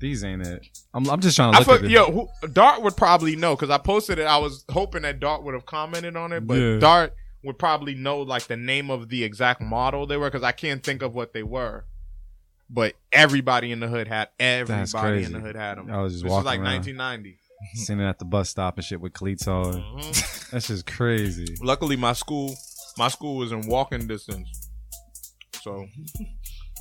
[0.00, 0.64] These ain't it.
[0.94, 1.90] I'm, I'm just trying to I look feel, at it.
[1.90, 4.26] yo, who, Dart would probably know because I posted it.
[4.26, 6.78] I was hoping that Dart would have commented on it, but Yeah.
[6.78, 10.52] Dart would probably know like the name of the exact model they were because I
[10.52, 11.84] can't think of what they were.
[12.70, 15.90] But everybody in the hood had everybody in the hood had them.
[15.90, 16.84] I was just this is walking like around.
[16.86, 17.38] 1990.
[17.74, 19.74] Sitting at the bus stop and shit with cleats on.
[19.74, 20.50] Mm-hmm.
[20.52, 21.56] That's just crazy.
[21.62, 22.54] Luckily, my school,
[22.96, 24.70] my school was in walking distance,
[25.62, 25.86] so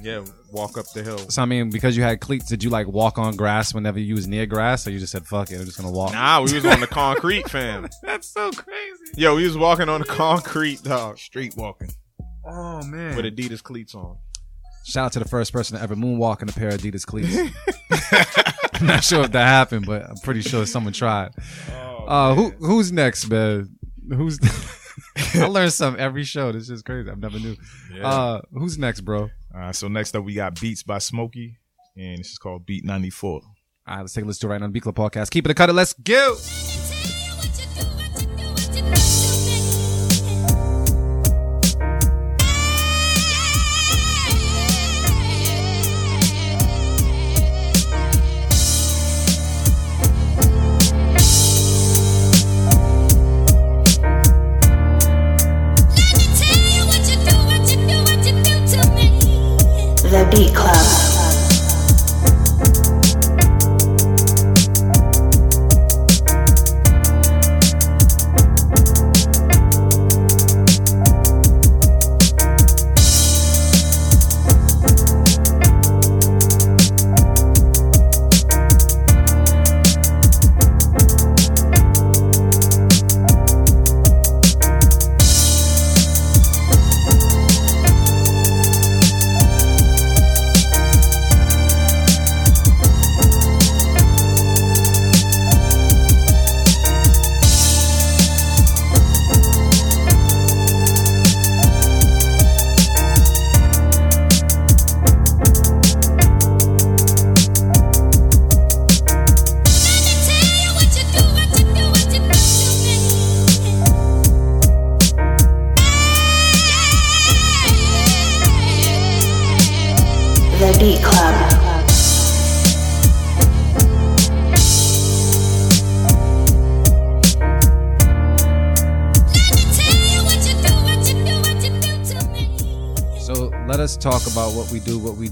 [0.02, 1.18] yeah, walk up the hill.
[1.30, 4.16] So I mean, because you had cleats, did you like walk on grass whenever you
[4.16, 6.14] was near grass, or you just said fuck it, I'm just gonna walk?
[6.14, 7.88] Nah, we was on the concrete, fam.
[8.04, 9.04] That's so crazy.
[9.16, 11.92] Yo, we was walking on the concrete, dog, Street walking.
[12.46, 13.16] Oh man.
[13.16, 14.18] with Adidas cleats on.
[14.88, 17.38] Shout out to the first person to ever moonwalk in a pair of Adidas cleats.
[18.80, 21.32] I'm not sure if that happened, but I'm pretty sure someone tried.
[22.08, 23.78] uh, who who's next, man?
[24.10, 24.40] Who's
[25.36, 26.54] I learn something every show.
[26.54, 27.10] This is crazy.
[27.10, 27.58] I've never knew.
[28.02, 29.24] Uh, who's next, bro?
[29.24, 31.58] All right, so next up we got Beats by Smokey,
[31.98, 33.30] and this is called Beat 94.
[33.32, 33.42] All
[33.88, 35.32] right, let's take a listen to it right now on the Beat Club podcast.
[35.32, 35.74] Keep it a cut it.
[35.74, 36.38] Let's go.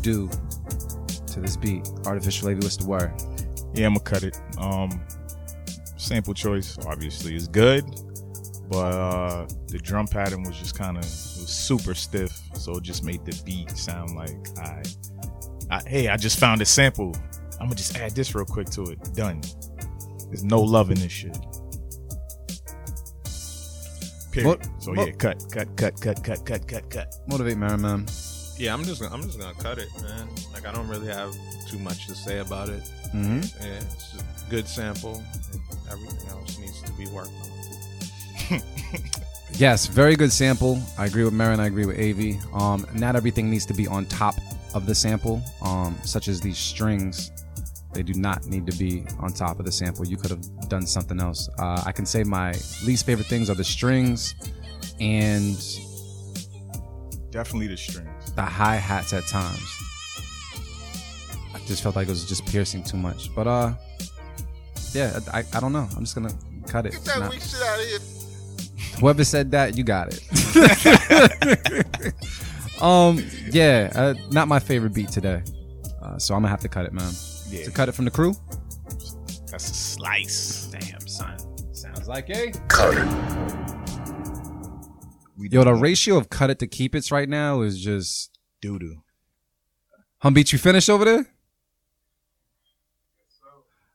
[0.06, 0.30] do
[1.28, 1.90] to this beat?
[2.06, 3.12] Artificial Lady, what's the word?
[3.74, 4.40] Yeah, I'm gonna cut it.
[4.60, 5.02] Um,
[5.98, 7.84] sample choice obviously is good,
[8.70, 13.26] but uh, the drum pattern was just kind of super stiff, so it just made
[13.26, 14.84] the beat sound like I,
[15.72, 17.16] I hey, I just found a sample.
[17.60, 19.14] I'm gonna just add this real quick to it.
[19.16, 19.42] Done.
[20.28, 21.38] There's no love in this shit.
[24.32, 24.60] Period.
[24.80, 27.16] So yeah, cut, cut, cut, cut, cut, cut, cut, cut.
[27.28, 28.06] Motivate, man, man.
[28.58, 30.28] Yeah, I'm just I'm just gonna cut it, man.
[30.54, 31.36] Like I don't really have
[31.68, 32.84] too much to say about it.
[33.14, 33.44] Mhm.
[33.62, 35.24] Yeah, it's a good sample.
[35.52, 35.62] And
[35.92, 37.32] everything else needs to be worked
[38.52, 38.62] on.
[39.58, 40.82] Yes, very good sample.
[40.98, 41.62] I agree with Marin.
[41.62, 42.62] I agree with Av.
[42.62, 44.36] Um, not everything needs to be on top
[44.74, 47.32] of the sample, um, such as these strings.
[47.94, 50.06] They do not need to be on top of the sample.
[50.06, 51.48] You could have done something else.
[51.58, 52.52] Uh, I can say my
[52.84, 54.36] least favorite things are the strings
[55.00, 55.58] and
[57.32, 58.15] Definitely the strings.
[58.36, 59.66] The hi hats at times.
[61.54, 63.34] I just felt like it was just piercing too much.
[63.34, 63.74] But uh,
[64.94, 65.88] yeah, I, I don't know.
[65.96, 66.34] I'm just gonna
[66.68, 66.94] cut it.
[67.06, 68.00] Not- shit out of here.
[69.00, 70.22] Whoever said that, you got it.
[72.82, 75.42] um, yeah, uh, not my favorite beat today.
[76.02, 77.12] Uh, so I'm gonna have to cut it, man.
[77.50, 77.66] Yeah.
[77.66, 78.34] To cut it from the crew.
[79.52, 80.68] That's a slice.
[80.72, 81.38] Damn, son.
[81.74, 82.52] Sounds like a
[85.52, 85.64] We yo.
[85.64, 88.32] The ratio of cut it to keep it's right now is just
[88.62, 89.02] doo doo.
[90.20, 90.52] hum beat.
[90.52, 91.26] You finished over there?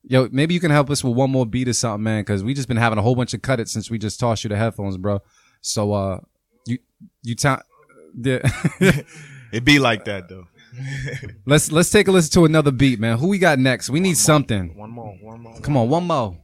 [0.03, 2.55] Yo, maybe you can help us with one more beat or something, man, because we
[2.55, 4.57] just been having a whole bunch of cut it since we just tossed you the
[4.57, 5.21] headphones, bro.
[5.61, 6.21] So uh,
[6.67, 6.79] you
[7.23, 7.63] you ta-
[8.17, 8.41] yeah.
[9.53, 10.47] It be like that though.
[11.45, 13.19] let's let's take a listen to another beat, man.
[13.19, 13.91] Who we got next?
[13.91, 14.77] We need something.
[14.77, 15.61] One more, one more.
[15.61, 16.39] Come on, one more.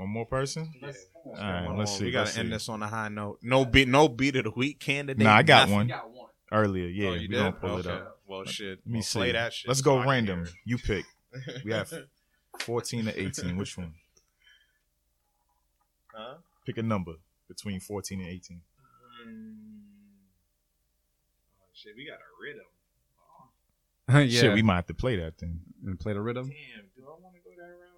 [0.00, 0.72] One more person.
[0.82, 1.98] All right, One let's more.
[1.98, 2.04] see.
[2.06, 2.52] We let's gotta end see.
[2.54, 3.38] this on a high note.
[3.42, 5.22] No beat, no beat of the week candidate.
[5.22, 5.90] Nah, I got nothing.
[5.90, 6.86] one earlier.
[6.86, 7.36] Yeah, Oh, you we did?
[7.36, 7.80] gonna pull okay.
[7.90, 8.18] it up.
[8.26, 8.78] Well, shit.
[8.78, 9.18] Let me Well, see.
[9.18, 9.68] Play that shit.
[9.68, 10.44] Let's go I random.
[10.46, 11.04] hear You pick.
[11.66, 11.92] We have
[12.60, 13.58] 14 to 18.
[13.58, 13.92] Which one?
[16.14, 16.36] Huh?
[16.64, 17.16] Pick a number
[17.46, 18.60] between 14 and 18.
[19.28, 19.54] Mm.
[21.60, 24.28] Oh, shit, we got a rhythm.
[24.30, 24.40] yeah.
[24.40, 25.60] Shit, we might have to play that then.
[25.84, 26.46] and play the rhythm.
[26.46, 27.89] Damn, do I want to go that route?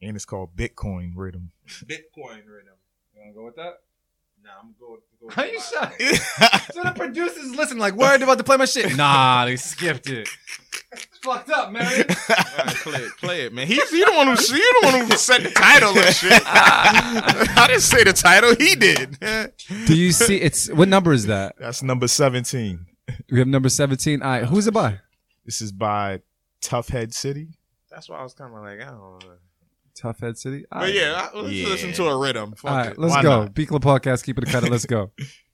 [0.00, 1.50] And it's called Bitcoin Rhythm.
[1.68, 2.76] Bitcoin rhythm.
[3.14, 3.80] You wanna go with that?
[4.42, 5.30] Nah, I'm going to go.
[5.30, 5.92] How you shy?
[6.72, 8.96] so the producers listen like, word about to play my shit.
[8.96, 10.28] Nah, they skipped it.
[10.92, 11.84] It's fucked up, man.
[12.30, 13.66] Alright, play it, play it, man.
[13.66, 16.42] He's you the one who you the one who set the title and shit.
[16.46, 18.54] I didn't say the title.
[18.54, 19.18] He did.
[19.86, 20.36] Do you see?
[20.36, 21.56] It's what number is that?
[21.58, 22.86] That's number 17.
[23.30, 24.22] We have number seventeen.
[24.22, 25.00] All right, who's it by?
[25.44, 26.20] This is by
[26.60, 27.48] Toughhead City.
[27.90, 29.32] That's why I was kind of like, I don't know.
[30.00, 30.64] Tough Head City.
[30.72, 30.94] All But right.
[30.94, 31.68] yeah, I- let's Yeah.
[31.68, 32.54] listen to a rhythm.
[32.56, 32.98] Fuck All right, it.
[32.98, 33.40] let's Why go.
[33.42, 33.54] not?
[33.54, 34.68] Beat Club Podcast, keep it a cut.
[34.68, 35.10] Let's go.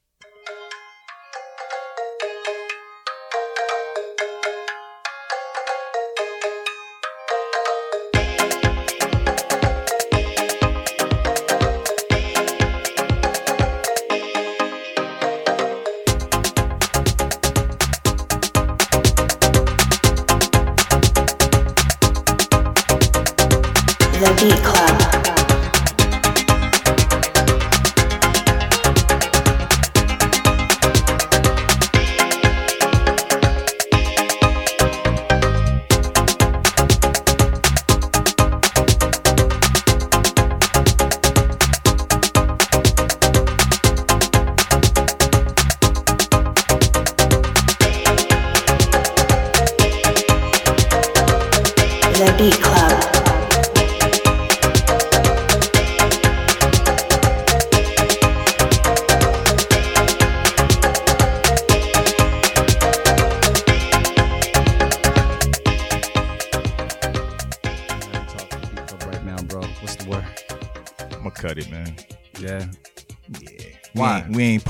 [24.45, 24.74] The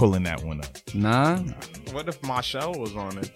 [0.06, 0.78] pulling that one up.
[0.94, 1.40] Nah.
[1.92, 3.32] What if Marshall was on it?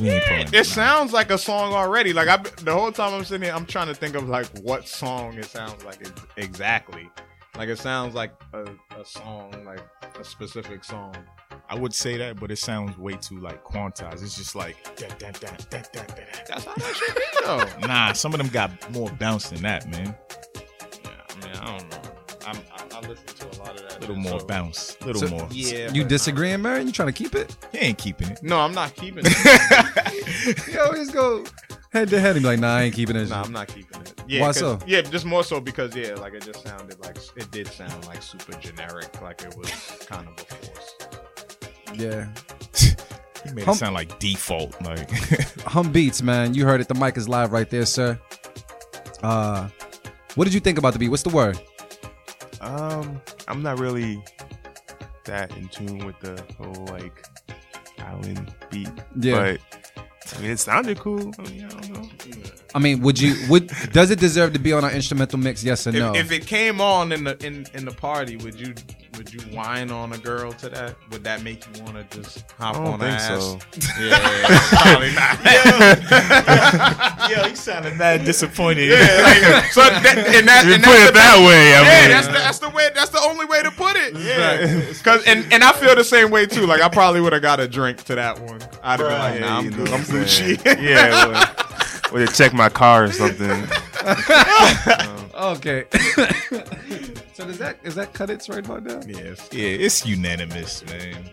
[0.00, 2.12] We ain't pulling It sounds like a song already.
[2.12, 4.88] Like I, the whole time I'm sitting here, I'm trying to think of like what
[4.88, 7.08] song it sounds like ex- exactly.
[7.56, 8.64] Like it sounds like a,
[8.98, 9.80] a song, like
[10.18, 11.14] a specific song.
[11.70, 14.24] I would say that, but it sounds way too like quantized.
[14.24, 16.24] It's just like da, da, da, da, da, da, da.
[16.48, 17.86] That's how that should be though.
[17.86, 18.12] nah.
[18.12, 20.16] Some of them got more bounce than that, man.
[21.04, 22.13] Yeah, I mean, I don't know.
[22.54, 23.98] I'm, I, I listen to a lot of that.
[23.98, 25.48] A little more so- bounce, a little So- more.
[25.50, 25.90] Yeah.
[25.92, 26.86] You but- disagreeing, man?
[26.86, 27.56] You trying to keep it?
[27.72, 28.42] He ain't keeping it.
[28.42, 30.68] No, I'm not keeping it.
[30.72, 31.44] You always go
[31.92, 33.28] head to head and be like, nah, I ain't keeping it.
[33.30, 34.12] no, I'm not keeping it.
[34.26, 34.78] Yeah, Why 'cause- so?
[34.86, 38.22] Yeah, just more so because yeah, like it just sounded like it did sound like
[38.22, 39.70] super generic, like it was
[40.06, 40.94] kind of a force.
[41.94, 42.28] Yeah.
[43.46, 44.80] He made Hum- it sound like default.
[44.82, 45.10] Like
[45.66, 46.54] Hum Beats, man.
[46.54, 46.88] You heard it.
[46.88, 48.18] The mic is live right there, sir.
[49.22, 49.68] Uh,
[50.34, 51.08] what did you think about the beat?
[51.10, 51.58] What's the word?
[52.64, 54.22] Um, I'm not really
[55.24, 57.26] that in tune with the whole like
[57.98, 58.88] island beat.
[59.20, 59.56] Yeah.
[59.56, 59.60] But
[60.36, 61.32] I mean, it sounded cool.
[61.38, 62.08] I mean, I don't know.
[62.74, 65.62] I mean, would you would does it deserve to be on our instrumental mix?
[65.62, 66.14] Yes or If, no?
[66.14, 68.74] if it came on in the in, in the party, would you
[69.16, 70.96] would you whine on a girl to that?
[71.10, 73.42] Would that make you want to just hop I don't on her think ass?
[73.42, 73.58] so.
[74.04, 74.18] Yeah,
[74.82, 75.38] probably not.
[77.30, 78.88] yo, he sounded mad disappointed.
[78.90, 81.82] Yeah, like, so that, and that, You and put that's it the- that way, I
[81.82, 82.10] yeah, mean.
[82.10, 82.90] that's the, that's the way.
[82.94, 84.14] That's the only way to put it.
[84.16, 86.66] Yeah, because and, and I feel the same way too.
[86.66, 88.60] Like I probably would have got a drink to that one.
[88.82, 89.88] I'd have been like, Nah, I'm good.
[89.88, 90.64] I'm what Gucci.
[90.82, 91.46] yeah, well,
[92.14, 93.50] or to check my car or something.
[95.34, 95.84] okay.
[97.34, 99.00] so does that is that cut it right about now?
[99.06, 99.48] Yes.
[99.52, 101.30] Yeah, it's unanimous, man.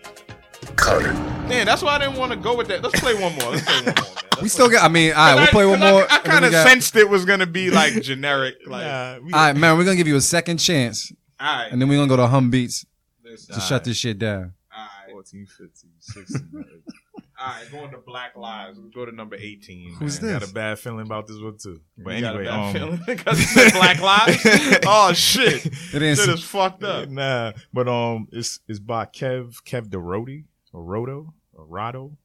[0.76, 1.14] Cut it.
[1.48, 2.82] Man, that's why I didn't want to go with that.
[2.82, 3.52] Let's play one more.
[3.52, 3.94] Let's play one more.
[3.94, 3.96] Man.
[4.32, 4.84] Let's We still got.
[4.84, 5.88] I mean, all right, we'll I- play one more.
[5.90, 8.56] I, and then kind we of got- sensed it was gonna be like generic.
[8.66, 11.72] Like, Nah, we, All right, man, we're gonna give you a second chance, all right,
[11.72, 12.86] and then we're gonna go to Hum Beats
[13.24, 14.54] Let's- to shut this shit down.
[14.76, 16.66] all right, 14, 15, 16.
[17.42, 17.72] all right.
[17.72, 18.78] Going to Black Lives.
[18.80, 19.96] We'll go to number eighteen.
[20.00, 20.40] Who's man.
[20.40, 21.82] Got a bad feeling about this one too.
[21.98, 24.44] But You got a anyway, bad um, feeling because it said Black Lives.
[24.86, 26.18] oh shit, It didn't.
[26.18, 27.10] shit is fucked up.
[27.10, 32.16] nah, but um, it's it's by Kev Kev Derodi or Roto or Rado.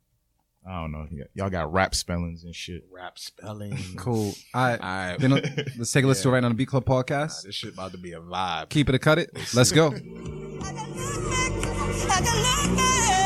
[0.69, 1.07] I don't know.
[1.13, 2.83] Y- Y'all got rap spellings and shit.
[2.91, 3.79] Rap spelling.
[3.97, 4.35] Cool.
[4.53, 4.81] All right.
[4.81, 5.17] All right.
[5.17, 5.41] Then uh,
[5.79, 7.45] let's take a listen to it right on the B Club Nah, podcast.
[7.45, 8.69] this shit about to be a vibe.
[8.71, 9.31] Keep it a cut it.
[9.55, 9.93] Let's go.
[9.93, 10.11] acting like
[12.77, 13.26] that.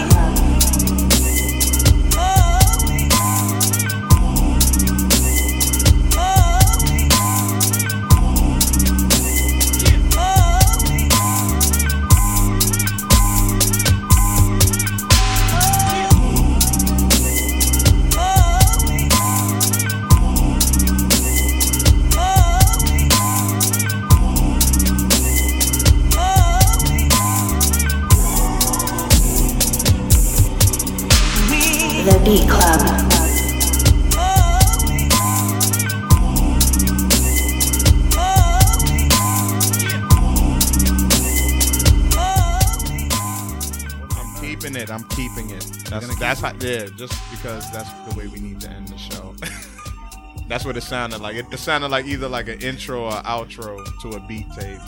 [45.91, 46.87] That's that's how, yeah.
[46.95, 49.35] Just because that's the way we need to end the show.
[50.47, 51.35] that's what it sounded like.
[51.35, 54.79] It, it sounded like either like an intro or outro to a beat tape.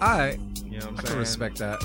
[0.00, 0.38] All right.
[0.64, 1.06] You know what I'm I saying?
[1.06, 1.82] can respect that.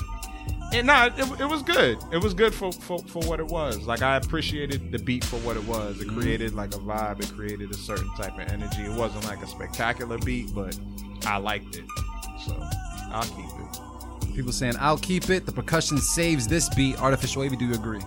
[0.72, 1.98] And nah, it, it was good.
[2.12, 3.86] It was good for, for for what it was.
[3.86, 6.00] Like I appreciated the beat for what it was.
[6.00, 6.18] It mm-hmm.
[6.18, 7.20] created like a vibe.
[7.20, 8.82] It created a certain type of energy.
[8.82, 10.76] It wasn't like a spectacular beat, but
[11.26, 11.84] I liked it.
[12.44, 12.56] So
[13.12, 13.81] I'll keep it.
[14.34, 15.44] People saying, I'll keep it.
[15.46, 16.98] The percussion saves this beat.
[17.00, 18.00] Artificial Wavy, do you agree?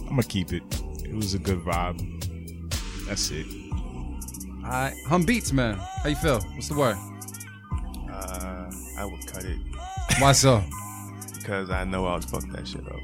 [0.00, 0.62] I'm gonna keep it.
[1.04, 1.98] It was a good vibe.
[3.06, 3.46] That's it.
[4.64, 4.94] All right.
[5.08, 5.74] Hum Beats, man.
[6.02, 6.40] How you feel?
[6.40, 6.96] What's the word?
[8.10, 9.58] Uh, I would cut it
[10.18, 10.62] Why so?
[11.38, 13.00] because I know I would fuck that shit up.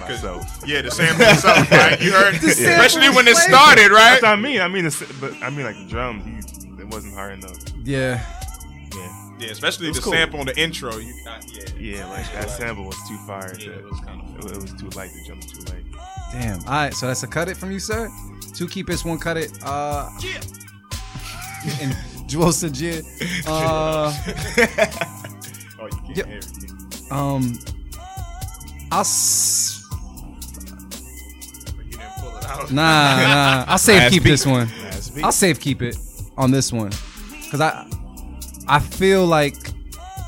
[0.00, 0.62] myself.
[0.66, 2.00] Yeah, the sample itself, right?
[2.02, 4.12] You heard, The especially when it started, right?
[4.20, 4.60] That's what I mean.
[4.60, 6.24] I mean, it's, but I mean like the drums.
[6.24, 7.56] He, it wasn't hard enough.
[7.84, 8.24] Yeah.
[9.42, 9.46] Yeah.
[9.46, 10.12] Yeah, especially the cool.
[10.12, 10.96] sample on the intro.
[10.96, 11.64] You got yeah,
[11.98, 13.52] Yeah, like that sample was too fire.
[13.58, 14.44] Yeah, to- it was kind of.
[14.46, 15.10] It, it was too light.
[15.12, 15.84] The jump too late.
[16.32, 16.58] Damn.
[16.60, 16.94] All right.
[16.94, 18.08] So that's a cut it from you, sir.
[18.54, 19.50] Two keep it, one cut it.
[19.62, 20.08] Uh,
[21.80, 21.96] and
[22.26, 23.04] Joel Sajid.
[23.46, 24.12] Uh,
[25.80, 26.26] Oh, you can't Yep.
[26.26, 27.12] hear it.
[27.12, 27.58] um,
[28.92, 29.00] I'll.
[29.00, 29.84] S-
[31.78, 32.70] You didn't pull it out.
[32.70, 33.64] Nah, nah.
[33.66, 34.30] I'll save Last keep beat.
[34.30, 34.68] this one.
[35.24, 35.96] I'll save keep it
[36.36, 36.90] on this one
[37.44, 37.86] because I
[38.68, 39.54] I feel like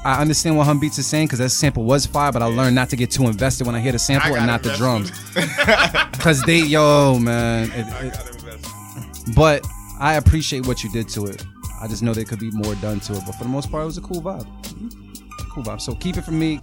[0.04, 2.74] I understand what Hum Beats is saying because that sample was fire, but I learned
[2.74, 5.10] not to get too invested when I hear the sample and got not the drums
[6.12, 7.70] because they yo man.
[7.72, 9.34] it- I it- got invested.
[9.34, 9.66] but
[10.00, 11.44] I appreciate what you did to it.
[11.80, 13.82] I just know there could be more done to it, but for the most part,
[13.82, 14.46] it was a cool vibe.
[15.50, 15.80] Cool vibe.
[15.80, 16.60] So keep it from me.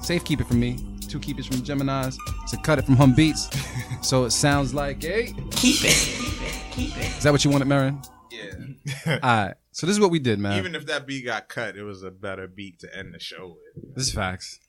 [0.00, 0.78] Safe keep it from me.
[1.08, 2.16] Two keep it from Gemini's.
[2.50, 3.48] To cut it from Hum Beats.
[4.02, 6.70] so it sounds like a Keep it.
[6.72, 7.04] Keep it.
[7.18, 8.00] Is that what you wanted, Marin?
[8.30, 9.18] Yeah.
[9.22, 9.54] All right.
[9.72, 10.58] So this is what we did, man.
[10.58, 13.56] Even if that beat got cut, it was a better beat to end the show
[13.74, 13.94] with.
[13.96, 14.60] this is facts.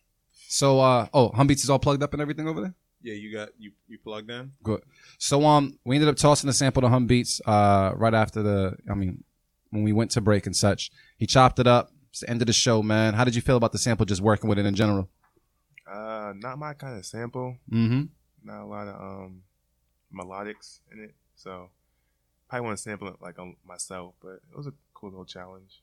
[0.47, 2.73] So uh oh, Humbeats is all plugged up and everything over there.
[3.01, 4.53] Yeah, you got you you plugged in.
[4.63, 4.81] Good.
[5.17, 8.77] So um, we ended up tossing the sample to Humbeats uh right after the.
[8.89, 9.23] I mean,
[9.71, 11.91] when we went to break and such, he chopped it up.
[12.11, 13.13] It's the end of the show, man.
[13.15, 14.05] How did you feel about the sample?
[14.05, 15.09] Just working with it in general.
[15.91, 17.57] Uh, not my kind of sample.
[17.71, 18.03] Mm-hmm.
[18.45, 19.41] Not a lot of um
[20.15, 21.13] melodics in it.
[21.35, 21.69] So
[22.47, 24.73] probably want to sample it like on myself, but it was a
[25.03, 25.81] cool little challenge.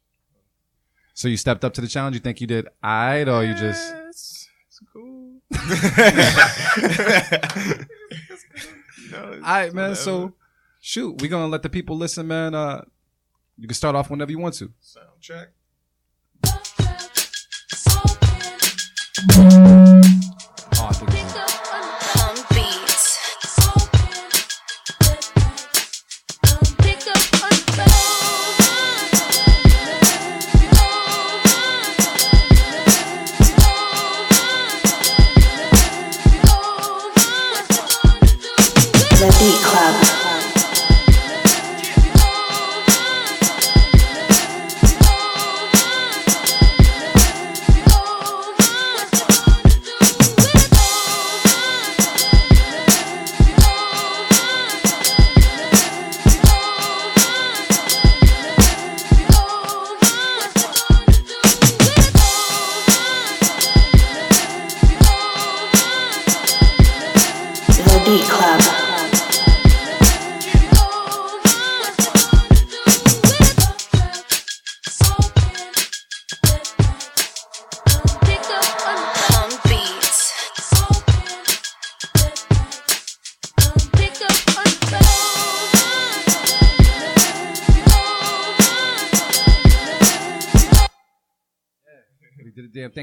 [1.14, 2.16] So you stepped up to the challenge.
[2.16, 3.94] You think you did alright, or you just?
[4.08, 5.42] It's, it's cool.
[5.50, 5.58] You
[9.12, 9.94] know, it's All right, man.
[9.94, 10.34] So
[10.80, 12.54] shoot, we gonna let the people listen, man.
[12.54, 12.82] Uh,
[13.58, 14.72] you can start off whenever you want to.
[14.80, 15.50] Sound check.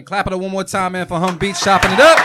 [0.08, 2.18] Clap it up one more time, man, for Hum Beats chopping it up.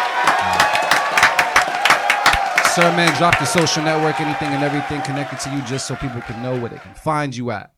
[2.68, 6.20] Sir, man, drop the social network, anything and everything connected to you, just so people
[6.20, 7.72] can know where they can find you at.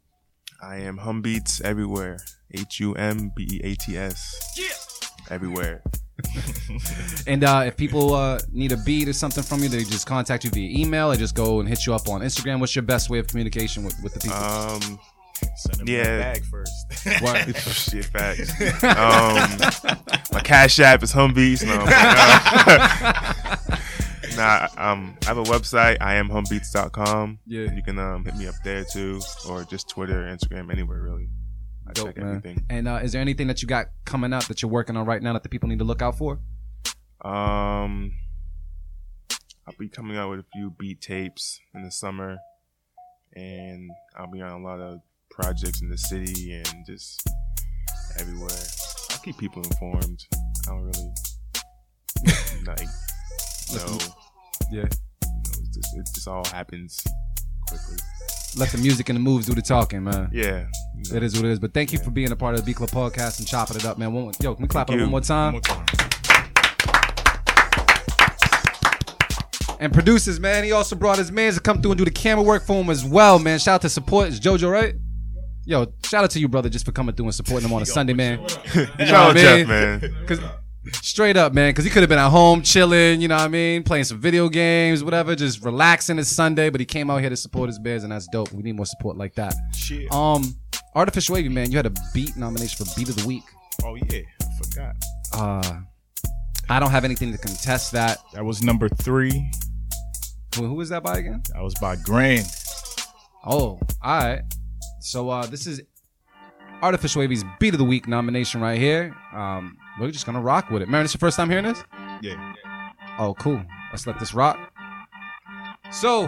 [0.62, 2.18] I am Humbeats everywhere.
[2.52, 4.84] H U M B E A T S.
[5.30, 5.82] Everywhere.
[7.26, 10.44] And uh, if people uh, need a beat or something from you, they just contact
[10.44, 12.60] you via email or just go and hit you up on Instagram.
[12.60, 14.36] What's your best way of communication with, with the people?
[14.36, 14.98] Um,
[15.56, 16.02] Send him Yeah.
[16.02, 16.18] yeah.
[16.34, 17.22] bag first.
[17.22, 17.56] What?
[17.74, 18.50] Shit, facts.
[18.84, 19.58] Um,
[20.32, 21.64] my cash app is Humbeats.
[21.66, 21.88] No, I'm
[24.36, 25.98] uh, nah, um, I have a website.
[26.00, 27.38] I am humbeats.com.
[27.46, 27.72] Yeah.
[27.74, 31.28] You can um, hit me up there too, or just Twitter, Instagram, anywhere really.
[31.86, 32.28] I Dope, check man.
[32.36, 32.64] everything.
[32.70, 35.22] And uh, is there anything that you got coming up that you're working on right
[35.22, 36.40] now that the people need to look out for?
[37.22, 38.12] Um,
[39.66, 42.38] I'll be coming out with a few beat tapes in the summer,
[43.34, 45.00] and I'll be on a lot of
[45.34, 47.28] projects in the city and just
[48.20, 48.48] everywhere.
[49.10, 50.20] I'll keep people informed.
[50.66, 51.12] I don't really
[52.66, 52.88] like
[53.74, 53.98] no.
[54.70, 54.82] Yeah.
[54.82, 54.88] You know,
[55.74, 57.02] just, it just all happens
[57.68, 57.96] quickly.
[58.56, 60.30] Let the music and the moves do the talking, man.
[60.32, 60.66] Yeah.
[61.12, 61.58] It is what it is.
[61.58, 63.84] But thank you for being a part of the B Club podcast and chopping it
[63.84, 64.12] up, man.
[64.12, 65.06] One, yo, can we clap Thank it up you.
[65.06, 65.54] one more time?
[65.54, 65.86] One more time.
[69.80, 72.44] And producers, man, he also brought his mans to come through and do the camera
[72.44, 73.58] work for him as well, man.
[73.58, 74.28] Shout out to support.
[74.28, 74.94] It's JoJo, right?
[75.66, 77.86] Yo, shout out to you, brother, just for coming through and supporting him on a
[77.98, 78.38] Sunday, man.
[78.74, 80.26] You know Shout what out I Jeff, man.
[80.26, 80.40] Cause
[80.92, 83.48] straight up, man, because he could have been at home chilling, you know what I
[83.48, 86.18] mean, playing some video games, whatever, just relaxing.
[86.18, 88.52] It's Sunday, but he came out here to support his Bears, and that's dope.
[88.52, 89.54] We need more support like that.
[89.74, 90.12] Shit.
[90.12, 90.54] Um,
[90.94, 93.44] Artificial Wavy, man, you had a beat nomination for Beat of the Week.
[93.82, 94.96] Oh yeah, I forgot.
[95.32, 95.80] Uh,
[96.68, 98.18] I don't have anything to contest that.
[98.32, 99.50] That was number three.
[100.56, 101.42] Who, was that by again?
[101.52, 102.46] That was by Grand.
[103.44, 104.42] Oh, all right.
[105.04, 105.82] So uh, this is
[106.80, 109.14] Artificial Wavy's Beat of the Week nomination right here.
[109.34, 110.88] Um, we're just gonna rock with it.
[110.88, 111.84] Marin, it's your first time hearing this?
[112.22, 112.54] Yeah.
[113.18, 113.62] Oh, cool.
[113.92, 114.72] Let's let this rock.
[115.92, 116.26] So,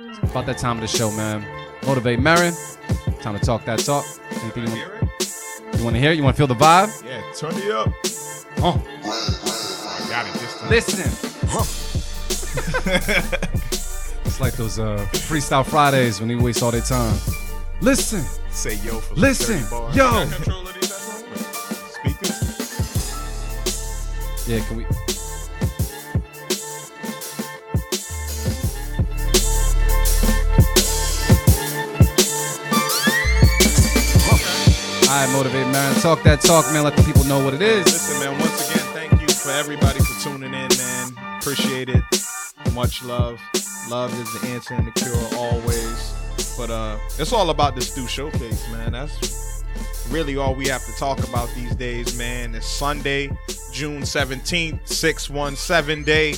[0.00, 1.46] it's about that time of the show, man.
[1.86, 2.54] Motivate Marin.
[3.20, 4.06] Time to talk that talk.
[4.30, 6.12] Anything you want, you want to hear?
[6.12, 6.16] It?
[6.16, 7.04] You want to feel the vibe?
[7.04, 7.92] Yeah, turn it up.
[8.60, 10.70] Oh, I got it this time.
[10.70, 11.12] listen.
[14.24, 17.14] it's like those uh, freestyle Fridays when they waste all their time.
[17.80, 18.24] Listen.
[18.50, 19.96] Say yo for like Listen, 30 bars.
[19.96, 20.04] yo.
[20.04, 21.24] You got control of these at home?
[21.92, 22.42] Speakers.
[24.48, 24.86] Yeah, can we?
[35.08, 35.94] All right, motivate man.
[36.00, 36.82] Talk that talk, man.
[36.82, 37.84] Let the people know what it is.
[37.86, 41.38] Listen, man, once again, thank you for everybody for tuning in, man.
[41.38, 42.02] Appreciate it.
[42.74, 43.40] Much love.
[43.88, 46.12] Love is the answer and the cure always.
[46.56, 48.92] But uh it's all about the Stew Showcase, man.
[48.92, 49.64] That's
[50.10, 52.54] really all we have to talk about these days, man.
[52.54, 53.28] It's Sunday,
[53.72, 56.34] June 17th, 617 day.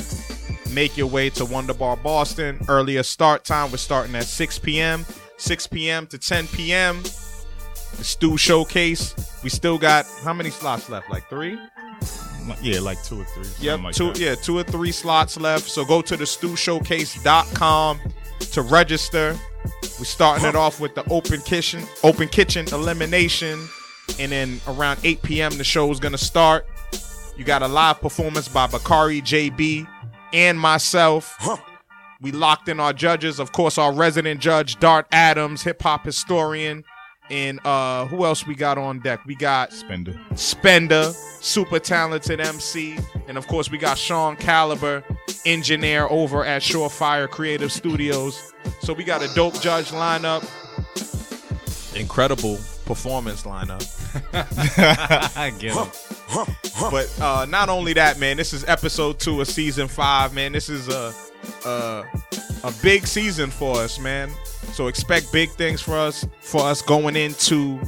[0.75, 2.59] Make your way to Wonder Bar Boston.
[2.69, 3.71] Earlier start time.
[3.71, 5.07] We're starting at 6 p.m.
[5.39, 6.07] 6 p.m.
[6.09, 7.03] to 10 p.m.
[7.03, 9.15] The Stew Showcase.
[9.43, 11.09] We still got how many slots left?
[11.11, 11.59] Like three?
[12.63, 13.47] Yeah, like two or three.
[13.61, 14.19] Yep, like two that.
[14.19, 15.69] yeah, two or three slots left.
[15.69, 18.01] So go to the stewshowcase.com
[18.53, 19.37] to register.
[19.99, 23.69] We're starting it off with the open kitchen, open kitchen elimination,
[24.19, 25.59] and then around 8 p.m.
[25.59, 26.67] the show is gonna start.
[27.37, 29.87] You got a live performance by Bakari JB
[30.33, 31.37] and myself.
[32.21, 36.83] We locked in our judges, of course, our resident judge Dart Adams, hip hop historian,
[37.31, 39.25] and uh who else we got on deck?
[39.27, 40.19] We got Spender.
[40.35, 45.03] Spender, super talented MC, and of course we got Sean Caliber,
[45.45, 48.53] engineer over at Surefire Creative Studios.
[48.81, 50.45] So we got a dope judge lineup,
[51.95, 53.85] incredible performance lineup.
[55.37, 56.71] I get it.
[56.91, 60.33] But uh, not only that, man, this is episode two of season five.
[60.35, 61.13] Man, this is a
[61.65, 62.05] a,
[62.65, 64.31] a big season for us, man.
[64.73, 67.81] So expect big things for us for us going into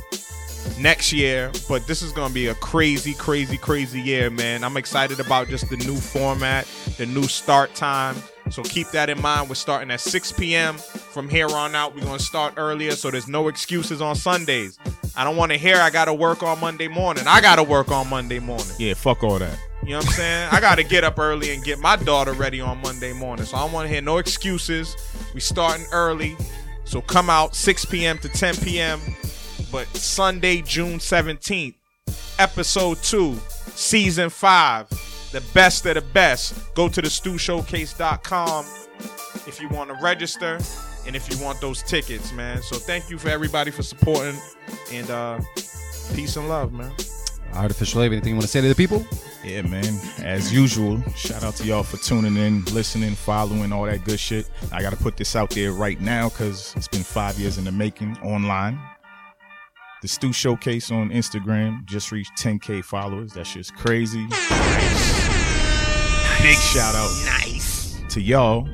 [0.78, 1.50] next year.
[1.68, 4.64] But this is gonna be a crazy, crazy, crazy year, man.
[4.64, 6.66] I'm excited about just the new format,
[6.98, 8.16] the new start time.
[8.50, 9.48] So keep that in mind.
[9.48, 10.76] We're starting at 6 p.m.
[10.78, 14.78] From here on out, we're gonna start earlier, so there's no excuses on Sundays.
[15.16, 17.24] I don't want to hear I gotta work on Monday morning.
[17.26, 18.66] I gotta work on Monday morning.
[18.78, 19.58] Yeah, fuck all that.
[19.82, 20.48] You know what I'm saying?
[20.52, 23.46] I got to get up early and get my daughter ready on Monday morning.
[23.46, 24.94] So I don't want to hear no excuses.
[25.32, 26.36] We starting early.
[26.90, 28.18] So come out 6 p.m.
[28.18, 29.00] to 10 p.m.
[29.70, 31.74] But Sunday, June 17th,
[32.40, 33.36] episode 2,
[33.76, 34.88] season 5,
[35.30, 36.74] the best of the best.
[36.74, 38.64] Go to the stewshowcase.com
[39.46, 40.58] if you want to register
[41.06, 42.60] and if you want those tickets, man.
[42.60, 44.34] So thank you for everybody for supporting
[44.92, 45.38] and uh
[46.16, 46.90] peace and love, man.
[47.54, 49.04] Artificial Abe, anything you want to say to the people?
[49.44, 49.84] Yeah, man.
[50.18, 54.48] As usual, shout out to y'all for tuning in, listening, following, all that good shit.
[54.72, 57.64] I got to put this out there right now because it's been five years in
[57.64, 58.78] the making online.
[60.02, 63.32] The Stew Showcase on Instagram just reached 10K followers.
[63.34, 64.26] That shit's crazy.
[66.42, 68.00] Big shout out nice.
[68.08, 68.66] to y'all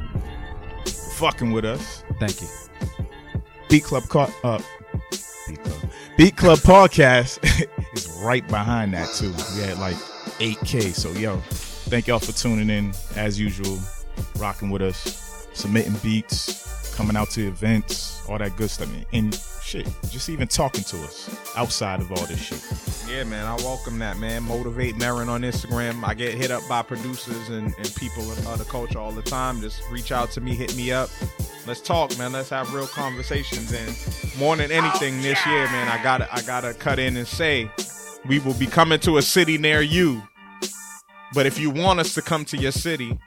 [1.15, 2.05] fucking with us.
[2.20, 2.48] Thank you.
[3.69, 4.61] Beat Club Car- uh,
[5.48, 5.90] Beat Club.
[6.16, 7.66] Beat Club Podcast is
[8.23, 9.33] right behind that too.
[9.57, 9.97] We had like
[10.39, 10.95] 8K.
[10.95, 11.39] So yo,
[11.89, 13.79] thank y'all for tuning in as usual,
[14.39, 18.89] rocking with us, submitting beats, coming out to events, all that good stuff.
[19.13, 23.11] And shit, just even talking to us outside of all this shit.
[23.11, 24.43] Yeah, man, I welcome that, man.
[24.45, 26.03] Motivate Marin on Instagram.
[26.05, 29.23] I get hit up by producers and, and people of other the culture all the
[29.23, 29.61] time.
[29.61, 31.11] Just reach out to me, hit me up.
[31.67, 32.33] Let's talk, man.
[32.33, 33.73] Let's have real conversations.
[33.73, 37.71] And more than anything this year, man, I gotta I gotta cut in and say
[38.28, 40.23] we will be coming to a city near you.
[41.35, 43.19] But if you want us to come to your city,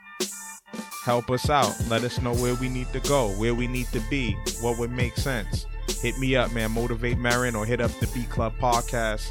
[1.04, 1.74] help us out.
[1.88, 4.90] Let us know where we need to go, where we need to be, what would
[4.90, 5.66] make sense.
[6.00, 6.70] Hit me up, man.
[6.72, 9.28] Motivate Marin or hit up the B Club Podcast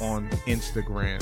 [0.00, 1.20] on Instagram.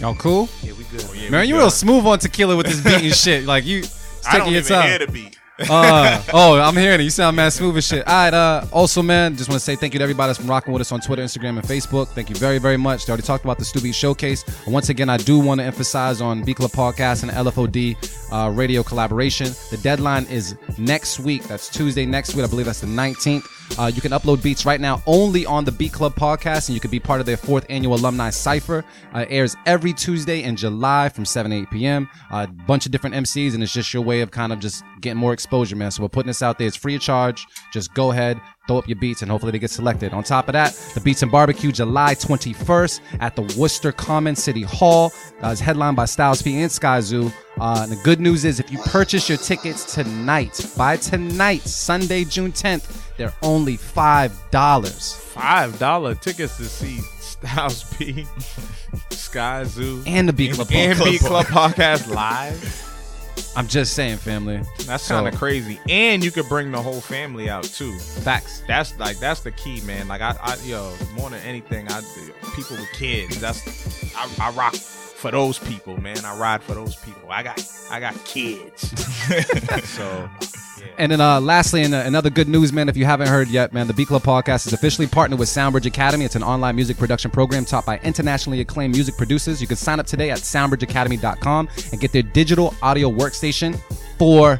[0.00, 0.48] Y'all cool?
[0.62, 1.04] Yeah, we good.
[1.08, 1.58] Oh, yeah, Man, we you good.
[1.60, 3.44] real smooth on tequila with this beat and shit.
[3.44, 3.82] Like you
[4.28, 4.88] I don't your even time.
[4.88, 5.38] hear the beat.
[5.68, 7.04] uh, oh, I'm hearing it.
[7.04, 8.06] You sound mad smooth as shit.
[8.06, 8.32] All right.
[8.32, 10.80] Uh, also, man, just want to say thank you to everybody that's been rocking with
[10.80, 12.06] us on Twitter, Instagram, and Facebook.
[12.08, 13.06] Thank you very, very much.
[13.06, 14.44] They already talked about the Stew Beat Showcase.
[14.68, 17.96] Once again, I do want to emphasize on B Club Podcast and LFOD
[18.32, 19.48] uh, radio collaboration.
[19.70, 21.42] The deadline is next week.
[21.44, 22.44] That's Tuesday next week.
[22.44, 23.57] I believe that's the 19th.
[23.76, 26.80] Uh, you can upload beats right now only on the Beat Club podcast, and you
[26.80, 28.84] can be part of their fourth annual alumni cipher.
[29.12, 32.08] Uh, airs every Tuesday in July from 7 8 p.m.
[32.30, 35.18] A bunch of different MCs, and it's just your way of kind of just getting
[35.18, 35.90] more exposure, man.
[35.90, 36.66] So we're putting this out there.
[36.66, 37.46] It's free of charge.
[37.72, 40.12] Just go ahead, throw up your beats, and hopefully they get selected.
[40.12, 44.62] On top of that, the Beats and Barbecue July 21st at the Worcester Common City
[44.62, 45.12] Hall.
[45.42, 47.32] Uh, it's headlined by Styles P and Skyzoo.
[47.60, 52.24] Uh, and the good news is if you purchase your tickets tonight, by tonight, Sunday,
[52.24, 55.16] June 10th, they're only $5.
[55.28, 58.26] Five dollar tickets to see Styles P,
[59.10, 61.04] Skyzoo, And the B Club and Podcast.
[61.04, 62.84] B Club Podcast live.
[63.56, 64.60] I'm just saying, family.
[64.86, 65.80] That's kind of crazy.
[65.88, 67.96] And you could bring the whole family out too.
[67.98, 68.62] Facts.
[68.66, 70.08] That's like that's the key, man.
[70.08, 72.02] Like I, I yo, more than anything, I
[72.54, 73.40] people with kids.
[73.40, 74.74] That's I, I rock
[75.18, 76.24] for those people, man.
[76.24, 77.30] I ride for those people.
[77.30, 78.88] I got I got kids.
[79.90, 80.30] so
[80.96, 82.88] And then, uh, lastly, and uh, another good news, man.
[82.88, 85.86] If you haven't heard yet, man, the B Club Podcast is officially partnered with Soundbridge
[85.86, 86.24] Academy.
[86.24, 89.60] It's an online music production program taught by internationally acclaimed music producers.
[89.60, 93.76] You can sign up today at soundbridgeacademy.com and get their digital audio workstation
[94.18, 94.56] for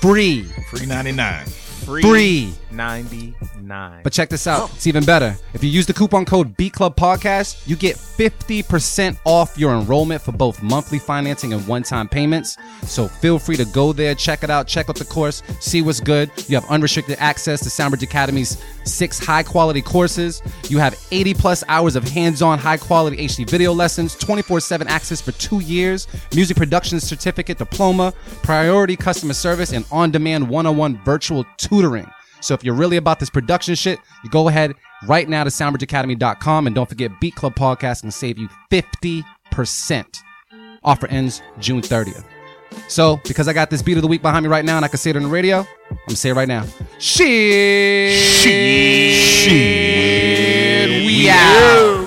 [0.00, 0.44] free.
[0.70, 1.46] Free 99.
[1.90, 2.54] Free, Free.
[2.70, 4.02] ninety nine.
[4.02, 4.70] But check this out.
[4.74, 5.36] It's even better.
[5.54, 10.22] If you use the coupon code B Club Podcast, you get 50% off your enrollment
[10.22, 12.56] for both monthly financing and one-time payments.
[12.82, 16.00] So feel free to go there, check it out, check out the course, see what's
[16.00, 16.30] good.
[16.48, 18.56] You have unrestricted access to Soundbridge Academy's
[18.90, 20.42] six high-quality courses.
[20.68, 25.60] You have 80 plus hours of hands-on high-quality HD video lessons, 24/7 access for 2
[25.60, 28.12] years, music production certificate diploma,
[28.42, 32.10] priority customer service and on-demand one-on-one virtual tutoring.
[32.40, 34.74] So if you're really about this production shit, you go ahead
[35.06, 40.22] right now to soundbridgeacademy.com and don't forget Beat Club Podcast can save you 50%.
[40.82, 42.24] Offer ends June 30th.
[42.88, 44.88] So, because I got this beat of the week behind me right now and I
[44.88, 46.64] can say it on the radio, I'm gonna say it right now.
[46.98, 48.18] Shit.
[48.18, 49.46] Shit.
[51.06, 51.99] We out.